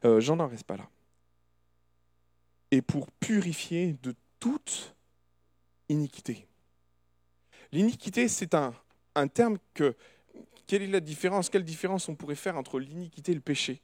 Euh, 0.04 0.20
Jean 0.20 0.36
n'en 0.36 0.48
reste 0.48 0.64
pas 0.64 0.76
là. 0.76 0.88
Et 2.70 2.82
pour 2.82 3.10
purifier 3.12 3.94
de 4.02 4.14
toute 4.40 4.94
iniquité. 5.88 6.46
L'iniquité, 7.72 8.28
c'est 8.28 8.54
un, 8.54 8.74
un 9.14 9.28
terme 9.28 9.58
que 9.74 9.96
quelle 10.68 10.82
est 10.82 10.86
la 10.86 11.00
différence 11.00 11.48
Quelle 11.48 11.64
différence 11.64 12.08
on 12.08 12.14
pourrait 12.14 12.36
faire 12.36 12.56
entre 12.56 12.78
l'iniquité 12.78 13.32
et 13.32 13.34
le 13.34 13.40
péché? 13.40 13.82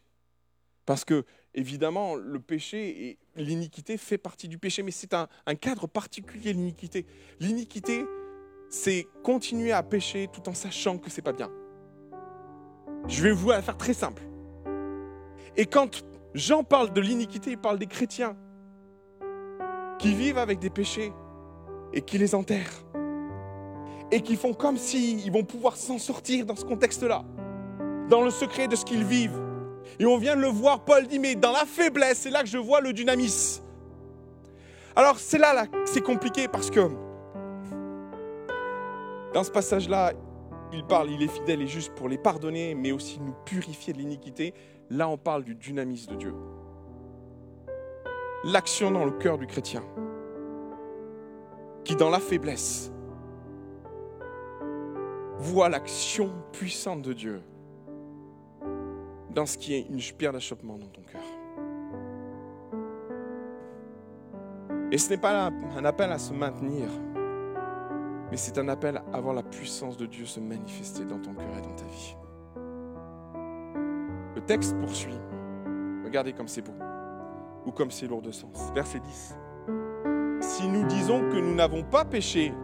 Parce 0.85 1.05
que, 1.05 1.25
évidemment, 1.55 2.15
le 2.15 2.39
péché 2.39 3.09
et 3.09 3.19
l'iniquité 3.37 3.97
fait 3.97 4.19
partie 4.19 4.49
du 4.49 4.59
péché, 4.59 4.83
mais 4.83 4.91
c'est 4.91 5.15
un, 5.15 5.27
cadre 5.59 5.87
particulier, 5.87 6.53
l'iniquité. 6.53 7.07
L'iniquité, 7.41 8.05
c'est 8.69 9.07
continuer 9.23 9.73
à 9.73 9.83
pécher 9.83 10.29
tout 10.31 10.47
en 10.47 10.53
sachant 10.53 10.99
que 10.99 11.09
c'est 11.09 11.23
pas 11.23 11.33
bien. 11.33 11.51
Je 13.09 13.23
vais 13.23 13.33
vous 13.33 13.49
la 13.49 13.63
faire 13.63 13.79
très 13.79 13.95
simple. 13.95 14.23
Et 15.57 15.65
quand 15.65 16.05
Jean 16.35 16.65
parle 16.65 16.93
de 16.93 17.01
l'iniquité, 17.01 17.53
il 17.53 17.59
parle 17.59 17.79
des 17.79 17.87
chrétiens 17.87 18.37
qui 19.99 20.15
vivent 20.15 20.39
avec 20.39 20.59
des 20.59 20.71
péchés 20.71 21.13
et 21.95 22.03
qui 22.03 22.19
les 22.19 22.35
enterrent 22.35 22.85
et 24.11 24.21
qui 24.21 24.37
font 24.37 24.53
comme 24.53 24.77
s'ils 24.77 25.31
vont 25.33 25.45
pouvoir 25.45 25.77
s'en 25.77 25.99
sortir 25.99 26.47
dans 26.47 26.57
ce 26.57 26.65
contexte-là, 26.65 27.25
dans 28.09 28.23
le 28.23 28.31
secret 28.31 28.69
de 28.69 28.77
ce 28.77 28.85
qu'ils 28.85 29.05
vivent. 29.05 29.41
Et 29.99 30.07
on 30.07 30.19
vient 30.19 30.37
de 30.37 30.41
le 30.41 30.49
voir, 30.49 30.85
Paul 30.85 31.07
dit, 31.07 31.19
mais 31.19 31.35
dans 31.35 31.53
la 31.53 31.65
faiblesse, 31.65 32.19
c'est 32.19 32.31
là 32.31 32.43
que 32.43 32.49
je 32.49 32.59
vois 32.59 32.81
le 32.81 32.93
dynamisme. 32.93 33.63
Alors 34.97 35.19
c'est 35.19 35.39
là, 35.39 35.53
là 35.53 35.67
c'est 35.85 36.01
compliqué 36.03 36.47
parce 36.49 36.71
que 36.71 36.89
dans 39.33 39.43
ce 39.43 39.51
passage-là, 39.51 40.13
il 40.73 40.85
parle, 40.85 41.11
il 41.11 41.23
est 41.23 41.29
fidèle 41.29 41.63
et 41.63 41.67
juste 41.67 41.93
pour 41.95 42.09
les 42.09 42.19
pardonner, 42.19 42.75
mais 42.75 42.93
aussi 42.93 43.19
nous 43.21 43.35
purifier 43.45 43.93
de 43.93 43.99
l'iniquité. 43.99 44.55
Là, 44.91 45.09
on 45.09 45.17
parle 45.17 45.43
du 45.43 45.57
dynamisme 45.57 46.13
de 46.13 46.17
Dieu. 46.17 46.35
L'action 48.45 48.93
dans 48.93 49.05
le 49.05 49.11
cœur 49.11 49.39
du 49.39 49.47
chrétien, 49.47 49.83
qui 51.85 51.97
dans 51.97 52.11
la 52.11 52.21
faiblesse 52.21 52.94
voit 55.45 55.69
l'action 55.69 56.33
puissante 56.53 57.03
de 57.03 57.13
Dieu 57.13 57.43
dans 59.31 59.45
ce 59.45 59.59
qui 59.59 59.75
est 59.75 59.87
une 59.91 59.99
pierre 59.99 60.33
d'achoppement 60.33 60.79
dans 60.79 60.87
ton 60.87 61.03
cœur. 61.03 61.21
Et 64.91 64.99
ce 64.99 65.11
n'est 65.11 65.19
pas 65.19 65.51
un 65.77 65.85
appel 65.85 66.11
à 66.13 66.19
se 66.19 66.33
maintenir, 66.33 66.89
mais 68.31 68.37
c'est 68.37 68.59
un 68.59 68.69
appel 68.69 69.03
à 69.13 69.21
voir 69.21 69.35
la 69.35 69.43
puissance 69.43 69.97
de 69.97 70.07
Dieu 70.07 70.25
se 70.25 70.41
manifester 70.41 71.05
dans 71.05 71.19
ton 71.19 71.35
cœur 71.35 71.59
et 71.59 71.63
dans 71.63 71.75
ta 71.75 71.85
vie. 71.85 72.17
Le 74.35 74.41
texte 74.41 74.75
poursuit. 74.79 75.19
Regardez 76.05 76.33
comme 76.33 76.49
c'est 76.49 76.63
beau, 76.63 76.75
ou 77.67 77.73
comme 77.73 77.91
c'est 77.91 78.07
lourd 78.07 78.23
de 78.23 78.31
sens. 78.31 78.71
Verset 78.75 79.01
10. 79.01 79.37
Si 80.41 80.69
nous 80.69 80.87
disons 80.87 81.21
que 81.31 81.41
nous 81.41 81.55
n'avons 81.55 81.83
pas 81.83 82.05
péché, 82.05 82.55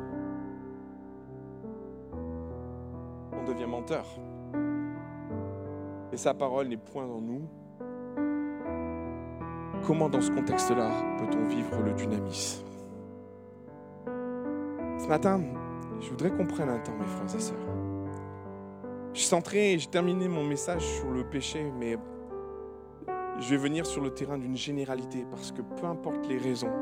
Et 6.13 6.17
sa 6.17 6.35
parole 6.35 6.69
n'est 6.69 6.77
point 6.77 7.05
en 7.05 7.21
nous. 7.21 7.43
Comment 9.87 10.09
dans 10.09 10.21
ce 10.21 10.31
contexte-là 10.31 10.91
peut-on 11.19 11.47
vivre 11.47 11.81
le 11.85 11.93
dynamisme? 11.93 12.65
Ce 14.99 15.09
matin, 15.09 15.41
je 16.01 16.11
voudrais 16.11 16.31
qu'on 16.31 16.47
prenne 16.47 16.69
un 16.69 16.79
temps, 16.79 16.93
mes 16.99 17.07
frères 17.07 17.35
et 17.35 17.41
sœurs. 17.41 17.57
Je 19.13 19.21
suis 19.21 19.29
centré, 19.29 19.77
j'ai 19.79 19.89
terminé 19.89 20.29
mon 20.29 20.45
message 20.45 20.83
sur 20.83 21.11
le 21.11 21.25
péché, 21.25 21.73
mais 21.79 21.97
je 23.39 23.51
vais 23.51 23.57
venir 23.57 23.87
sur 23.87 24.03
le 24.03 24.11
terrain 24.11 24.39
d'une 24.39 24.57
généralité, 24.57 25.27
parce 25.31 25.51
que 25.51 25.63
peu 25.63 25.87
importe 25.87 26.29
les 26.29 26.39
raisons 26.39 26.73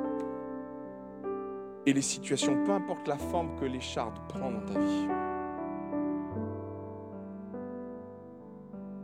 et 1.86 1.92
les 1.92 2.02
situations, 2.02 2.64
peu 2.64 2.72
importe 2.72 3.06
la 3.08 3.16
forme 3.16 3.54
que 3.56 3.64
l'écharde 3.64 4.18
prend 4.28 4.50
dans 4.50 4.66
ta 4.66 4.78
vie, 4.78 5.08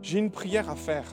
j'ai 0.05 0.19
une 0.19 0.29
prière 0.29 0.69
à 0.69 0.75
faire. 0.75 1.07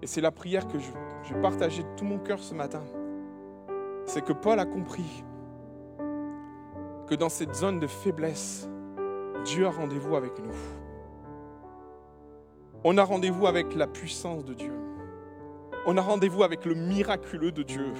Et 0.00 0.06
c'est 0.06 0.22
la 0.22 0.30
prière 0.30 0.66
que 0.66 0.78
je, 0.78 0.90
je 1.24 1.34
partager 1.34 1.82
de 1.82 1.88
tout 1.94 2.06
mon 2.06 2.18
cœur 2.18 2.38
ce 2.38 2.54
matin. 2.54 2.82
C'est 4.06 4.24
que 4.24 4.32
Paul 4.32 4.58
a 4.58 4.64
compris 4.64 5.24
que 7.06 7.14
dans 7.14 7.28
cette 7.28 7.54
zone 7.54 7.78
de 7.78 7.86
faiblesse, 7.86 8.66
Dieu 9.44 9.66
a 9.66 9.70
rendez-vous 9.70 10.16
avec 10.16 10.38
nous. 10.38 10.54
On 12.82 12.96
a 12.96 13.04
rendez-vous 13.04 13.46
avec 13.46 13.74
la 13.74 13.86
puissance 13.86 14.46
de 14.46 14.54
Dieu. 14.54 14.72
On 15.86 15.98
a 15.98 16.00
rendez-vous 16.00 16.44
avec 16.44 16.64
le 16.64 16.74
miraculeux 16.74 17.52
de 17.52 17.62
Dieu. 17.62 17.92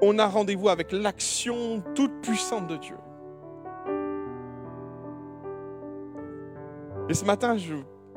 On 0.00 0.20
a 0.20 0.28
rendez-vous 0.28 0.68
avec 0.68 0.92
l'action 0.92 1.82
toute 1.96 2.20
puissante 2.20 2.68
de 2.68 2.76
Dieu. 2.76 2.96
Et 7.08 7.14
ce 7.14 7.24
matin, 7.24 7.56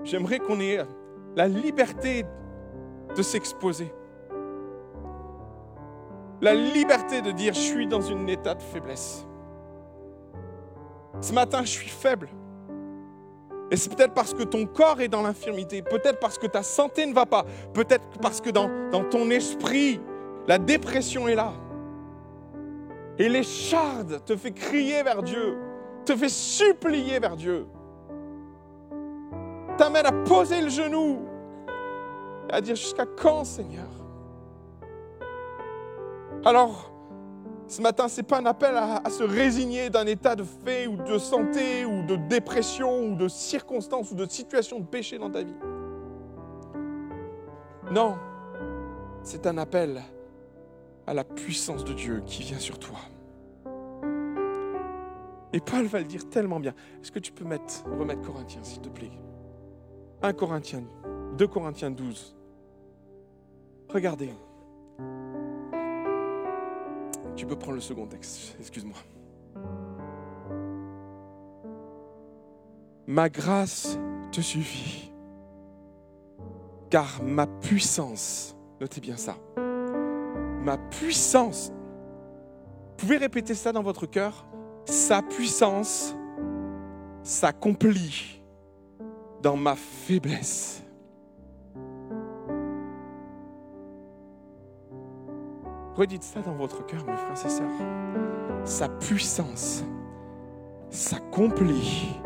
j'aimerais 0.05 0.39
qu'on 0.39 0.59
ait 0.59 0.79
la 1.35 1.47
liberté 1.47 2.25
de 3.15 3.21
s'exposer. 3.21 3.91
La 6.41 6.53
liberté 6.53 7.21
de 7.21 7.31
dire 7.31 7.53
je 7.53 7.59
suis 7.59 7.87
dans 7.87 8.11
un 8.11 8.27
état 8.27 8.53
de 8.53 8.61
faiblesse. 8.61 9.25
Ce 11.21 11.33
matin, 11.33 11.61
je 11.63 11.69
suis 11.69 11.89
faible. 11.89 12.29
Et 13.71 13.77
c'est 13.77 13.93
peut-être 13.95 14.13
parce 14.13 14.33
que 14.33 14.43
ton 14.43 14.65
corps 14.65 15.01
est 15.01 15.07
dans 15.07 15.23
l'infirmité, 15.23 15.81
peut-être 15.81 16.19
parce 16.19 16.37
que 16.37 16.45
ta 16.45 16.61
santé 16.61 17.05
ne 17.05 17.13
va 17.13 17.25
pas, 17.25 17.45
peut-être 17.73 18.05
parce 18.21 18.39
que 18.39 18.51
dans, 18.51 18.69
dans 18.91 19.03
ton 19.03 19.29
esprit, 19.31 19.99
la 20.47 20.59
dépression 20.59 21.27
est 21.27 21.35
là. 21.35 21.53
Et 23.17 23.27
l'écharde 23.27 24.23
te 24.23 24.35
fait 24.35 24.51
crier 24.51 25.01
vers 25.01 25.23
Dieu, 25.23 25.57
te 26.05 26.15
fait 26.15 26.29
supplier 26.29 27.19
vers 27.19 27.35
Dieu, 27.35 27.65
t'amène 29.77 30.05
à 30.05 30.11
poser 30.11 30.61
le 30.61 30.69
genou, 30.69 31.19
et 32.49 32.53
à 32.53 32.61
dire 32.61 32.75
jusqu'à 32.75 33.05
quand 33.05 33.43
Seigneur? 33.43 33.87
Alors, 36.43 36.91
ce 37.67 37.81
matin, 37.81 38.07
ce 38.07 38.17
n'est 38.17 38.27
pas 38.27 38.37
un 38.37 38.45
appel 38.45 38.75
à, 38.75 39.01
se 39.09 39.23
résigner 39.23 39.89
d'un 39.89 40.05
état 40.05 40.35
de 40.35 40.43
fait 40.43 40.85
ou 40.85 40.97
de 40.97 41.17
santé 41.17 41.83
ou 41.85 42.03
de 42.03 42.15
dépression 42.15 43.07
ou 43.07 43.15
de 43.15 43.27
circonstances 43.27 44.11
ou 44.11 44.15
de 44.15 44.27
situation 44.27 44.79
de 44.79 44.85
péché 44.85 45.17
dans 45.17 45.31
ta 45.31 45.41
vie. 45.41 45.57
Non, 47.91 48.17
c'est 49.23 49.47
un 49.47 49.57
appel 49.57 50.01
à 51.07 51.13
la 51.13 51.23
puissance 51.23 51.83
de 51.83 51.93
Dieu 51.93 52.21
qui 52.25 52.43
vient 52.43 52.59
sur 52.59 52.77
toi. 52.77 52.99
Et 55.53 55.59
Paul 55.59 55.85
va 55.85 55.99
le 55.99 56.05
dire 56.05 56.29
tellement 56.29 56.59
bien. 56.59 56.73
Est-ce 57.01 57.11
que 57.11 57.19
tu 57.19 57.31
peux 57.31 57.45
mettre, 57.45 57.83
remettre 57.97 58.21
Corinthiens, 58.21 58.63
s'il 58.63 58.81
te 58.81 58.89
plaît? 58.89 59.11
1 60.21 60.33
Corinthiens, 60.33 60.83
2 61.37 61.47
Corinthiens 61.47 61.91
12. 61.91 62.35
Regardez. 63.89 64.31
Tu 67.35 67.45
peux 67.45 67.55
prendre 67.55 67.75
le 67.75 67.81
second 67.81 68.07
texte, 68.07 68.55
excuse-moi. 68.59 68.97
Ma 73.07 73.29
grâce 73.29 73.99
te 74.31 74.41
suffit, 74.41 75.11
car 76.89 77.21
ma 77.21 77.45
puissance, 77.45 78.55
notez 78.81 78.99
bien 78.99 79.15
ça, 79.15 79.35
ma 80.63 80.77
puissance, 80.77 81.71
vous 81.71 82.95
pouvez 82.97 83.17
répéter 83.17 83.53
ça 83.53 83.71
dans 83.71 83.83
votre 83.83 84.07
cœur, 84.07 84.47
sa 84.85 85.21
puissance 85.21 86.15
s'accomplit 87.21 88.41
dans 89.45 89.55
ma 89.55 89.75
faiblesse. 89.75 90.81
Redites 95.93 96.23
ça 96.23 96.41
dans 96.41 96.55
votre 96.55 96.83
cœur, 96.87 97.05
mes 97.05 97.15
frères 97.15 97.45
et 97.45 97.49
sœurs. 97.49 97.69
Sa 98.63 98.89
puissance 98.89 99.83
s'accomplit 100.89 102.19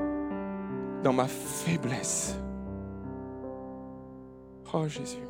dans 1.03 1.11
ma 1.11 1.27
faiblesse. 1.27 2.39
Oh 4.73 4.87
Jésus. 4.87 5.27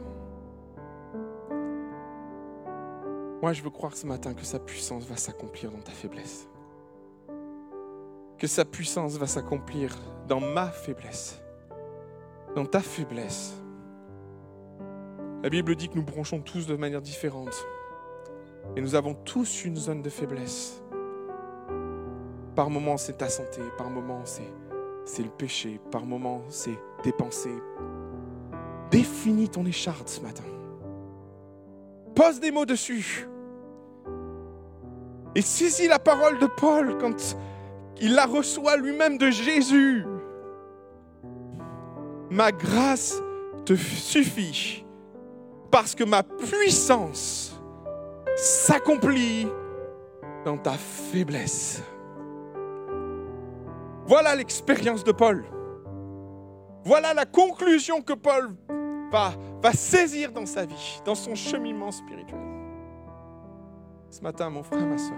Moi, 3.41 3.53
je 3.53 3.63
veux 3.63 3.71
croire 3.71 3.97
ce 3.97 4.05
matin 4.05 4.35
que 4.35 4.43
sa 4.43 4.59
puissance 4.59 5.05
va 5.05 5.17
s'accomplir 5.17 5.71
dans 5.71 5.81
ta 5.81 5.91
faiblesse. 5.91 6.47
Que 8.37 8.45
sa 8.45 8.63
puissance 8.63 9.17
va 9.17 9.25
s'accomplir 9.25 9.97
dans 10.27 10.39
ma 10.39 10.67
faiblesse. 10.67 11.41
Dans 12.55 12.65
ta 12.65 12.79
faiblesse. 12.79 13.53
La 15.41 15.49
Bible 15.49 15.75
dit 15.75 15.87
que 15.87 15.95
nous 15.95 16.03
bronchons 16.03 16.41
tous 16.41 16.67
de 16.67 16.75
manière 16.75 17.01
différente. 17.01 17.55
Et 18.75 18.81
nous 18.81 18.95
avons 18.95 19.13
tous 19.13 19.63
une 19.63 19.75
zone 19.75 20.01
de 20.01 20.09
faiblesse. 20.09 20.81
Par 22.55 22.69
moments, 22.69 22.97
c'est 22.97 23.17
ta 23.17 23.29
santé, 23.29 23.61
par 23.77 23.89
moments, 23.89 24.23
c'est, 24.25 25.23
le 25.23 25.29
péché, 25.29 25.79
par 25.91 26.05
moments, 26.05 26.41
c'est 26.49 26.77
tes 27.03 27.13
pensées. 27.13 27.55
Définis 28.91 29.49
ton 29.49 29.65
écharde 29.65 30.07
ce 30.09 30.19
matin. 30.19 30.43
Pose 32.15 32.39
des 32.39 32.51
mots 32.51 32.65
dessus. 32.65 33.27
Et 35.35 35.41
saisis 35.41 35.87
la 35.87 35.99
parole 35.99 36.37
de 36.39 36.47
Paul 36.47 36.97
quand 36.99 37.37
il 38.01 38.13
la 38.13 38.25
reçoit 38.25 38.75
lui-même 38.77 39.17
de 39.17 39.29
Jésus. 39.29 40.05
Ma 42.29 42.51
grâce 42.51 43.21
te 43.65 43.75
suffit 43.75 44.85
parce 45.71 45.95
que 45.95 46.03
ma 46.03 46.23
puissance 46.23 47.59
s'accomplit 48.35 49.47
dans 50.45 50.57
ta 50.57 50.73
faiblesse. 50.73 51.83
Voilà 54.05 54.35
l'expérience 54.35 55.03
de 55.03 55.11
Paul. 55.11 55.45
Voilà 56.83 57.13
la 57.13 57.25
conclusion 57.25 58.01
que 58.01 58.13
Paul 58.13 58.55
va, 59.11 59.33
saisir 59.73 60.31
dans 60.31 60.45
sa 60.45 60.65
vie, 60.65 61.01
dans 61.05 61.15
son 61.15 61.35
cheminement 61.35 61.91
spirituel. 61.91 62.39
Ce 64.09 64.21
matin, 64.21 64.49
mon 64.49 64.63
frère, 64.63 64.85
ma 64.85 64.97
soeur, 64.97 65.17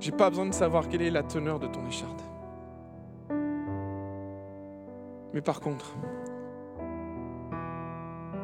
j'ai 0.00 0.12
pas 0.12 0.28
besoin 0.28 0.46
de 0.46 0.52
savoir 0.52 0.88
quelle 0.88 1.02
est 1.02 1.10
la 1.10 1.22
teneur 1.22 1.58
de 1.58 1.66
ton 1.66 1.86
écharde. 1.86 2.20
Mais 5.34 5.42
par 5.42 5.60
contre, 5.60 5.96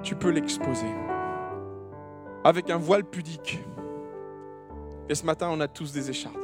tu 0.02 0.16
peux 0.16 0.30
l'exposer 0.30 0.90
avec 2.42 2.68
un 2.68 2.78
voile 2.78 3.04
pudique. 3.04 3.60
Et 5.08 5.14
ce 5.14 5.24
matin, 5.24 5.48
on 5.50 5.60
a 5.60 5.68
tous 5.68 5.92
des 5.92 6.10
échardes. 6.10 6.36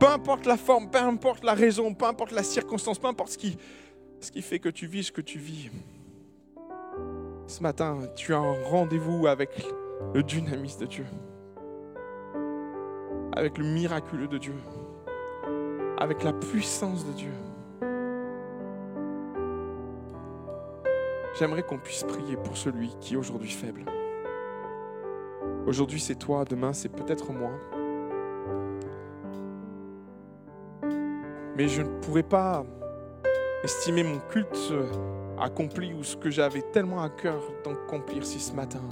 Peu 0.00 0.06
importe 0.08 0.44
la 0.44 0.56
forme, 0.56 0.90
peu 0.90 0.98
importe 0.98 1.44
la 1.44 1.54
raison, 1.54 1.94
peu 1.94 2.06
importe 2.06 2.32
la 2.32 2.42
circonstance, 2.42 2.98
peu 2.98 3.06
importe 3.06 3.30
ce 3.30 3.38
qui, 3.38 3.56
ce 4.20 4.30
qui 4.30 4.42
fait 4.42 4.58
que 4.58 4.68
tu 4.68 4.86
vis 4.86 5.04
ce 5.04 5.12
que 5.12 5.20
tu 5.20 5.38
vis. 5.38 5.70
Ce 7.46 7.62
matin, 7.62 8.00
tu 8.16 8.34
as 8.34 8.38
un 8.38 8.64
rendez-vous 8.64 9.28
avec 9.28 9.50
le 10.14 10.22
dynamisme 10.22 10.80
de 10.80 10.86
Dieu, 10.86 11.06
avec 13.36 13.56
le 13.56 13.64
miraculeux 13.64 14.28
de 14.28 14.38
Dieu, 14.38 14.56
avec 15.98 16.24
la 16.24 16.32
puissance 16.32 17.06
de 17.06 17.12
Dieu. 17.12 17.32
J'aimerais 21.38 21.62
qu'on 21.62 21.76
puisse 21.76 22.02
prier 22.02 22.36
pour 22.36 22.56
celui 22.56 22.96
qui 22.98 23.12
est 23.12 23.16
aujourd'hui 23.18 23.50
faible. 23.50 23.84
Aujourd'hui 25.66 26.00
c'est 26.00 26.14
toi, 26.14 26.46
demain 26.46 26.72
c'est 26.72 26.88
peut-être 26.88 27.30
moi. 27.30 27.50
Mais 31.56 31.68
je 31.68 31.82
ne 31.82 32.00
pourrais 32.00 32.22
pas 32.22 32.64
estimer 33.62 34.02
mon 34.02 34.18
culte 34.30 34.72
accompli 35.38 35.92
ou 35.92 36.02
ce 36.04 36.16
que 36.16 36.30
j'avais 36.30 36.62
tellement 36.62 37.02
à 37.02 37.10
cœur 37.10 37.42
d'accomplir 37.64 38.24
si 38.24 38.40
ce 38.40 38.54
matin, 38.54 38.82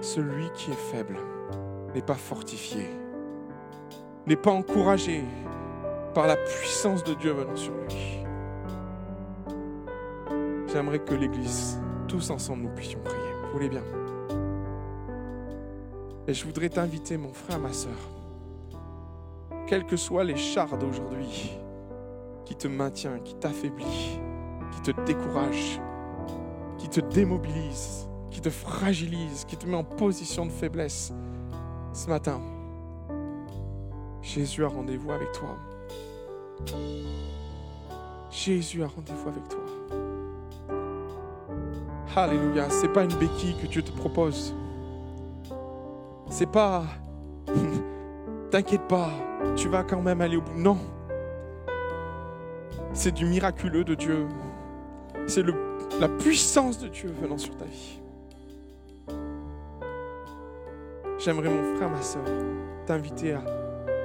celui 0.00 0.50
qui 0.54 0.72
est 0.72 0.90
faible 0.92 1.16
n'est 1.94 2.02
pas 2.02 2.14
fortifié, 2.14 2.88
n'est 4.26 4.34
pas 4.34 4.50
encouragé 4.50 5.22
par 6.14 6.26
la 6.26 6.36
puissance 6.36 7.04
de 7.04 7.14
Dieu 7.14 7.30
venant 7.30 7.56
sur 7.56 7.74
lui. 7.74 8.24
J'aimerais 10.74 10.98
que 10.98 11.14
l'Église, 11.14 11.80
tous 12.08 12.30
ensemble, 12.30 12.64
nous 12.64 12.74
puissions 12.74 12.98
prier. 13.04 13.32
Vous 13.44 13.52
voulez 13.52 13.68
bien? 13.68 13.84
Et 16.26 16.34
je 16.34 16.44
voudrais 16.44 16.68
t'inviter, 16.68 17.16
mon 17.16 17.32
frère, 17.32 17.60
ma 17.60 17.72
soeur, 17.72 17.92
quels 19.68 19.86
que 19.86 19.96
soient 19.96 20.24
les 20.24 20.36
chars 20.36 20.76
d'aujourd'hui 20.76 21.52
qui 22.44 22.56
te 22.56 22.66
maintient, 22.66 23.20
qui 23.20 23.36
t'affaiblit, 23.36 24.18
qui 24.72 24.92
te 24.92 25.00
décourage, 25.02 25.80
qui 26.78 26.88
te 26.88 26.98
démobilise, 26.98 28.08
qui 28.32 28.40
te 28.40 28.50
fragilise, 28.50 29.44
qui 29.44 29.56
te 29.56 29.68
met 29.68 29.76
en 29.76 29.84
position 29.84 30.44
de 30.44 30.50
faiblesse, 30.50 31.12
ce 31.92 32.08
matin, 32.08 32.40
Jésus 34.22 34.64
a 34.64 34.68
rendez-vous 34.68 35.12
avec 35.12 35.30
toi. 35.30 35.56
Jésus 38.28 38.82
a 38.82 38.88
rendez-vous 38.88 39.28
avec 39.28 39.48
toi. 39.48 39.63
Alléluia. 42.16 42.70
C'est 42.70 42.92
pas 42.92 43.02
une 43.02 43.14
béquille 43.14 43.56
que 43.56 43.66
Dieu 43.66 43.82
te 43.82 43.90
propose. 43.90 44.54
C'est 46.30 46.50
pas. 46.50 46.84
T'inquiète 48.50 48.86
pas, 48.86 49.10
tu 49.56 49.68
vas 49.68 49.82
quand 49.82 50.00
même 50.00 50.20
aller 50.20 50.36
au 50.36 50.40
bout. 50.40 50.56
Non. 50.56 50.78
C'est 52.92 53.12
du 53.12 53.26
miraculeux 53.26 53.82
de 53.82 53.96
Dieu. 53.96 54.28
C'est 55.26 55.42
la 55.98 56.08
puissance 56.08 56.78
de 56.78 56.86
Dieu 56.86 57.12
venant 57.20 57.38
sur 57.38 57.56
ta 57.56 57.64
vie. 57.64 58.00
J'aimerais, 61.18 61.48
mon 61.48 61.76
frère, 61.76 61.90
ma 61.90 62.02
soeur, 62.02 62.24
t'inviter 62.86 63.32
à 63.32 63.42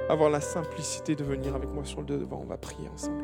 avoir 0.08 0.30
la 0.30 0.40
simplicité 0.40 1.14
de 1.14 1.22
venir 1.22 1.54
avec 1.54 1.70
moi 1.70 1.84
sur 1.84 2.00
le 2.00 2.06
devant. 2.06 2.40
On 2.42 2.46
va 2.48 2.56
prier 2.56 2.88
ensemble. 2.88 3.22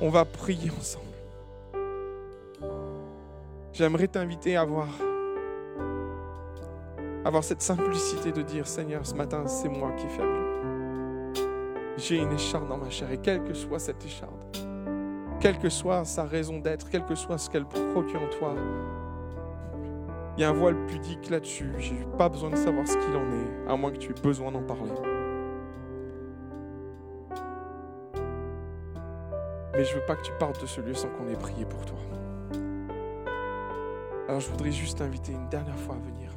On 0.00 0.08
va 0.08 0.24
prier 0.24 0.70
ensemble. 0.70 1.09
J'aimerais 3.72 4.08
t'inviter 4.08 4.56
à 4.56 4.62
avoir, 4.62 4.88
avoir 7.24 7.44
cette 7.44 7.62
simplicité 7.62 8.32
de 8.32 8.42
dire, 8.42 8.66
Seigneur, 8.66 9.06
ce 9.06 9.14
matin, 9.14 9.46
c'est 9.46 9.68
moi 9.68 9.92
qui 9.92 10.06
est 10.06 10.10
faible. 10.10 10.40
J'ai 11.96 12.16
une 12.18 12.32
écharde 12.32 12.68
dans 12.68 12.78
ma 12.78 12.90
chair 12.90 13.10
et 13.12 13.18
quelle 13.18 13.44
que 13.44 13.54
soit 13.54 13.78
cette 13.78 14.04
écharde, 14.04 14.32
quelle 15.38 15.58
que 15.58 15.68
soit 15.68 16.04
sa 16.04 16.24
raison 16.24 16.58
d'être, 16.58 16.88
quel 16.90 17.04
que 17.04 17.14
soit 17.14 17.38
ce 17.38 17.48
qu'elle 17.48 17.66
procure 17.66 18.22
en 18.22 18.38
toi, 18.38 18.54
il 20.36 20.40
y 20.40 20.44
a 20.44 20.48
un 20.48 20.54
voile 20.54 20.86
pudique 20.86 21.30
là-dessus. 21.30 21.70
J'ai 21.78 22.06
pas 22.18 22.28
besoin 22.28 22.50
de 22.50 22.56
savoir 22.56 22.88
ce 22.88 22.94
qu'il 22.94 23.16
en 23.16 23.30
est, 23.30 23.70
à 23.70 23.76
moins 23.76 23.92
que 23.92 23.98
tu 23.98 24.10
aies 24.10 24.22
besoin 24.22 24.50
d'en 24.50 24.62
parler. 24.62 24.90
Mais 29.74 29.84
je 29.84 29.94
veux 29.94 30.04
pas 30.06 30.16
que 30.16 30.22
tu 30.22 30.32
partes 30.38 30.60
de 30.60 30.66
ce 30.66 30.80
lieu 30.80 30.94
sans 30.94 31.08
qu'on 31.08 31.28
ait 31.28 31.36
prié 31.36 31.64
pour 31.64 31.84
toi. 31.84 31.98
Alors 34.30 34.38
je 34.38 34.48
voudrais 34.48 34.70
juste 34.70 34.98
t'inviter 34.98 35.32
une 35.32 35.48
dernière 35.48 35.76
fois 35.76 35.96
à 35.96 35.98
venir, 35.98 36.30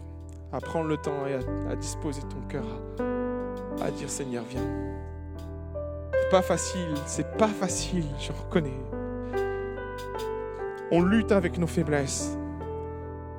à 0.52 0.60
prendre 0.60 0.88
le 0.88 0.98
temps 0.98 1.28
et 1.28 1.36
à, 1.70 1.76
disposer 1.76 2.22
ton 2.24 2.41
cœur, 2.50 2.66
à, 3.80 3.91
dire 3.91 4.10
Seigneur, 4.10 4.44
viens. 4.50 4.66
C'est 6.12 6.32
pas 6.32 6.41
facile, 6.41 6.96
c'est 7.06 7.38
pas 7.38 7.50
facile, 7.50 8.06
je 8.18 8.32
reconnais. 8.32 8.74
On 10.91 11.04
lutte 11.04 11.32
avec 11.32 11.60
nos 11.60 11.68
faiblesses. 11.68 12.36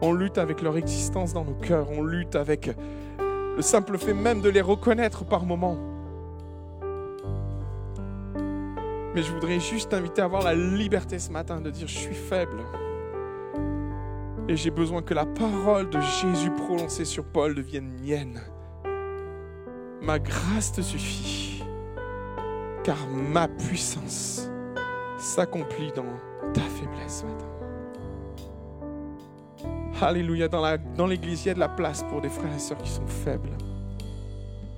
On 0.01 0.13
lutte 0.13 0.39
avec 0.39 0.63
leur 0.63 0.77
existence 0.77 1.33
dans 1.33 1.45
nos 1.45 1.55
cœurs. 1.55 1.91
On 1.91 2.05
lutte 2.05 2.37
avec 2.37 2.71
le 3.19 3.61
simple 3.61 3.99
fait 3.99 4.15
même 4.15 4.41
de 4.41 4.51
les 4.51 4.61
reconnaître 4.61 5.25
par 5.25 5.45
moments. 5.47 5.79
Mais 9.17 9.23
je 9.25 9.33
voudrais 9.33 9.59
juste 9.59 9.91
t'inviter 9.91 10.23
à 10.23 10.27
avoir 10.27 10.45
la 10.45 10.55
liberté 10.55 11.19
ce 11.19 11.33
matin 11.33 11.61
de 11.61 11.71
dire 11.71 11.89
je 11.89 11.99
suis 11.99 12.15
faible. 12.15 12.63
Et 14.47 14.57
j'ai 14.57 14.71
besoin 14.71 15.01
que 15.01 15.15
la 15.15 15.25
parole 15.25 15.89
de 15.89 15.99
Jésus 16.01 16.51
prononcée 16.51 17.07
sur 17.07 17.25
Paul 17.25 17.55
devienne 17.55 17.91
mienne. 18.03 18.43
Ma 20.03 20.19
grâce 20.19 20.73
te 20.73 20.83
suffit, 20.83 21.65
car 22.83 22.99
ma 23.09 23.49
puissance 23.49 24.51
s'accomplit 25.19 25.93
dans 25.97 26.05
ta 26.53 26.61
faiblesse 26.61 27.25
matin. 27.25 27.47
Alléluia, 30.03 30.49
dans 30.49 31.07
l'église, 31.07 31.47
il 31.47 31.49
y 31.49 31.51
a 31.51 31.55
de 31.55 31.61
la 31.61 31.71
place 31.71 32.03
pour 32.03 32.21
des 32.21 32.29
frères 32.29 32.55
et 32.55 32.59
sœurs 32.59 32.83
qui 32.83 32.91
sont 32.91 33.07
faibles. 33.07 33.57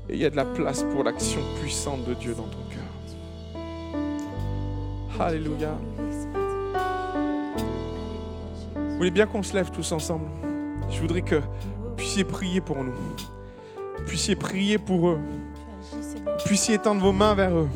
Et 0.08 0.14
il 0.14 0.20
y 0.20 0.24
a 0.24 0.30
de 0.30 0.36
la 0.36 0.44
place 0.44 0.84
pour 0.84 1.02
l'action 1.02 1.40
puissante 1.60 2.04
de 2.04 2.14
Dieu 2.14 2.34
dans 2.34 2.44
ton 2.44 2.62
cœur. 2.70 2.84
Alléluia. 5.18 5.76
Vous 8.96 9.00
voulez 9.00 9.10
bien 9.10 9.26
qu'on 9.26 9.42
se 9.42 9.52
lève 9.52 9.70
tous 9.70 9.92
ensemble? 9.92 10.24
Je 10.90 11.02
voudrais 11.02 11.20
que 11.20 11.34
vous 11.34 11.90
puissiez 11.98 12.24
prier 12.24 12.62
pour 12.62 12.82
nous. 12.82 12.94
Puissiez 14.06 14.34
prier 14.36 14.78
pour 14.78 15.10
eux. 15.10 15.18
Puissiez 16.46 16.76
étendre 16.76 17.02
vos 17.02 17.12
mains 17.12 17.34
vers 17.34 17.54
eux. 17.54 17.68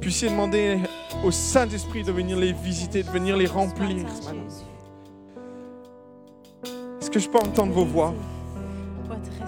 Puissiez 0.00 0.30
demander 0.30 0.80
au 1.24 1.30
Saint-Esprit 1.30 2.02
de 2.02 2.10
venir 2.10 2.36
les 2.36 2.52
visiter, 2.52 3.04
de 3.04 3.10
venir 3.10 3.36
les 3.36 3.46
remplir 3.46 4.04
Est-ce 7.00 7.08
que 7.08 7.20
je 7.20 7.28
peux 7.28 7.38
entendre 7.38 7.72
vos 7.72 7.84
voix? 7.84 8.12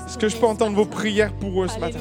Est-ce 0.07 0.17
que 0.17 0.29
je 0.29 0.37
peux 0.37 0.47
entendre 0.47 0.77
vos 0.77 0.87
prières 0.87 1.33
pour 1.33 1.65
eux 1.65 1.67
ce 1.67 1.81
matin? 1.81 1.99